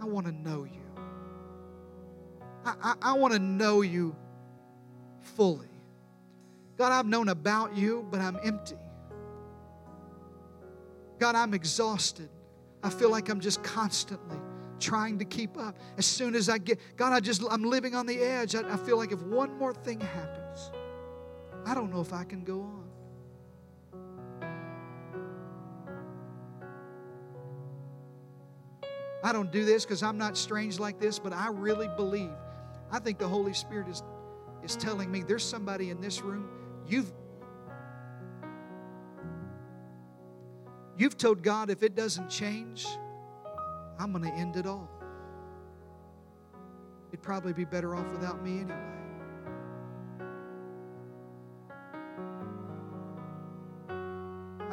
I 0.00 0.04
want 0.04 0.26
to 0.26 0.32
know 0.32 0.64
you. 0.64 0.79
I, 2.64 2.74
I, 2.82 2.94
I 3.02 3.12
want 3.14 3.32
to 3.32 3.38
know 3.38 3.82
you 3.82 4.14
fully. 5.20 5.68
God, 6.76 6.92
I've 6.92 7.06
known 7.06 7.28
about 7.28 7.76
you, 7.76 8.06
but 8.10 8.20
I'm 8.20 8.38
empty. 8.42 8.76
God, 11.18 11.34
I'm 11.34 11.52
exhausted. 11.52 12.30
I 12.82 12.88
feel 12.88 13.10
like 13.10 13.28
I'm 13.28 13.40
just 13.40 13.62
constantly 13.62 14.38
trying 14.78 15.18
to 15.18 15.24
keep 15.26 15.58
up. 15.58 15.76
As 15.98 16.06
soon 16.06 16.34
as 16.34 16.48
I 16.48 16.56
get, 16.58 16.78
God, 16.96 17.12
I 17.12 17.20
just, 17.20 17.42
I'm 17.50 17.62
living 17.62 17.94
on 17.94 18.06
the 18.06 18.18
edge. 18.18 18.54
I, 18.54 18.72
I 18.72 18.76
feel 18.78 18.96
like 18.96 19.12
if 19.12 19.20
one 19.22 19.56
more 19.58 19.74
thing 19.74 20.00
happens, 20.00 20.70
I 21.66 21.74
don't 21.74 21.92
know 21.92 22.00
if 22.00 22.14
I 22.14 22.24
can 22.24 22.42
go 22.42 22.62
on. 22.62 22.80
I 29.22 29.32
don't 29.32 29.52
do 29.52 29.66
this 29.66 29.84
because 29.84 30.02
I'm 30.02 30.16
not 30.16 30.36
strange 30.38 30.80
like 30.80 30.98
this, 30.98 31.18
but 31.18 31.34
I 31.34 31.48
really 31.48 31.88
believe 31.96 32.32
I 32.92 32.98
think 32.98 33.18
the 33.18 33.28
Holy 33.28 33.52
Spirit 33.52 33.88
is, 33.88 34.02
is 34.62 34.76
telling 34.76 35.10
me 35.10 35.22
there's 35.22 35.44
somebody 35.44 35.90
in 35.90 36.00
this 36.00 36.20
room, 36.22 36.48
you've 36.86 37.12
You've 41.00 41.16
told 41.16 41.42
God 41.42 41.70
if 41.70 41.82
it 41.82 41.94
doesn't 41.94 42.28
change, 42.28 42.86
I'm 43.98 44.12
going 44.12 44.22
to 44.22 44.36
end 44.36 44.56
it 44.56 44.66
all. 44.66 44.86
It'd 47.08 47.22
probably 47.22 47.54
be 47.54 47.64
better 47.64 47.96
off 47.96 48.12
without 48.12 48.44
me 48.44 48.60
anyway. 48.60 48.99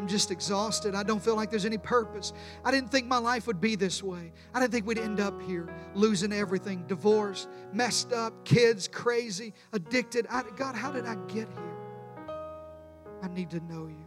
Just 0.07 0.31
exhausted. 0.31 0.95
I 0.95 1.03
don't 1.03 1.21
feel 1.21 1.35
like 1.35 1.49
there's 1.49 1.65
any 1.65 1.77
purpose. 1.77 2.31
I 2.63 2.71
didn't 2.71 2.89
think 2.89 3.07
my 3.07 3.17
life 3.17 3.45
would 3.45 3.59
be 3.59 3.75
this 3.75 4.01
way. 4.01 4.31
I 4.53 4.59
didn't 4.59 4.71
think 4.71 4.87
we'd 4.87 4.97
end 4.97 5.19
up 5.19 5.41
here 5.41 5.67
losing 5.93 6.31
everything, 6.31 6.85
divorced, 6.87 7.49
messed 7.73 8.13
up, 8.13 8.45
kids 8.45 8.87
crazy, 8.87 9.53
addicted. 9.73 10.25
I, 10.29 10.43
God, 10.55 10.75
how 10.75 10.91
did 10.91 11.05
I 11.05 11.15
get 11.27 11.49
here? 11.49 11.77
I 13.21 13.27
need 13.27 13.49
to 13.51 13.59
know 13.65 13.87
you. 13.87 14.05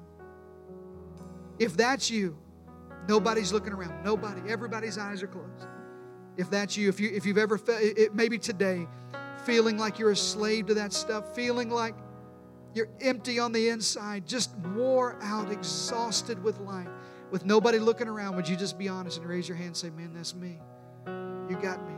If 1.59 1.77
that's 1.77 2.11
you, 2.11 2.39
nobody's 3.07 3.53
looking 3.53 3.75
around. 3.75 4.03
Nobody. 4.03 4.41
Everybody's 4.49 4.97
eyes 4.97 5.23
are 5.23 5.27
closed. 5.27 5.67
If 6.37 6.49
that's 6.49 6.77
you, 6.77 6.89
if 6.89 6.99
you 6.99 7.11
if 7.13 7.27
you've 7.27 7.37
ever 7.37 7.59
felt 7.59 7.83
it, 7.83 8.15
maybe 8.15 8.39
today, 8.39 8.89
feeling 9.45 9.77
like 9.77 9.99
you're 9.99 10.13
a 10.13 10.17
slave 10.17 10.67
to 10.67 10.75
that 10.75 10.93
stuff, 10.95 11.35
feeling 11.35 11.69
like 11.69 11.95
you're 12.75 12.89
empty 13.01 13.39
on 13.39 13.53
the 13.53 13.69
inside, 13.69 14.27
just 14.27 14.55
wore 14.75 15.19
out, 15.23 15.51
exhausted 15.51 16.43
with 16.43 16.59
life, 16.61 16.89
with 17.31 17.45
nobody 17.45 17.79
looking 17.79 18.09
around. 18.09 18.37
Would 18.37 18.49
you 18.49 18.57
just 18.57 18.79
be 18.79 18.89
honest 18.89 19.19
and 19.19 19.29
raise 19.29 19.49
your 19.49 19.57
hand 19.57 19.69
and 19.69 19.77
say, 19.77 19.91
Man, 19.91 20.13
that's 20.15 20.35
me. 20.35 20.59
You 21.49 21.57
got 21.61 21.85
me. 21.87 21.95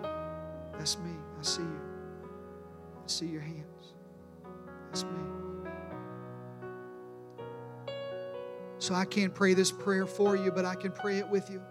That's 0.79 0.99
me. 0.99 1.11
I 1.39 1.43
see 1.43 1.63
you. 1.63 1.81
I 2.25 3.07
see 3.07 3.27
your 3.27 3.43
hands. 3.43 3.93
That's 4.89 5.05
me. 5.05 5.23
So 8.79 8.95
I 8.95 9.05
can't 9.05 9.35
pray 9.35 9.55
this 9.55 9.71
prayer 9.71 10.07
for 10.07 10.37
you, 10.37 10.51
but 10.51 10.65
I 10.65 10.75
can 10.75 10.91
pray 10.91 11.19
it 11.19 11.29
with 11.29 11.49
you. 11.51 11.63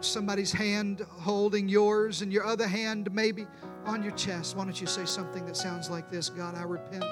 Somebody's 0.00 0.52
hand 0.52 1.06
holding 1.08 1.68
yours 1.68 2.22
and 2.22 2.32
your 2.32 2.44
other 2.44 2.66
hand 2.66 3.08
maybe 3.12 3.46
on 3.86 4.02
your 4.02 4.12
chest, 4.12 4.56
why 4.56 4.64
don't 4.64 4.80
you 4.80 4.86
say 4.86 5.04
something 5.04 5.46
that 5.46 5.56
sounds 5.56 5.90
like 5.90 6.10
this 6.10 6.28
God, 6.28 6.54
I 6.56 6.62
repent. 6.62 7.04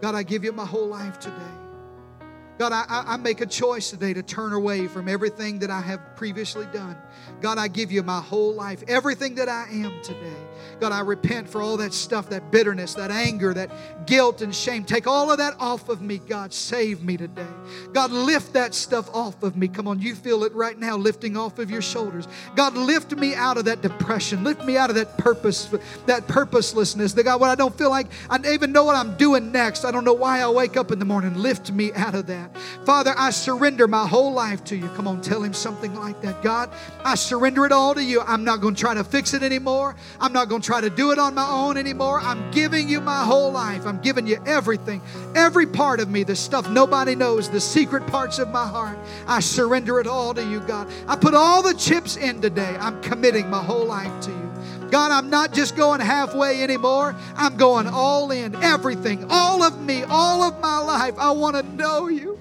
God, 0.00 0.14
I 0.14 0.22
give 0.22 0.44
you 0.44 0.52
my 0.52 0.64
whole 0.66 0.86
life 0.86 1.18
today. 1.18 1.67
God, 2.58 2.72
I, 2.72 2.84
I, 2.88 3.16
make 3.16 3.40
a 3.40 3.46
choice 3.46 3.90
today 3.90 4.12
to 4.12 4.22
turn 4.22 4.52
away 4.52 4.88
from 4.88 5.08
everything 5.08 5.60
that 5.60 5.70
I 5.70 5.80
have 5.80 6.00
previously 6.16 6.66
done. 6.72 6.96
God, 7.40 7.56
I 7.56 7.68
give 7.68 7.92
you 7.92 8.02
my 8.02 8.20
whole 8.20 8.52
life, 8.52 8.82
everything 8.88 9.36
that 9.36 9.48
I 9.48 9.68
am 9.70 10.02
today. 10.02 10.36
God, 10.80 10.90
I 10.90 11.00
repent 11.00 11.48
for 11.48 11.62
all 11.62 11.76
that 11.76 11.92
stuff, 11.92 12.30
that 12.30 12.50
bitterness, 12.50 12.94
that 12.94 13.12
anger, 13.12 13.54
that 13.54 14.06
guilt 14.06 14.42
and 14.42 14.54
shame. 14.54 14.84
Take 14.84 15.06
all 15.06 15.30
of 15.30 15.38
that 15.38 15.54
off 15.60 15.88
of 15.88 16.02
me, 16.02 16.18
God. 16.18 16.52
Save 16.52 17.02
me 17.02 17.16
today. 17.16 17.46
God, 17.92 18.10
lift 18.10 18.54
that 18.54 18.74
stuff 18.74 19.08
off 19.14 19.42
of 19.42 19.56
me. 19.56 19.68
Come 19.68 19.86
on, 19.86 20.00
you 20.00 20.14
feel 20.14 20.42
it 20.44 20.52
right 20.52 20.76
now 20.76 20.96
lifting 20.96 21.36
off 21.36 21.58
of 21.58 21.70
your 21.70 21.82
shoulders. 21.82 22.26
God, 22.56 22.74
lift 22.74 23.16
me 23.16 23.34
out 23.34 23.56
of 23.56 23.66
that 23.66 23.82
depression. 23.82 24.42
Lift 24.42 24.64
me 24.64 24.76
out 24.76 24.90
of 24.90 24.96
that 24.96 25.16
purpose, 25.18 25.68
that 26.06 26.26
purposelessness. 26.26 27.12
That 27.12 27.24
God, 27.24 27.40
what 27.40 27.50
I 27.50 27.54
don't 27.54 27.76
feel 27.76 27.90
like 27.90 28.08
I 28.28 28.38
even 28.52 28.72
know 28.72 28.84
what 28.84 28.96
I'm 28.96 29.16
doing 29.16 29.52
next. 29.52 29.84
I 29.84 29.90
don't 29.90 30.04
know 30.04 30.12
why 30.12 30.40
I 30.40 30.48
wake 30.48 30.76
up 30.76 30.90
in 30.90 30.98
the 30.98 31.04
morning. 31.04 31.34
Lift 31.34 31.70
me 31.70 31.92
out 31.92 32.14
of 32.14 32.26
that. 32.52 32.86
Father, 32.86 33.14
I 33.16 33.30
surrender 33.30 33.88
my 33.88 34.06
whole 34.06 34.32
life 34.32 34.64
to 34.64 34.76
you. 34.76 34.88
Come 34.90 35.06
on, 35.06 35.20
tell 35.20 35.42
him 35.42 35.52
something 35.52 35.94
like 35.94 36.20
that. 36.22 36.42
God, 36.42 36.70
I 37.04 37.14
surrender 37.14 37.66
it 37.66 37.72
all 37.72 37.94
to 37.94 38.02
you. 38.02 38.20
I'm 38.20 38.44
not 38.44 38.60
going 38.60 38.74
to 38.74 38.80
try 38.80 38.94
to 38.94 39.04
fix 39.04 39.34
it 39.34 39.42
anymore. 39.42 39.96
I'm 40.20 40.32
not 40.32 40.48
going 40.48 40.62
to 40.62 40.66
try 40.66 40.80
to 40.80 40.90
do 40.90 41.12
it 41.12 41.18
on 41.18 41.34
my 41.34 41.48
own 41.48 41.76
anymore. 41.76 42.20
I'm 42.20 42.50
giving 42.50 42.88
you 42.88 43.00
my 43.00 43.24
whole 43.24 43.50
life. 43.50 43.86
I'm 43.86 44.00
giving 44.00 44.26
you 44.26 44.38
everything, 44.46 45.00
every 45.34 45.66
part 45.66 46.00
of 46.00 46.08
me, 46.08 46.24
the 46.24 46.36
stuff 46.36 46.68
nobody 46.70 47.14
knows, 47.14 47.48
the 47.48 47.60
secret 47.60 48.06
parts 48.06 48.38
of 48.38 48.48
my 48.48 48.66
heart. 48.66 48.98
I 49.26 49.40
surrender 49.40 50.00
it 50.00 50.06
all 50.06 50.34
to 50.34 50.44
you, 50.44 50.60
God. 50.60 50.88
I 51.06 51.16
put 51.16 51.34
all 51.34 51.62
the 51.62 51.74
chips 51.74 52.16
in 52.16 52.40
today. 52.40 52.76
I'm 52.78 53.00
committing 53.02 53.50
my 53.50 53.62
whole 53.62 53.84
life 53.84 54.20
to 54.22 54.30
you. 54.30 54.48
God, 54.90 55.12
I'm 55.12 55.28
not 55.28 55.52
just 55.52 55.76
going 55.76 56.00
halfway 56.00 56.62
anymore. 56.62 57.14
I'm 57.36 57.56
going 57.56 57.86
all 57.86 58.30
in, 58.30 58.54
everything, 58.62 59.26
all 59.28 59.62
of 59.62 59.80
me, 59.82 60.02
all 60.04 60.42
of 60.42 60.60
my 60.60 60.78
life. 60.78 61.14
I 61.18 61.30
want 61.32 61.56
to 61.56 61.62
know 61.62 62.08
you. 62.08 62.37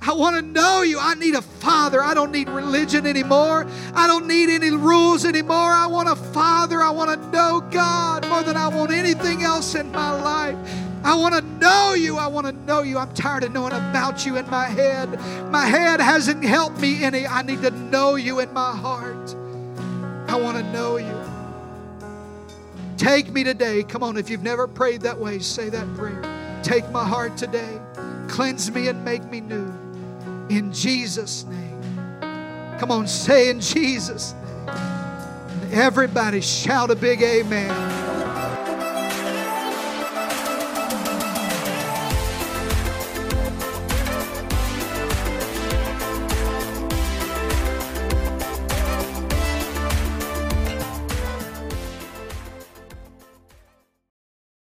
I 0.00 0.12
want 0.12 0.36
to 0.36 0.42
know 0.42 0.82
you. 0.82 0.98
I 1.00 1.14
need 1.14 1.34
a 1.34 1.42
father. 1.42 2.02
I 2.02 2.14
don't 2.14 2.30
need 2.30 2.48
religion 2.48 3.06
anymore. 3.06 3.66
I 3.94 4.06
don't 4.06 4.26
need 4.26 4.48
any 4.48 4.70
rules 4.70 5.24
anymore. 5.24 5.56
I 5.56 5.86
want 5.86 6.08
a 6.08 6.16
father. 6.16 6.80
I 6.80 6.90
want 6.90 7.10
to 7.10 7.30
know 7.30 7.60
God 7.70 8.26
more 8.28 8.42
than 8.42 8.56
I 8.56 8.68
want 8.68 8.92
anything 8.92 9.42
else 9.42 9.74
in 9.74 9.90
my 9.90 10.10
life. 10.10 10.56
I 11.04 11.14
want 11.14 11.34
to 11.34 11.42
know 11.42 11.94
you. 11.94 12.16
I 12.16 12.28
want 12.28 12.46
to 12.46 12.52
know 12.52 12.82
you. 12.82 12.98
I'm 12.98 13.12
tired 13.14 13.44
of 13.44 13.52
knowing 13.52 13.72
about 13.72 14.24
you 14.24 14.36
in 14.36 14.48
my 14.48 14.66
head. 14.66 15.20
My 15.50 15.66
head 15.66 16.00
hasn't 16.00 16.44
helped 16.44 16.80
me 16.80 17.02
any. 17.02 17.26
I 17.26 17.42
need 17.42 17.62
to 17.62 17.70
know 17.70 18.14
you 18.14 18.38
in 18.40 18.52
my 18.52 18.76
heart. 18.76 19.34
I 20.28 20.36
want 20.36 20.58
to 20.58 20.72
know 20.72 20.96
you. 20.96 21.18
Take 22.96 23.32
me 23.32 23.44
today. 23.44 23.82
Come 23.82 24.02
on, 24.02 24.16
if 24.16 24.28
you've 24.28 24.42
never 24.42 24.66
prayed 24.66 25.02
that 25.02 25.18
way, 25.18 25.38
say 25.38 25.68
that 25.70 25.94
prayer. 25.94 26.22
Take 26.62 26.88
my 26.90 27.04
heart 27.06 27.36
today. 27.36 27.80
Cleanse 28.28 28.70
me 28.70 28.88
and 28.88 29.04
make 29.04 29.24
me 29.24 29.40
new. 29.40 29.87
In 30.48 30.72
Jesus' 30.72 31.44
name. 31.44 31.80
Come 32.78 32.90
on, 32.90 33.06
say 33.06 33.50
in 33.50 33.60
Jesus' 33.60 34.32
name. 34.32 35.72
Everybody 35.72 36.40
shout 36.40 36.90
a 36.90 36.96
big 36.96 37.22
amen. 37.22 38.07